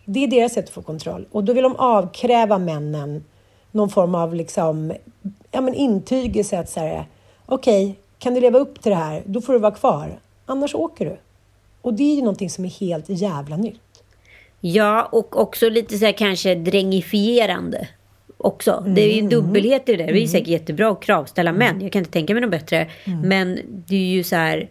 Det 0.05 0.25
är 0.25 0.29
deras 0.29 0.53
sätt 0.53 0.65
att 0.65 0.71
få 0.71 0.83
kontroll 0.83 1.27
och 1.31 1.45
då 1.45 1.53
vill 1.53 1.63
de 1.63 1.77
avkräva 1.77 2.59
männen 2.59 3.25
någon 3.71 3.91
form 3.91 4.15
av 4.15 4.35
liksom, 4.35 4.93
ja, 5.51 5.61
men 5.61 5.75
intygelse 5.75 6.59
att 6.59 6.71
säga 6.71 7.05
okej, 7.47 7.85
okay, 7.85 7.95
kan 8.19 8.35
du 8.35 8.41
leva 8.41 8.59
upp 8.59 8.83
till 8.83 8.91
det 8.91 8.97
här, 8.97 9.23
då 9.27 9.41
får 9.41 9.53
du 9.53 9.59
vara 9.59 9.75
kvar. 9.75 10.21
Annars 10.47 10.75
åker 10.75 11.05
du. 11.05 11.17
Och 11.83 11.95
det 11.95 12.03
är 12.03 12.15
ju 12.15 12.21
någonting 12.21 12.51
som 12.51 12.65
är 12.65 12.69
helt 12.69 13.09
jävla 13.09 13.57
nytt. 13.57 14.03
Ja, 14.61 15.09
och 15.13 15.41
också 15.41 15.69
lite 15.69 15.99
så 15.99 16.05
här 16.05 16.13
kanske 16.13 16.55
drängifierande 16.55 17.89
också. 18.41 18.73
Mm. 18.73 18.95
Det 18.95 19.01
är 19.01 19.13
ju 19.13 19.19
en 19.19 19.29
dubbelhet 19.29 19.89
i 19.89 19.93
det 19.93 19.99
där. 19.99 20.07
Det 20.07 20.13
är 20.13 20.17
mm. 20.17 20.29
säkert 20.29 20.49
jättebra 20.49 20.91
att 20.91 21.03
kravställa 21.03 21.53
män. 21.53 21.71
Mm. 21.71 21.83
Jag 21.83 21.93
kan 21.93 22.01
inte 22.01 22.11
tänka 22.11 22.35
mig 22.35 22.41
något 22.41 22.51
bättre. 22.51 22.91
Mm. 23.05 23.21
Men 23.21 23.59
det 23.87 23.97
är 23.97 24.11
ju 24.11 24.23
så 24.23 24.37
här... 24.37 24.69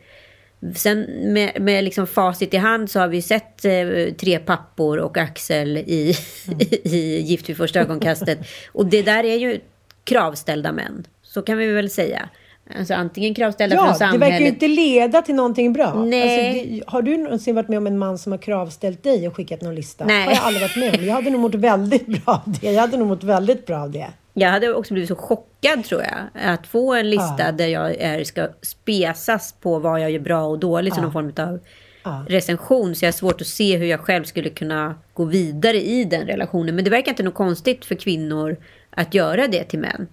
Sen 0.75 0.99
med, 1.33 1.61
med 1.61 1.83
liksom 1.83 2.07
facit 2.07 2.53
i 2.53 2.57
hand 2.57 2.91
så 2.91 2.99
har 2.99 3.07
vi 3.07 3.21
sett 3.21 3.65
eh, 3.65 4.13
tre 4.17 4.39
pappor 4.39 4.97
och 4.97 5.17
Axel 5.17 5.77
i, 5.77 6.15
mm. 6.47 6.59
i 6.83 7.21
Gift 7.21 7.49
vid 7.49 7.57
första 7.57 7.79
ögonkastet. 7.79 8.39
Och 8.71 8.85
det 8.85 9.01
där 9.01 9.23
är 9.23 9.35
ju 9.35 9.59
kravställda 10.03 10.71
män. 10.71 11.07
Så 11.21 11.41
kan 11.41 11.57
vi 11.57 11.67
väl 11.67 11.89
säga. 11.89 12.29
Alltså 12.77 12.93
antingen 12.93 13.33
kravställda 13.33 13.75
ja, 13.75 13.85
från 13.85 13.95
samhället. 13.95 14.21
det 14.21 14.25
verkar 14.31 14.45
ju 14.45 14.47
inte 14.47 14.67
leda 14.67 15.21
till 15.21 15.35
någonting 15.35 15.73
bra. 15.73 15.93
Nej. 15.93 16.21
Alltså, 16.21 16.75
det, 16.75 16.83
har 16.87 17.01
du 17.01 17.17
någonsin 17.17 17.55
varit 17.55 17.67
med 17.67 17.77
om 17.77 17.87
en 17.87 17.97
man 17.97 18.17
som 18.17 18.31
har 18.31 18.39
kravställt 18.39 19.03
dig 19.03 19.27
och 19.27 19.35
skickat 19.35 19.61
någon 19.61 19.75
lista? 19.75 20.05
Nej. 20.05 20.25
har 20.25 20.31
jag 20.31 20.43
aldrig 20.43 20.61
varit 20.61 20.75
med 20.77 20.99
om. 20.99 21.05
Jag 21.05 21.13
hade 21.13 21.29
nog 21.29 21.41
mått 21.41 21.55
väldigt 21.55 22.05
bra 22.05 22.21
av 22.45 22.55
det. 22.61 22.71
Jag 22.71 22.81
hade 22.81 22.97
nog 22.97 23.07
mått 23.07 23.23
väldigt 23.23 23.65
bra 23.65 23.81
av 23.81 23.91
det. 23.91 24.07
Jag 24.33 24.49
hade 24.49 24.73
också 24.73 24.93
blivit 24.93 25.09
så 25.09 25.15
chockad 25.15 25.83
tror 25.83 26.01
jag. 26.01 26.43
Att 26.53 26.67
få 26.67 26.93
en 26.93 27.09
lista 27.09 27.45
ja. 27.45 27.51
där 27.51 27.67
jag 27.67 27.95
är, 27.95 28.23
ska 28.23 28.47
spesas 28.61 29.55
på 29.61 29.79
vad 29.79 30.01
jag 30.01 30.11
gör 30.11 30.19
bra 30.19 30.43
och 30.43 30.59
dåligt. 30.59 30.91
Ja. 30.91 30.95
Som 30.95 31.03
någon 31.03 31.13
form 31.13 31.47
av 31.47 31.59
ja. 32.03 32.25
recension. 32.27 32.95
Så 32.95 33.05
jag 33.05 33.07
har 33.07 33.13
svårt 33.13 33.41
att 33.41 33.47
se 33.47 33.77
hur 33.77 33.85
jag 33.85 33.99
själv 33.99 34.23
skulle 34.23 34.49
kunna 34.49 34.95
gå 35.13 35.25
vidare 35.25 35.77
i 35.81 36.03
den 36.03 36.27
relationen. 36.27 36.75
Men 36.75 36.83
det 36.83 36.89
verkar 36.89 37.11
inte 37.11 37.23
något 37.23 37.33
konstigt 37.33 37.85
för 37.85 37.95
kvinnor 37.95 38.57
att 38.89 39.13
göra 39.13 39.47
det 39.47 39.63
till 39.63 39.79
män. 39.79 40.07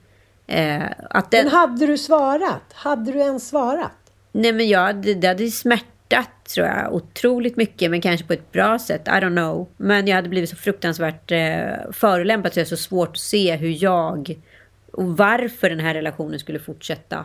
Eh, 0.47 0.83
att 1.11 1.31
den... 1.31 1.45
Men 1.45 1.53
hade 1.55 1.87
du 1.87 1.99
svarat? 1.99 2.73
Hade 2.73 3.13
du 3.13 3.19
ens 3.19 3.49
svarat? 3.49 3.93
Nej, 4.33 4.53
men 4.53 4.69
jag, 4.69 4.97
det, 4.97 5.15
det 5.15 5.29
hade 5.29 5.51
smärtat 5.51 6.29
tror 6.55 6.67
jag 6.67 6.95
otroligt 6.95 7.57
mycket, 7.57 7.91
men 7.91 8.01
kanske 8.01 8.27
på 8.27 8.33
ett 8.33 8.53
bra 8.53 8.79
sätt. 8.79 9.09
I 9.09 9.11
don't 9.11 9.37
know. 9.37 9.69
Men 9.77 10.07
jag 10.07 10.17
hade 10.17 10.29
blivit 10.29 10.51
så 10.51 10.57
fruktansvärt 10.57 11.33
eh, 11.33 11.93
förolämpad 11.93 12.53
så 12.53 12.55
det 12.55 12.61
är 12.61 12.65
så 12.65 12.77
svårt 12.77 13.09
att 13.09 13.19
se 13.19 13.57
hur 13.57 13.83
jag 13.83 14.37
och 14.93 15.17
varför 15.17 15.71
den 15.71 15.81
här 15.81 15.95
relationen 15.95 16.39
skulle 16.39 16.59
fortsätta 16.59 17.25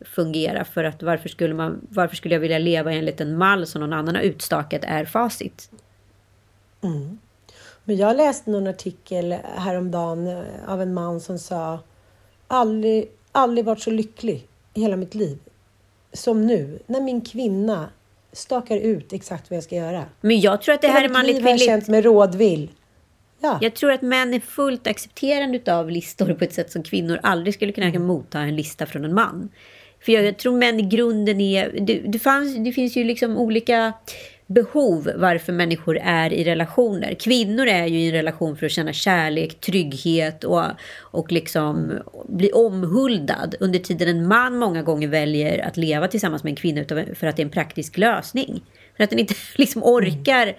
fungera. 0.00 0.64
För 0.64 0.84
att 0.84 1.02
varför 1.02 1.28
skulle, 1.28 1.54
man, 1.54 1.80
varför 1.88 2.16
skulle 2.16 2.34
jag 2.34 2.40
vilja 2.40 2.58
leva 2.58 2.92
enligt 2.92 3.20
en 3.20 3.38
mall 3.38 3.66
som 3.66 3.80
någon 3.80 3.92
annan 3.92 4.14
har 4.14 4.22
utstakat 4.22 4.84
är 4.84 5.04
facit. 5.04 5.70
Mm. 6.82 7.18
Men 7.84 7.96
jag 7.96 8.16
läste 8.16 8.50
någon 8.50 8.66
artikel 8.66 9.32
häromdagen 9.56 10.26
eh, 10.26 10.44
av 10.66 10.82
en 10.82 10.94
man 10.94 11.20
som 11.20 11.38
sa 11.38 11.78
aldrig, 12.48 13.10
aldrig 13.32 13.64
varit 13.64 13.80
så 13.80 13.90
lycklig 13.90 14.46
i 14.74 14.80
hela 14.80 14.96
mitt 14.96 15.14
liv 15.14 15.38
som 16.12 16.46
nu, 16.46 16.78
när 16.86 17.00
min 17.00 17.20
kvinna 17.20 17.88
stakar 18.32 18.76
ut 18.76 19.12
exakt 19.12 19.50
vad 19.50 19.56
jag 19.56 19.64
ska 19.64 19.76
göra. 19.76 20.04
Men 20.20 20.40
jag 20.40 20.62
tror 20.62 20.74
att 20.74 20.82
det 20.82 20.88
här 20.88 21.04
är 21.04 21.08
manligt 21.08 21.36
kvinnligt. 21.36 21.60
Jag 21.60 21.68
känt 21.68 21.88
med 21.88 22.04
rådvill. 22.04 22.70
Ja. 23.40 23.58
Jag 23.60 23.74
tror 23.74 23.92
att 23.92 24.02
män 24.02 24.34
är 24.34 24.40
fullt 24.40 24.86
accepterande 24.86 25.76
av 25.76 25.90
listor 25.90 26.34
på 26.34 26.44
ett 26.44 26.52
sätt 26.52 26.72
som 26.72 26.82
kvinnor 26.82 27.20
aldrig 27.22 27.54
skulle 27.54 27.72
kunna 27.72 27.86
mm. 27.86 28.04
motta 28.04 28.38
en 28.38 28.56
lista 28.56 28.86
från 28.86 29.04
en 29.04 29.14
man. 29.14 29.48
För 30.00 30.12
jag, 30.12 30.24
jag 30.24 30.38
tror 30.38 30.56
män 30.56 30.80
i 30.80 30.82
grunden 30.82 31.40
är... 31.40 31.80
Det, 31.80 31.98
det, 31.98 32.18
fanns, 32.18 32.56
det 32.56 32.72
finns 32.72 32.96
ju 32.96 33.04
liksom 33.04 33.38
olika 33.38 33.92
behov 34.46 35.10
varför 35.16 35.52
människor 35.52 35.98
är 36.02 36.32
i 36.32 36.44
relationer. 36.44 37.14
Kvinnor 37.14 37.66
är 37.66 37.86
ju 37.86 37.98
i 37.98 38.06
en 38.06 38.12
relation 38.12 38.56
för 38.56 38.66
att 38.66 38.72
känna 38.72 38.92
kärlek, 38.92 39.60
trygghet 39.60 40.44
och, 40.44 40.64
och 41.00 41.32
liksom 41.32 41.92
bli 42.28 42.52
omhuldad. 42.52 43.54
Under 43.60 43.78
tiden 43.78 44.08
en 44.08 44.28
man 44.28 44.58
många 44.58 44.82
gånger 44.82 45.08
väljer 45.08 45.66
att 45.66 45.76
leva 45.76 46.08
tillsammans 46.08 46.44
med 46.44 46.50
en 46.50 46.56
kvinna 46.56 46.84
för 47.14 47.26
att 47.26 47.36
det 47.36 47.42
är 47.42 47.44
en 47.44 47.50
praktisk 47.50 47.98
lösning. 47.98 48.62
För 48.96 49.04
att 49.04 49.10
den 49.10 49.18
inte 49.18 49.34
liksom 49.54 49.84
orkar 49.84 50.42
mm. 50.42 50.56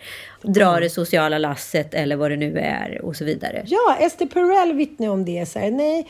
dra 0.54 0.80
det 0.80 0.90
sociala 0.90 1.38
lasset 1.38 1.94
eller 1.94 2.16
vad 2.16 2.32
det 2.32 2.38
nu 2.38 2.60
är 2.60 3.02
och 3.06 3.16
så 3.16 3.26
vidare. 3.26 3.64
Ja, 3.66 3.98
Esther 4.00 4.26
Perel 4.26 4.74
vittnar 4.74 5.08
om 5.08 5.26
det. 5.26 5.46
Så 5.46 5.60
här, 5.60 5.72
nej, 5.72 6.08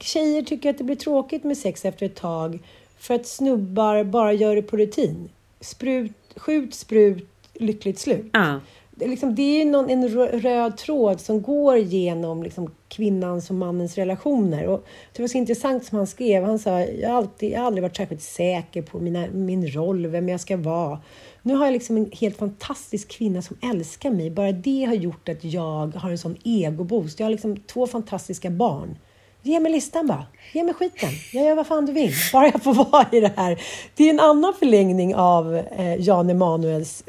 tjejer 0.00 0.42
tycker 0.42 0.70
att 0.70 0.78
det 0.78 0.84
blir 0.84 0.96
tråkigt 0.96 1.44
med 1.44 1.58
sex 1.58 1.84
efter 1.84 2.06
ett 2.06 2.14
tag 2.14 2.58
för 2.98 3.14
att 3.14 3.26
snubbar 3.26 4.04
bara 4.04 4.32
gör 4.32 4.56
det 4.56 4.62
på 4.62 4.76
rutin. 4.76 5.28
Sprut, 5.60 6.12
skjut, 6.36 6.74
sprut, 6.74 7.28
lyckligt 7.54 7.98
slut. 7.98 8.26
Ja. 8.32 8.60
Det, 8.98 9.06
liksom, 9.06 9.34
det 9.34 9.60
är 9.60 9.64
någon, 9.64 9.90
en 9.90 10.08
röd 10.40 10.76
tråd 10.76 11.20
som 11.20 11.42
går 11.42 11.76
genom 11.76 12.42
liksom, 12.42 12.70
kvinnans 12.88 13.50
och 13.50 13.56
mannens 13.56 13.94
relationer. 13.94 14.66
Och 14.66 14.86
det 15.12 15.22
var 15.22 15.28
så 15.28 15.38
intressant 15.38 15.84
som 15.84 15.98
han 15.98 16.06
skrev. 16.06 16.44
Han 16.44 16.58
sa, 16.58 16.80
jag 16.80 17.08
har, 17.10 17.16
alltid, 17.16 17.52
jag 17.52 17.58
har 17.58 17.66
aldrig 17.66 17.82
varit 17.82 17.96
särskilt 17.96 18.22
säker 18.22 18.82
på 18.82 18.98
mina, 18.98 19.26
min 19.32 19.70
roll, 19.70 20.06
vem 20.06 20.28
jag 20.28 20.40
ska 20.40 20.56
vara. 20.56 21.00
Nu 21.42 21.54
har 21.54 21.64
jag 21.64 21.72
liksom 21.72 21.96
en 21.96 22.10
helt 22.12 22.36
fantastisk 22.36 23.08
kvinna 23.08 23.42
som 23.42 23.56
älskar 23.62 24.10
mig. 24.10 24.30
Bara 24.30 24.52
det 24.52 24.84
har 24.84 24.94
gjort 24.94 25.28
att 25.28 25.44
jag 25.44 25.96
har 25.96 26.10
en 26.10 26.18
sån 26.18 26.36
egoboost. 26.44 27.20
Jag 27.20 27.26
har 27.26 27.30
liksom 27.30 27.56
två 27.56 27.86
fantastiska 27.86 28.50
barn. 28.50 28.98
Ge 29.46 29.60
mig 29.60 29.72
listan 29.72 30.06
bara. 30.06 30.26
Ge 30.52 30.64
mig 30.64 30.74
skiten. 30.74 31.08
Jag 31.32 31.44
gör 31.44 31.54
vad 31.54 31.66
fan 31.66 31.86
du 31.86 31.92
vill. 31.92 32.12
Bara 32.32 32.46
jag 32.46 32.62
får 32.62 32.74
vara 32.74 33.06
i 33.12 33.20
det 33.20 33.32
här. 33.36 33.62
Det 33.94 34.04
är 34.04 34.10
en 34.10 34.20
annan 34.20 34.54
förlängning 34.58 35.14
av 35.14 35.56
eh, 35.56 35.94
Jan 35.94 36.30
Emanuels, 36.30 37.04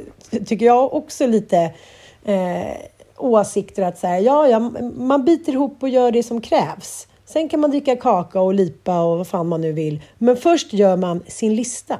tycker 0.45 0.65
jag 0.65 0.93
också 0.93 1.27
lite 1.27 1.57
eh, 2.25 2.77
åsikter 3.17 3.83
att 3.83 3.97
säga 3.97 4.19
ja, 4.19 4.47
ja, 4.47 4.59
man 4.95 5.25
biter 5.25 5.53
ihop 5.53 5.83
och 5.83 5.89
gör 5.89 6.11
det 6.11 6.23
som 6.23 6.41
krävs. 6.41 7.07
Sen 7.25 7.49
kan 7.49 7.59
man 7.59 7.71
dricka 7.71 7.95
kaka 7.95 8.41
och 8.41 8.53
lipa 8.53 9.01
och 9.01 9.17
vad 9.17 9.27
fan 9.27 9.47
man 9.47 9.61
nu 9.61 9.71
vill. 9.71 10.01
Men 10.17 10.38
först 10.38 10.73
gör 10.73 10.97
man 10.97 11.23
sin 11.27 11.55
lista. 11.55 11.99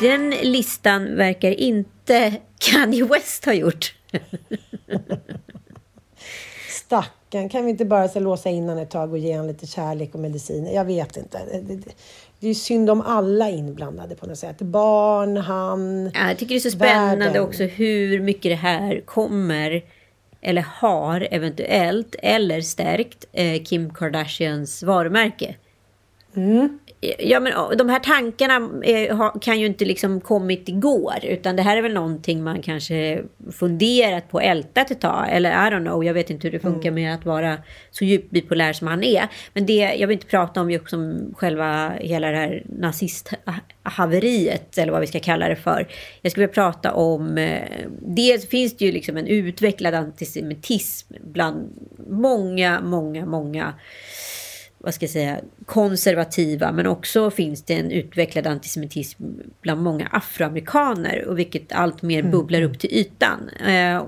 Den 0.00 0.30
listan 0.30 1.16
verkar 1.16 1.50
inte 1.50 2.32
Kanye 2.58 3.04
West 3.04 3.44
ha 3.44 3.52
gjort. 3.52 3.94
Stackarn, 6.68 7.48
kan 7.48 7.64
vi 7.64 7.70
inte 7.70 7.84
bara 7.84 8.08
så 8.08 8.20
låsa 8.20 8.50
in 8.50 8.68
honom 8.68 8.78
ett 8.78 8.90
tag 8.90 9.12
och 9.12 9.18
ge 9.18 9.32
honom 9.32 9.46
lite 9.46 9.66
kärlek 9.66 10.14
och 10.14 10.20
medicin? 10.20 10.72
Jag 10.74 10.84
vet 10.84 11.16
inte. 11.16 11.38
Det, 11.52 11.74
det, 11.74 11.94
det 12.40 12.48
är 12.48 12.54
synd 12.54 12.90
om 12.90 13.00
alla 13.00 13.50
inblandade 13.50 14.14
på 14.14 14.26
något 14.26 14.38
sätt. 14.38 14.58
Barn, 14.58 15.36
han, 15.36 16.10
ja, 16.14 16.28
Jag 16.28 16.38
tycker 16.38 16.54
det 16.54 16.58
är 16.58 16.60
så 16.60 16.70
spännande 16.70 17.24
världen. 17.24 17.42
också 17.42 17.62
hur 17.64 18.20
mycket 18.20 18.52
det 18.52 18.56
här 18.56 19.00
kommer 19.04 19.82
eller 20.40 20.62
har 20.62 21.28
eventuellt 21.30 22.14
eller 22.22 22.60
stärkt 22.60 23.24
eh, 23.32 23.62
Kim 23.62 23.94
Kardashians 23.94 24.82
varumärke. 24.82 25.56
Mm. 26.34 26.78
Ja, 27.18 27.40
men 27.40 27.52
de 27.78 27.88
här 27.88 27.98
tankarna 27.98 28.70
eh, 28.84 29.32
kan 29.40 29.60
ju 29.60 29.66
inte 29.66 29.84
liksom 29.84 30.20
kommit 30.20 30.68
igår. 30.68 31.14
Utan 31.22 31.56
det 31.56 31.62
här 31.62 31.76
är 31.76 31.82
väl 31.82 31.92
någonting 31.92 32.42
man 32.42 32.62
kanske 32.62 33.22
funderat 33.52 34.30
på, 34.30 34.40
ältat 34.40 34.90
ett 34.90 35.00
tag. 35.00 35.26
Eller 35.30 35.50
I 35.50 35.70
don't 35.70 35.86
know, 35.86 36.04
jag 36.04 36.14
vet 36.14 36.30
inte 36.30 36.46
hur 36.46 36.52
det 36.52 36.60
funkar 36.60 36.88
mm. 36.88 37.02
med 37.02 37.14
att 37.14 37.24
vara 37.24 37.58
så 37.90 38.04
djupt 38.04 38.30
bipolär 38.30 38.72
som 38.72 38.86
han 38.86 39.04
är. 39.04 39.28
Men 39.54 39.66
det 39.66 39.74
jag 39.74 40.08
vill 40.08 40.14
inte 40.14 40.26
prata 40.26 40.60
om 40.60 40.70
just 40.70 40.90
som 40.90 41.34
själva 41.36 41.92
hela 42.00 42.30
det 42.30 42.36
här 42.36 42.62
nazisthaveriet. 42.66 44.78
Eller 44.78 44.92
vad 44.92 45.00
vi 45.00 45.06
ska 45.06 45.20
kalla 45.20 45.48
det 45.48 45.56
för. 45.56 45.88
Jag 46.22 46.32
skulle 46.32 46.46
vilja 46.46 46.54
prata 46.54 46.92
om... 46.92 47.38
Eh, 47.38 47.68
dels 48.00 48.48
finns 48.48 48.76
det 48.76 48.84
ju 48.84 48.92
liksom 48.92 49.16
en 49.16 49.26
utvecklad 49.26 49.94
antisemitism 49.94 51.14
bland 51.20 51.70
många, 52.08 52.80
många, 52.80 53.26
många 53.26 53.74
vad 54.82 54.94
ska 54.94 55.04
jag 55.04 55.10
säga, 55.10 55.40
konservativa 55.66 56.72
men 56.72 56.86
också 56.86 57.30
finns 57.30 57.62
det 57.62 57.74
en 57.74 57.90
utvecklad 57.90 58.46
antisemitism 58.46 59.24
bland 59.60 59.82
många 59.82 60.08
afroamerikaner 60.12 61.24
och 61.24 61.38
vilket 61.38 61.72
allt 61.72 62.02
mer 62.02 62.18
mm. 62.18 62.30
bubblar 62.30 62.62
upp 62.62 62.78
till 62.78 62.90
ytan. 62.92 63.48
Eh, 63.48 64.02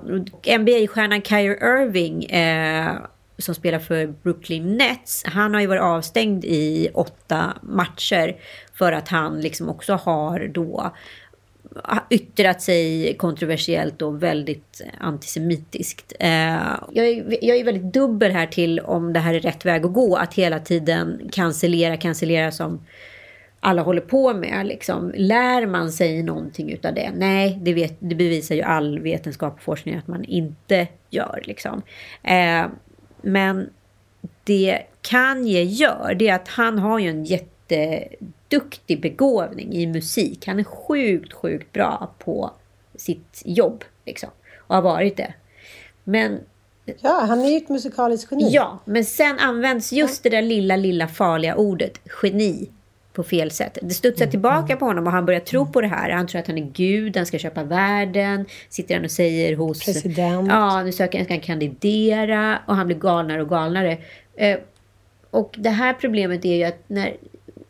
NBA-stjärnan 0.58 1.22
Kyrie 1.22 1.82
Irving 1.82 2.24
eh, 2.24 2.92
som 3.38 3.54
spelar 3.54 3.78
för 3.78 4.06
Brooklyn 4.06 4.76
Nets, 4.76 5.24
han 5.26 5.54
har 5.54 5.60
ju 5.60 5.66
varit 5.66 5.82
avstängd 5.82 6.44
i 6.44 6.88
åtta 6.94 7.56
matcher 7.62 8.36
för 8.74 8.92
att 8.92 9.08
han 9.08 9.40
liksom 9.40 9.68
också 9.68 9.92
har 9.92 10.50
då 10.54 10.94
yttrat 12.10 12.62
sig 12.62 13.16
kontroversiellt 13.16 14.02
och 14.02 14.22
väldigt 14.22 14.82
antisemitiskt. 15.00 16.12
Eh, 16.20 16.28
jag, 16.92 17.06
är, 17.08 17.44
jag 17.44 17.56
är 17.56 17.64
väldigt 17.64 17.92
dubbel 17.92 18.32
här 18.32 18.46
till 18.46 18.80
om 18.80 19.12
det 19.12 19.20
här 19.20 19.34
är 19.34 19.40
rätt 19.40 19.64
väg 19.64 19.84
att 19.84 19.92
gå. 19.92 20.16
Att 20.16 20.34
hela 20.34 20.58
tiden 20.58 21.28
cancellera, 21.32 21.96
cancellera 21.96 22.52
som 22.52 22.80
alla 23.60 23.82
håller 23.82 24.00
på 24.00 24.34
med. 24.34 24.66
Liksom. 24.66 25.12
Lär 25.16 25.66
man 25.66 25.92
sig 25.92 26.22
någonting 26.22 26.72
utav 26.72 26.94
det? 26.94 27.10
Nej, 27.14 27.58
det, 27.62 27.74
vet, 27.74 27.96
det 27.98 28.14
bevisar 28.14 28.54
ju 28.54 28.62
all 28.62 28.98
vetenskap 28.98 29.54
och 29.54 29.62
forskning 29.62 29.94
att 29.94 30.08
man 30.08 30.24
inte 30.24 30.88
gör. 31.10 31.42
Liksom. 31.44 31.82
Eh, 32.22 32.66
men 33.22 33.70
det 34.44 34.82
Kanye 35.02 35.62
gör, 35.62 36.14
det 36.18 36.28
är 36.28 36.34
att 36.34 36.48
han 36.48 36.78
har 36.78 36.98
ju 36.98 37.08
en 37.08 37.24
jätte 37.24 38.04
duktig 38.54 39.00
begåvning 39.00 39.72
i 39.72 39.86
musik. 39.86 40.46
Han 40.46 40.60
är 40.60 40.64
sjukt, 40.64 41.32
sjukt 41.32 41.72
bra 41.72 42.14
på 42.18 42.50
sitt 42.94 43.42
jobb. 43.44 43.84
Liksom, 44.06 44.28
och 44.58 44.74
har 44.74 44.82
varit 44.82 45.16
det. 45.16 45.34
Men... 46.04 46.40
Ja, 47.00 47.24
han 47.28 47.40
är 47.40 47.48
ju 47.48 47.56
ett 47.56 47.68
musikaliskt 47.68 48.32
geni. 48.32 48.48
Ja, 48.50 48.78
men 48.84 49.04
sen 49.04 49.38
används 49.38 49.92
just 49.92 50.22
det 50.22 50.30
där 50.30 50.42
lilla, 50.42 50.76
lilla 50.76 51.08
farliga 51.08 51.56
ordet 51.56 52.00
geni 52.22 52.68
på 53.12 53.22
fel 53.22 53.50
sätt. 53.50 53.78
Det 53.82 53.94
studsar 53.94 54.26
tillbaka 54.26 54.76
på 54.76 54.84
honom 54.84 55.06
och 55.06 55.12
han 55.12 55.26
börjar 55.26 55.40
tro 55.40 55.66
på 55.66 55.80
det 55.80 55.86
här. 55.86 56.10
Han 56.10 56.26
tror 56.26 56.40
att 56.40 56.46
han 56.46 56.58
är 56.58 56.70
Gud, 56.72 57.16
han 57.16 57.26
ska 57.26 57.38
köpa 57.38 57.62
världen. 57.62 58.46
Sitter 58.68 58.94
han 58.94 59.04
och 59.04 59.10
säger 59.10 59.56
hos... 59.56 59.84
President. 59.84 60.48
Ja, 60.48 60.82
nu 60.82 60.92
söker 60.92 61.24
ska 61.24 61.34
han 61.34 61.40
kandidera. 61.40 62.58
Och 62.66 62.76
han 62.76 62.86
blir 62.86 62.96
galnare 62.96 63.42
och 63.42 63.48
galnare. 63.48 63.98
Eh, 64.36 64.58
och 65.30 65.54
det 65.58 65.70
här 65.70 65.92
problemet 65.92 66.44
är 66.44 66.54
ju 66.54 66.64
att 66.64 66.82
när 66.86 67.16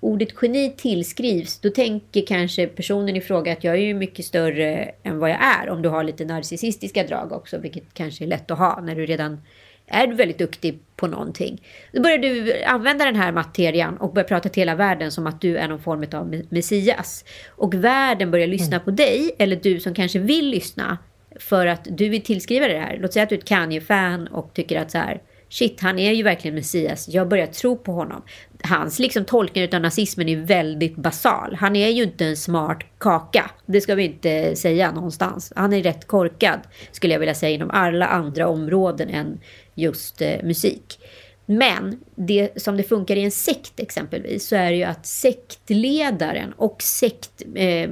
ordet 0.04 0.28
geni 0.42 0.74
tillskrivs, 0.76 1.58
då 1.60 1.70
tänker 1.70 2.26
kanske 2.26 2.66
personen 2.66 3.16
i 3.16 3.20
fråga 3.20 3.52
att 3.52 3.64
jag 3.64 3.74
är 3.74 3.80
ju 3.80 3.94
mycket 3.94 4.24
större 4.24 4.90
än 5.02 5.18
vad 5.18 5.30
jag 5.30 5.38
är. 5.42 5.70
Om 5.70 5.82
du 5.82 5.88
har 5.88 6.04
lite 6.04 6.24
narcissistiska 6.24 7.04
drag 7.04 7.32
också, 7.32 7.58
vilket 7.58 7.94
kanske 7.94 8.24
är 8.24 8.26
lätt 8.28 8.50
att 8.50 8.58
ha 8.58 8.80
när 8.80 8.94
du 8.94 9.06
redan 9.06 9.40
är 9.86 10.06
väldigt 10.06 10.38
duktig 10.38 10.78
på 10.96 11.06
någonting. 11.06 11.62
Då 11.92 12.02
börjar 12.02 12.18
du 12.18 12.62
använda 12.62 13.04
den 13.04 13.16
här 13.16 13.32
materian 13.32 13.96
och 13.96 14.12
börjar 14.12 14.28
prata 14.28 14.48
till 14.48 14.60
hela 14.60 14.74
världen 14.74 15.12
som 15.12 15.26
att 15.26 15.40
du 15.40 15.56
är 15.56 15.68
någon 15.68 15.82
form 15.82 16.04
av 16.12 16.42
messias. 16.48 17.24
Och 17.48 17.74
världen 17.74 18.30
börjar 18.30 18.46
lyssna 18.46 18.80
på 18.80 18.90
dig, 18.90 19.30
eller 19.38 19.56
du 19.56 19.80
som 19.80 19.94
kanske 19.94 20.18
vill 20.18 20.48
lyssna, 20.48 20.98
för 21.36 21.66
att 21.66 21.86
du 21.90 22.08
vill 22.08 22.22
tillskriva 22.22 22.68
det 22.68 22.78
här. 22.78 22.98
Låt 23.00 23.12
säga 23.12 23.22
att 23.22 23.28
du 23.28 23.34
är 23.34 23.38
ett 23.38 23.48
Kanye-fan 23.48 24.26
och 24.26 24.54
tycker 24.54 24.80
att 24.80 24.90
så 24.90 24.98
här, 24.98 25.20
shit, 25.48 25.80
han 25.80 25.98
är 25.98 26.12
ju 26.12 26.22
verkligen 26.22 26.54
Messias. 26.54 27.08
Jag 27.08 27.28
börjar 27.28 27.46
tro 27.46 27.76
på 27.76 27.92
honom. 27.92 28.22
Hans 28.62 28.98
liksom, 28.98 29.24
tolkning 29.24 29.74
av 29.74 29.80
nazismen 29.80 30.28
är 30.28 30.36
väldigt 30.36 30.96
basal. 30.96 31.54
Han 31.54 31.76
är 31.76 31.88
ju 31.88 32.02
inte 32.02 32.26
en 32.26 32.36
smart 32.36 32.84
kaka. 32.98 33.50
Det 33.66 33.80
ska 33.80 33.94
vi 33.94 34.04
inte 34.04 34.56
säga 34.56 34.92
någonstans. 34.92 35.52
Han 35.56 35.72
är 35.72 35.82
rätt 35.82 36.06
korkad, 36.06 36.60
skulle 36.92 37.14
jag 37.14 37.20
vilja 37.20 37.34
säga, 37.34 37.54
inom 37.54 37.70
alla 37.70 38.06
andra 38.06 38.48
områden 38.48 39.08
än 39.08 39.40
just 39.74 40.22
eh, 40.22 40.42
musik. 40.42 40.98
Men 41.46 42.00
det 42.14 42.62
som 42.62 42.76
det 42.76 42.82
funkar 42.82 43.16
i 43.16 43.24
en 43.24 43.30
sekt 43.30 43.80
exempelvis 43.80 44.48
så 44.48 44.56
är 44.56 44.70
det 44.70 44.76
ju 44.76 44.84
att 44.84 45.06
sektledaren 45.06 46.52
och 46.52 46.82
sekt, 46.82 47.42
eh, 47.54 47.90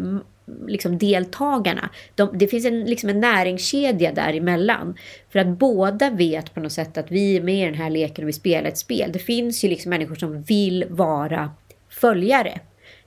liksom 0.66 0.98
deltagarna. 0.98 1.90
De, 2.14 2.38
det 2.38 2.46
finns 2.48 2.66
en, 2.66 2.84
liksom 2.84 3.08
en 3.08 3.20
näringskedja 3.20 4.12
däremellan. 4.12 4.94
För 5.30 5.38
att 5.38 5.46
båda 5.46 6.10
vet 6.10 6.54
på 6.54 6.60
något 6.60 6.72
sätt 6.72 6.98
att 6.98 7.10
vi 7.10 7.36
är 7.36 7.42
med 7.42 7.62
i 7.62 7.64
den 7.64 7.74
här 7.74 7.90
leken 7.90 8.24
och 8.24 8.28
vi 8.28 8.32
spelar 8.32 8.68
ett 8.68 8.78
spel. 8.78 9.12
Det 9.12 9.18
finns 9.18 9.64
ju 9.64 9.68
liksom 9.68 9.90
människor 9.90 10.14
som 10.14 10.42
vill 10.42 10.84
vara 10.88 11.50
följare. 11.88 12.60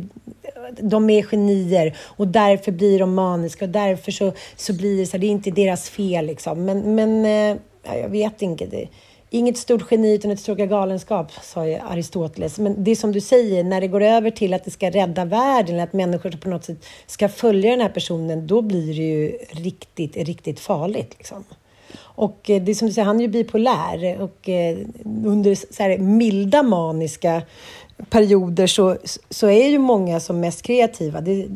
de 0.81 1.11
är 1.11 1.23
genier 1.23 1.97
och 2.01 2.29
därför 2.29 2.73
blir 2.73 2.99
de 2.99 3.15
maniska 3.15 3.65
och 3.65 3.71
därför 3.71 4.13
så, 4.13 4.33
så 4.57 4.73
blir 4.73 4.99
det 4.99 5.07
så 5.07 5.13
här, 5.13 5.19
det 5.19 5.27
är 5.27 5.31
inte 5.31 5.51
deras 5.51 5.91
fel 5.91 6.27
liksom. 6.27 6.65
Men, 6.65 6.95
men 6.95 7.25
eh, 7.25 7.57
jag 7.83 8.09
vet 8.09 8.43
inte. 8.43 8.67
Det, 8.67 8.89
Inget 9.31 9.59
stort 9.59 9.91
geni 9.91 10.15
utan 10.15 10.31
ett 10.31 10.41
stort 10.41 10.59
galenskap, 10.59 11.33
sa 11.43 11.67
ju 11.67 11.75
Aristoteles. 11.75 12.59
Men 12.59 12.85
det 12.85 12.91
är 12.91 12.97
som 12.97 13.13
du 13.13 13.21
säger, 13.21 13.65
när 13.65 13.81
det 13.81 13.89
går 13.89 14.03
över 14.03 14.31
till 14.31 14.55
att 14.55 14.65
det 14.65 14.71
ska 14.71 14.91
rädda 14.91 15.25
världen, 15.25 15.75
eller 15.75 15.85
att 15.85 15.93
människor 15.93 16.31
på 16.31 16.49
något 16.49 16.65
sätt 16.65 16.85
ska 17.07 17.29
följa 17.29 17.71
den 17.71 17.81
här 17.81 17.89
personen, 17.89 18.47
då 18.47 18.63
blir 18.63 18.87
det 18.87 19.03
ju 19.03 19.39
riktigt, 19.51 20.17
riktigt 20.17 20.61
farligt. 20.61 21.15
Liksom. 21.19 21.45
Och 21.99 22.51
eh, 22.51 22.63
det 22.63 22.73
är 22.73 22.75
som 22.75 22.89
du 22.89 22.95
säger, 22.95 23.07
han 23.07 23.17
är 23.17 23.23
ju 23.23 23.29
bipolär 23.29 24.21
och 24.21 24.49
eh, 24.49 24.79
under 25.25 25.55
så 25.55 25.83
här 25.83 25.99
milda 25.99 26.63
maniska 26.63 27.43
perioder 28.11 28.67
så, 28.67 28.97
så 29.31 29.47
är 29.47 29.69
ju 29.69 29.79
många 29.79 30.21
som 30.21 30.41
mest 30.41 30.63
kreativa. 30.63 31.21
Det, 31.21 31.47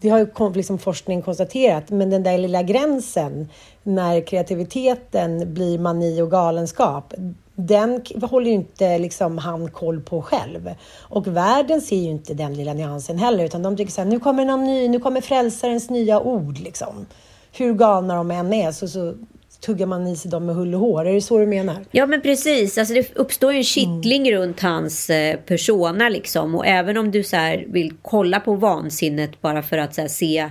det 0.00 0.08
har 0.08 0.18
ju 0.18 0.52
liksom 0.54 0.78
forskning 0.78 1.22
konstaterat, 1.22 1.90
men 1.90 2.10
den 2.10 2.22
där 2.22 2.38
lilla 2.38 2.62
gränsen 2.62 3.48
när 3.88 4.20
kreativiteten 4.20 5.54
blir 5.54 5.78
mani 5.78 6.22
och 6.22 6.30
galenskap, 6.30 7.14
den 7.54 8.02
håller 8.22 8.46
ju 8.46 8.52
inte 8.52 8.98
liksom 8.98 9.38
han 9.38 9.70
koll 9.70 10.00
på 10.00 10.22
själv. 10.22 10.70
Och 11.00 11.26
världen 11.26 11.80
ser 11.80 11.96
ju 11.96 12.10
inte 12.10 12.34
den 12.34 12.54
lilla 12.54 12.72
nyansen 12.74 13.18
heller, 13.18 13.44
utan 13.44 13.62
de 13.62 13.76
tycker 13.76 13.92
så 13.92 14.00
här, 14.00 14.08
nu 14.08 14.20
kommer 14.20 14.44
någon 14.44 14.64
ny, 14.64 14.88
nu 14.88 15.00
kommer 15.00 15.20
frälsarens 15.20 15.90
nya 15.90 16.20
ord 16.20 16.58
liksom. 16.58 17.06
Hur 17.52 17.74
galna 17.74 18.14
de 18.14 18.30
än 18.30 18.52
är 18.52 18.72
så, 18.72 18.88
så 18.88 19.14
tuggar 19.60 19.86
man 19.86 20.06
i 20.06 20.16
sig 20.16 20.30
dem 20.30 20.46
med 20.46 20.54
hull 20.54 20.74
och 20.74 20.80
hår. 20.80 21.06
Är 21.06 21.14
det 21.14 21.20
så 21.20 21.38
du 21.38 21.46
menar? 21.46 21.76
Ja, 21.90 22.06
men 22.06 22.20
precis. 22.20 22.78
Alltså, 22.78 22.94
det 22.94 23.16
uppstår 23.16 23.52
ju 23.52 23.58
en 23.58 23.64
kittling 23.64 24.28
mm. 24.28 24.40
runt 24.40 24.60
hans 24.60 25.10
eh, 25.10 25.36
persona. 25.36 26.08
Liksom. 26.08 26.54
Och 26.54 26.66
även 26.66 26.96
om 26.96 27.10
du 27.10 27.24
så 27.24 27.36
här, 27.36 27.64
vill 27.68 27.94
kolla 28.02 28.40
på 28.40 28.54
vansinnet 28.54 29.40
bara 29.40 29.62
för 29.62 29.78
att 29.78 29.94
så 29.94 30.00
här, 30.00 30.08
se 30.08 30.50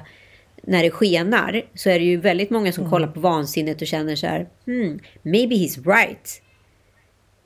när 0.67 0.83
det 0.83 0.91
skenar 0.91 1.61
så 1.75 1.89
är 1.89 1.99
det 1.99 2.05
ju 2.05 2.17
väldigt 2.17 2.49
många 2.49 2.71
som 2.71 2.81
mm. 2.81 2.91
kollar 2.91 3.07
på 3.07 3.19
vansinnet 3.19 3.81
och 3.81 3.87
känner 3.87 4.15
så 4.15 4.27
här, 4.27 4.47
hmm, 4.65 4.99
maybe 5.21 5.55
he's 5.55 5.97
right. 5.97 6.41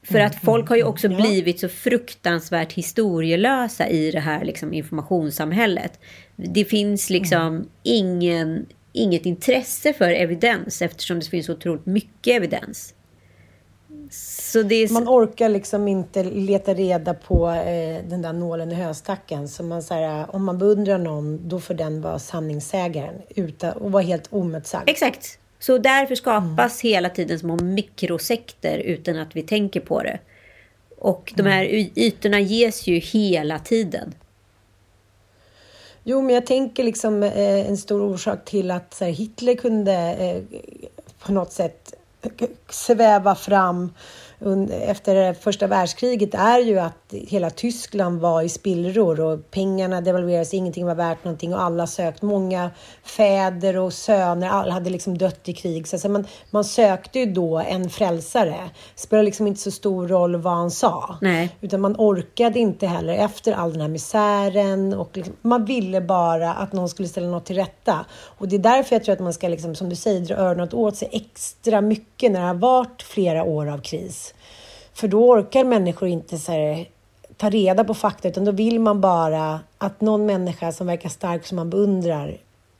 För 0.03 0.19
att 0.19 0.34
mm, 0.34 0.45
folk 0.45 0.69
har 0.69 0.76
ju 0.76 0.82
mm, 0.82 0.93
också 0.93 1.07
ja. 1.07 1.22
blivit 1.22 1.59
så 1.59 1.69
fruktansvärt 1.69 2.74
historielösa 2.74 3.89
i 3.89 4.11
det 4.11 4.19
här 4.19 4.45
liksom, 4.45 4.74
informationssamhället. 4.74 5.99
Det 6.36 6.65
finns 6.65 7.09
liksom 7.09 7.47
mm. 7.47 7.67
ingen 7.84 8.65
inget 8.93 9.26
intresse 9.26 9.93
för 9.93 10.11
evidens 10.11 10.82
eftersom 10.82 11.19
det 11.19 11.26
finns 11.26 11.49
otroligt 11.49 11.86
mycket 11.86 12.36
evidens. 12.36 12.93
Är... 14.55 14.93
Man 14.93 15.07
orkar 15.07 15.49
liksom 15.49 15.87
inte 15.87 16.23
leta 16.23 16.73
reda 16.73 17.13
på 17.13 17.49
eh, 17.49 18.03
den 18.09 18.21
där 18.21 18.33
nålen 18.33 18.71
i 18.71 18.75
höstacken. 18.75 19.47
Så 19.47 19.63
man, 19.63 19.83
så 19.83 19.93
här, 19.93 20.35
om 20.35 20.45
man 20.45 20.57
beundrar 20.57 20.97
någon, 20.97 21.47
då 21.47 21.59
får 21.59 21.73
den 21.73 22.01
vara 22.01 22.19
sanningssägaren 22.19 23.21
utan, 23.35 23.71
och 23.71 23.91
vara 23.91 24.03
helt 24.03 24.27
omotsagd. 24.33 24.89
Exakt. 24.89 25.39
Så 25.59 25.77
därför 25.77 26.15
skapas 26.15 26.83
mm. 26.83 26.93
hela 26.93 27.09
tiden 27.09 27.39
små 27.39 27.55
mikrosekter 27.55 28.77
utan 28.77 29.19
att 29.19 29.35
vi 29.35 29.41
tänker 29.41 29.79
på 29.79 30.03
det. 30.03 30.19
Och 30.97 31.33
de 31.35 31.43
här 31.43 31.65
mm. 31.65 31.89
ytorna 31.95 32.39
ges 32.39 32.87
ju 32.87 32.95
hela 32.95 33.59
tiden. 33.59 34.13
Jo, 36.03 36.21
men 36.21 36.35
jag 36.35 36.45
tänker 36.45 36.83
liksom 36.83 37.23
eh, 37.23 37.69
en 37.69 37.77
stor 37.77 38.01
orsak 38.01 38.45
till 38.45 38.71
att 38.71 38.97
här, 38.99 39.09
Hitler 39.09 39.55
kunde 39.55 39.93
eh, 39.93 40.59
på 41.19 41.31
något 41.31 41.51
sätt 41.51 41.93
sväva 42.69 43.36
fram 43.36 43.93
efter 44.71 45.33
första 45.33 45.67
världskriget 45.67 46.33
är 46.33 46.59
ju 46.59 46.79
att 46.79 47.13
hela 47.27 47.49
Tyskland 47.49 48.19
var 48.19 48.41
i 48.41 48.49
spillror 48.49 49.19
och 49.19 49.51
pengarna 49.51 50.01
devalverades, 50.01 50.53
ingenting 50.53 50.85
var 50.85 50.95
värt 50.95 51.23
någonting 51.23 51.53
och 51.53 51.61
alla 51.61 51.87
sökte. 51.87 52.25
Många 52.25 52.71
fäder 53.03 53.77
och 53.77 53.93
söner, 53.93 54.49
alla 54.49 54.73
hade 54.73 54.89
liksom 54.89 55.17
dött 55.17 55.49
i 55.49 55.53
krig. 55.53 55.87
Så 55.87 55.95
alltså 55.95 56.09
man, 56.09 56.27
man 56.51 56.63
sökte 56.63 57.19
ju 57.19 57.25
då 57.25 57.59
en 57.59 57.89
frälsare. 57.89 58.69
Det 58.95 59.01
spelade 59.01 59.25
liksom 59.25 59.47
inte 59.47 59.61
så 59.61 59.71
stor 59.71 60.07
roll 60.07 60.35
vad 60.35 60.53
han 60.53 60.71
sa. 60.71 61.15
Nej. 61.21 61.55
Utan 61.61 61.81
man 61.81 61.95
orkade 61.97 62.59
inte 62.59 62.87
heller 62.87 63.13
efter 63.13 63.53
all 63.53 63.71
den 63.71 63.81
här 63.81 63.87
misären 63.87 64.93
och 64.93 65.17
liksom, 65.17 65.35
man 65.41 65.65
ville 65.65 66.01
bara 66.01 66.53
att 66.53 66.73
någon 66.73 66.89
skulle 66.89 67.07
ställa 67.07 67.27
något 67.27 67.45
till 67.45 67.55
rätta. 67.55 68.05
Och 68.11 68.47
det 68.47 68.55
är 68.55 68.59
därför 68.59 68.95
jag 68.95 69.03
tror 69.03 69.13
att 69.13 69.19
man 69.19 69.33
ska, 69.33 69.47
liksom, 69.47 69.75
som 69.75 69.89
du 69.89 69.95
säger, 69.95 70.21
dra 70.21 70.35
öronen 70.35 70.69
åt 70.73 70.95
sig 70.95 71.09
extra 71.11 71.81
mycket 71.81 72.31
när 72.31 72.39
det 72.39 72.47
har 72.47 72.53
varit 72.53 73.01
flera 73.01 73.43
år 73.43 73.69
av 73.69 73.77
kris. 73.77 74.30
För 75.01 75.07
då 75.07 75.29
orkar 75.29 75.63
människor 75.63 76.09
inte 76.09 76.37
så 76.37 76.51
här, 76.51 76.85
ta 77.37 77.49
reda 77.49 77.83
på 77.83 77.93
fakta, 77.93 78.27
utan 78.27 78.45
då 78.45 78.51
vill 78.51 78.79
man 78.79 79.01
bara 79.01 79.59
att 79.77 80.01
någon 80.01 80.25
människa 80.25 80.71
som 80.71 80.87
verkar 80.87 81.09
stark, 81.09 81.45
som 81.45 81.55
man 81.55 81.69
beundrar, 81.69 82.37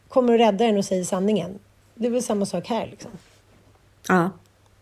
kommer 0.08 0.34
och 0.34 0.40
räddar 0.40 0.66
en 0.66 0.78
och 0.78 0.86
säger 0.86 1.04
sanningen. 1.04 1.60
det 1.96 2.08
är 2.08 2.12
väl 2.12 2.24
samma 2.24 2.46
sak 2.46 2.68
här 2.68 2.88
liksom. 2.92 3.12
Ja. 4.08 4.30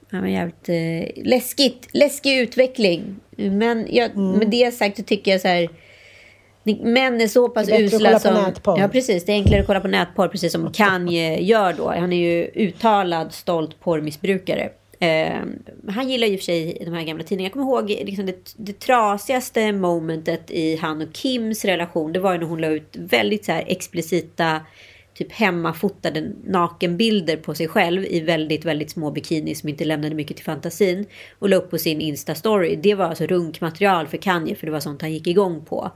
Ja, 0.09 0.21
men 0.21 0.31
jävligt 0.31 0.69
eh, 0.69 1.23
läskigt. 1.25 1.87
Läskig 1.91 2.37
utveckling. 2.39 3.15
Men 3.37 3.87
jag, 3.89 4.11
mm. 4.11 4.31
med 4.31 4.49
det 4.49 4.71
sagt 4.71 4.97
så 4.97 5.03
tycker 5.03 5.31
jag 5.31 5.41
så 5.41 5.47
här... 5.47 5.69
Män 6.63 7.21
är 7.21 7.27
så 7.27 7.49
pass 7.49 7.67
det 7.67 7.75
är 7.75 7.81
usla 7.81 7.97
att 7.97 8.01
kolla 8.03 8.19
som... 8.19 8.35
På 8.35 8.41
nätporr. 8.41 8.79
ja, 8.79 8.87
precis. 8.87 9.25
Det 9.25 9.31
är 9.31 9.33
enklare 9.33 9.61
att 9.61 9.67
kolla 9.67 9.79
på 9.79 9.87
nätporr, 9.87 10.27
precis 10.27 10.51
som 10.51 10.73
Kanye 10.73 11.41
gör 11.41 11.73
då. 11.73 11.89
Han 11.89 12.13
är 12.13 12.17
ju 12.17 12.51
uttalad 12.55 13.33
stolt 13.33 13.79
porrmissbrukare. 13.79 14.69
Eh, 14.99 15.41
han 15.87 16.09
gillar 16.09 16.27
ju 16.27 16.37
för 16.37 16.43
sig 16.43 16.77
de 16.85 16.93
här 16.93 17.03
gamla 17.03 17.23
tidningarna. 17.23 17.45
Jag 17.45 17.53
kommer 17.53 17.65
ihåg 17.65 18.05
liksom 18.07 18.25
det, 18.25 18.53
det 18.57 18.79
trasigaste 18.79 19.71
momentet 19.71 20.51
i 20.51 20.75
han 20.75 21.01
och 21.01 21.15
Kims 21.15 21.65
relation. 21.65 22.13
Det 22.13 22.19
var 22.19 22.33
ju 22.33 22.39
när 22.39 22.45
hon 22.45 22.61
la 22.61 22.67
ut 22.67 22.95
väldigt 22.95 23.45
så 23.45 23.51
här 23.51 23.63
explicita 23.67 24.61
typ 25.13 25.31
hemmafotade 25.31 26.31
nakenbilder 26.43 27.37
på 27.37 27.55
sig 27.55 27.67
själv 27.67 28.05
i 28.05 28.19
väldigt, 28.19 28.65
väldigt 28.65 28.91
små 28.91 29.11
bikinis 29.11 29.59
som 29.59 29.69
inte 29.69 29.85
lämnade 29.85 30.15
mycket 30.15 30.37
till 30.37 30.45
fantasin. 30.45 31.05
Och 31.39 31.49
la 31.49 31.55
upp 31.55 31.69
på 31.69 31.77
sin 31.77 32.01
Insta-story. 32.01 32.79
Det 32.81 32.95
var 32.95 33.05
alltså 33.05 33.25
runkmaterial 33.25 34.07
för 34.07 34.17
Kanye 34.17 34.55
för 34.55 34.65
det 34.65 34.71
var 34.71 34.79
sånt 34.79 35.01
han 35.01 35.13
gick 35.13 35.27
igång 35.27 35.65
på. 35.65 35.91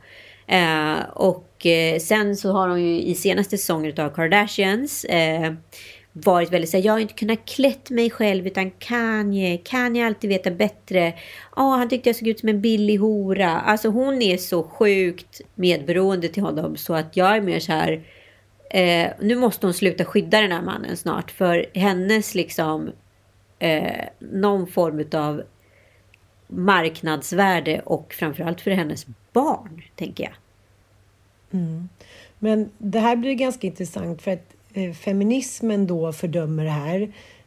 Eh, 0.48 1.00
och 1.14 1.66
eh, 1.66 2.00
sen 2.00 2.36
så 2.36 2.52
har 2.52 2.70
hon 2.70 2.84
ju 2.84 3.02
i 3.02 3.16
senaste 3.16 3.58
säsongen 3.58 3.94
av 4.00 4.10
Kardashians 4.10 5.06
eh, 5.06 5.54
varit 6.14 6.52
väldigt 6.52 6.70
så 6.70 6.78
här, 6.78 6.86
jag 6.86 6.94
har 6.94 7.00
inte 7.00 7.14
kunnat 7.14 7.46
klätt 7.46 7.90
mig 7.90 8.10
själv 8.10 8.48
utan 8.48 8.72
Kanye, 8.72 9.58
Kanye 9.58 10.06
alltid 10.06 10.30
veta 10.30 10.52
bättre. 10.52 11.14
Ja, 11.56 11.64
oh, 11.64 11.78
han 11.78 11.90
tyckte 11.90 12.10
jag 12.10 12.16
såg 12.16 12.28
ut 12.28 12.40
som 12.40 12.50
en 12.50 12.62
billig 12.62 12.98
hora. 12.98 13.60
Alltså 13.60 13.90
hon 13.90 14.22
är 14.22 14.38
så 14.38 14.64
sjukt 14.64 15.42
medberoende 15.56 16.28
till 16.28 16.44
honom 16.44 16.78
så 16.78 16.94
att 16.94 17.18
jag 17.18 17.36
är 17.36 17.42
mer 17.42 17.60
så 17.60 17.72
här, 17.72 18.04
eh, 18.70 19.12
nu 19.20 19.36
måste 19.36 19.66
hon 19.66 19.74
sluta 19.74 20.06
skydda 20.06 20.42
den 20.42 20.52
här 20.52 20.62
mannen 20.62 20.98
snart 20.98 21.32
för 21.32 21.66
hennes 21.74 22.36
liksom 22.36 22.92
eh, 23.60 24.06
någon 24.20 24.68
form 24.68 25.06
av 25.14 25.44
marknadsvärde 26.48 27.82
och 27.86 28.14
framförallt 28.14 28.62
för 28.62 28.72
hennes 28.72 29.06
barn, 29.34 29.84
tänker 29.96 30.24
jag. 30.24 30.34
Mm. 31.60 31.90
Men 32.40 32.70
det 32.78 33.00
här 33.00 33.16
blir 33.16 33.34
ganska 33.34 33.68
intressant 33.68 34.22
för 34.22 34.32
att 34.32 34.53
Eh, 34.74 34.94
feminismen 34.94 35.88
då 35.88 36.14
fördömer 36.14 36.64
det 36.64 36.70
här 36.70 37.02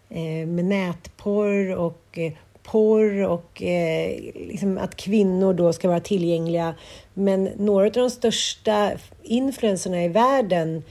eh, 0.08 0.46
med 0.46 0.64
nätporr 0.64 1.74
och 1.74 2.18
eh, 2.18 2.32
porr 2.62 3.22
och 3.22 3.62
eh, 3.62 4.20
liksom 4.34 4.78
att 4.78 4.96
kvinnor 4.96 5.54
då 5.54 5.72
ska 5.72 5.88
vara 5.88 6.00
tillgängliga. 6.00 6.74
Men 7.14 7.44
några 7.44 7.86
av 7.86 7.92
de 7.92 8.10
största 8.10 8.92
influenserna 9.22 10.04
i 10.04 10.08
världen 10.08 10.82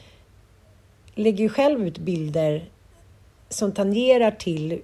lägger 1.15 1.43
ju 1.43 1.49
själv 1.49 1.87
ut 1.87 1.97
bilder 1.97 2.69
som 3.49 3.71
tangerar 3.71 4.31
till 4.31 4.81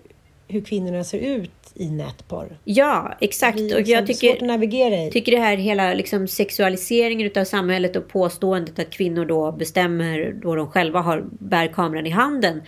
hur 0.47 0.61
kvinnorna 0.61 1.03
ser 1.03 1.19
ut 1.19 1.51
i 1.75 1.89
nätporr. 1.89 2.57
Ja, 2.63 3.17
exakt. 3.21 3.59
Och 3.59 3.81
jag 3.81 4.07
tycker, 4.07 4.27
svårt 4.27 4.41
att 4.41 4.47
navigera 4.47 5.03
i. 5.03 5.11
tycker 5.11 5.31
det 5.31 5.39
här 5.39 5.57
hela 5.57 5.93
liksom 5.93 6.27
sexualiseringen 6.27 7.31
av 7.35 7.43
samhället 7.43 7.95
och 7.95 8.07
påståendet 8.07 8.79
att 8.79 8.89
kvinnor 8.89 9.25
då 9.25 9.51
bestämmer 9.51 10.39
då 10.41 10.55
de 10.55 10.67
själva 10.67 11.01
har, 11.01 11.25
bär 11.39 11.67
kameran 11.67 12.07
i 12.07 12.09
handen. 12.09 12.61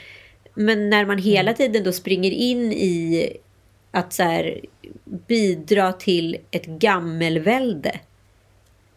Men 0.53 0.89
när 0.89 1.05
man 1.05 1.17
hela 1.17 1.51
mm. 1.51 1.57
tiden 1.57 1.83
då 1.83 1.91
springer 1.91 2.31
in 2.31 2.71
i 2.71 3.29
att 3.91 4.13
så 4.13 4.23
här, 4.23 4.59
bidra 5.27 5.93
till 5.93 6.37
ett 6.51 6.65
gammelvälde 6.65 7.99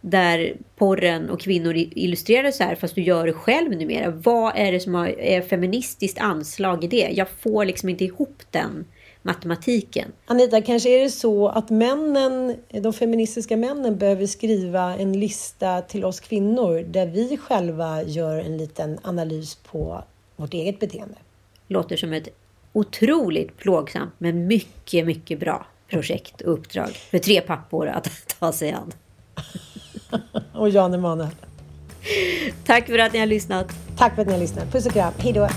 där 0.01 0.57
porren 0.77 1.31
och 1.31 1.41
kvinnor 1.41 1.75
illustrerar 1.77 2.51
så 2.51 2.65
här 2.65 2.75
fast 2.75 2.95
du 2.95 3.03
gör 3.03 3.27
det 3.27 3.33
själv 3.33 3.71
numera. 3.71 4.11
Vad 4.11 4.53
är 4.57 4.73
det 4.73 4.81
som 4.81 4.95
är 5.19 5.43
feministiskt 5.43 6.19
anslag 6.19 6.85
i 6.85 6.87
det? 6.87 7.11
Jag 7.13 7.29
får 7.29 7.65
liksom 7.65 7.89
inte 7.89 8.05
ihop 8.05 8.43
den 8.51 8.85
matematiken. 9.27 10.13
Anita, 10.27 10.63
kanske 10.63 10.89
är 10.89 11.03
det 11.03 11.11
så 11.11 11.49
att 11.49 11.71
männen, 11.71 12.57
de 12.69 12.93
feministiska 12.93 13.57
männen 13.57 13.99
behöver 13.99 14.27
skriva 14.27 14.97
en 14.97 15.21
lista 15.21 15.81
till 15.81 16.05
oss 16.05 16.21
kvinnor 16.21 16.85
där 16.89 17.07
vi 17.07 17.37
själva 17.37 18.03
gör 18.03 18.39
en 18.39 18.57
liten 18.57 18.99
analys 19.03 19.55
på 19.55 20.05
vårt 20.37 20.55
eget 20.55 20.81
beteende. 20.81 21.15
Låter 21.69 21.97
som 21.97 22.13
ett 22.13 22.29
otroligt 22.73 23.57
plågsamt 23.57 24.13
men 24.19 24.47
mycket, 24.47 25.07
mycket 25.07 25.41
bra 25.41 25.67
projekt 25.91 26.41
och 26.41 26.53
uppdrag 26.53 26.89
för 26.91 27.19
tre 27.19 27.41
pappor 27.41 27.89
att 27.89 28.11
ta 28.39 28.53
sig 28.53 28.73
an. 28.73 28.93
och 30.55 30.69
Jan 30.69 30.95
Emanuel. 30.95 31.31
Tack 32.65 32.87
för 32.87 32.99
att 32.99 33.13
ni 33.13 33.19
har 33.19 33.27
lyssnat. 33.27 33.73
Tack 33.99 34.15
för 34.15 34.23
att 34.23 34.29
ni 34.29 34.35
har 34.35 34.41
lyssnat. 34.41 34.73
Puss 34.73 34.87
och 34.87 34.93
kram. 34.93 35.13
Hej 35.19 35.33
då. 35.33 35.49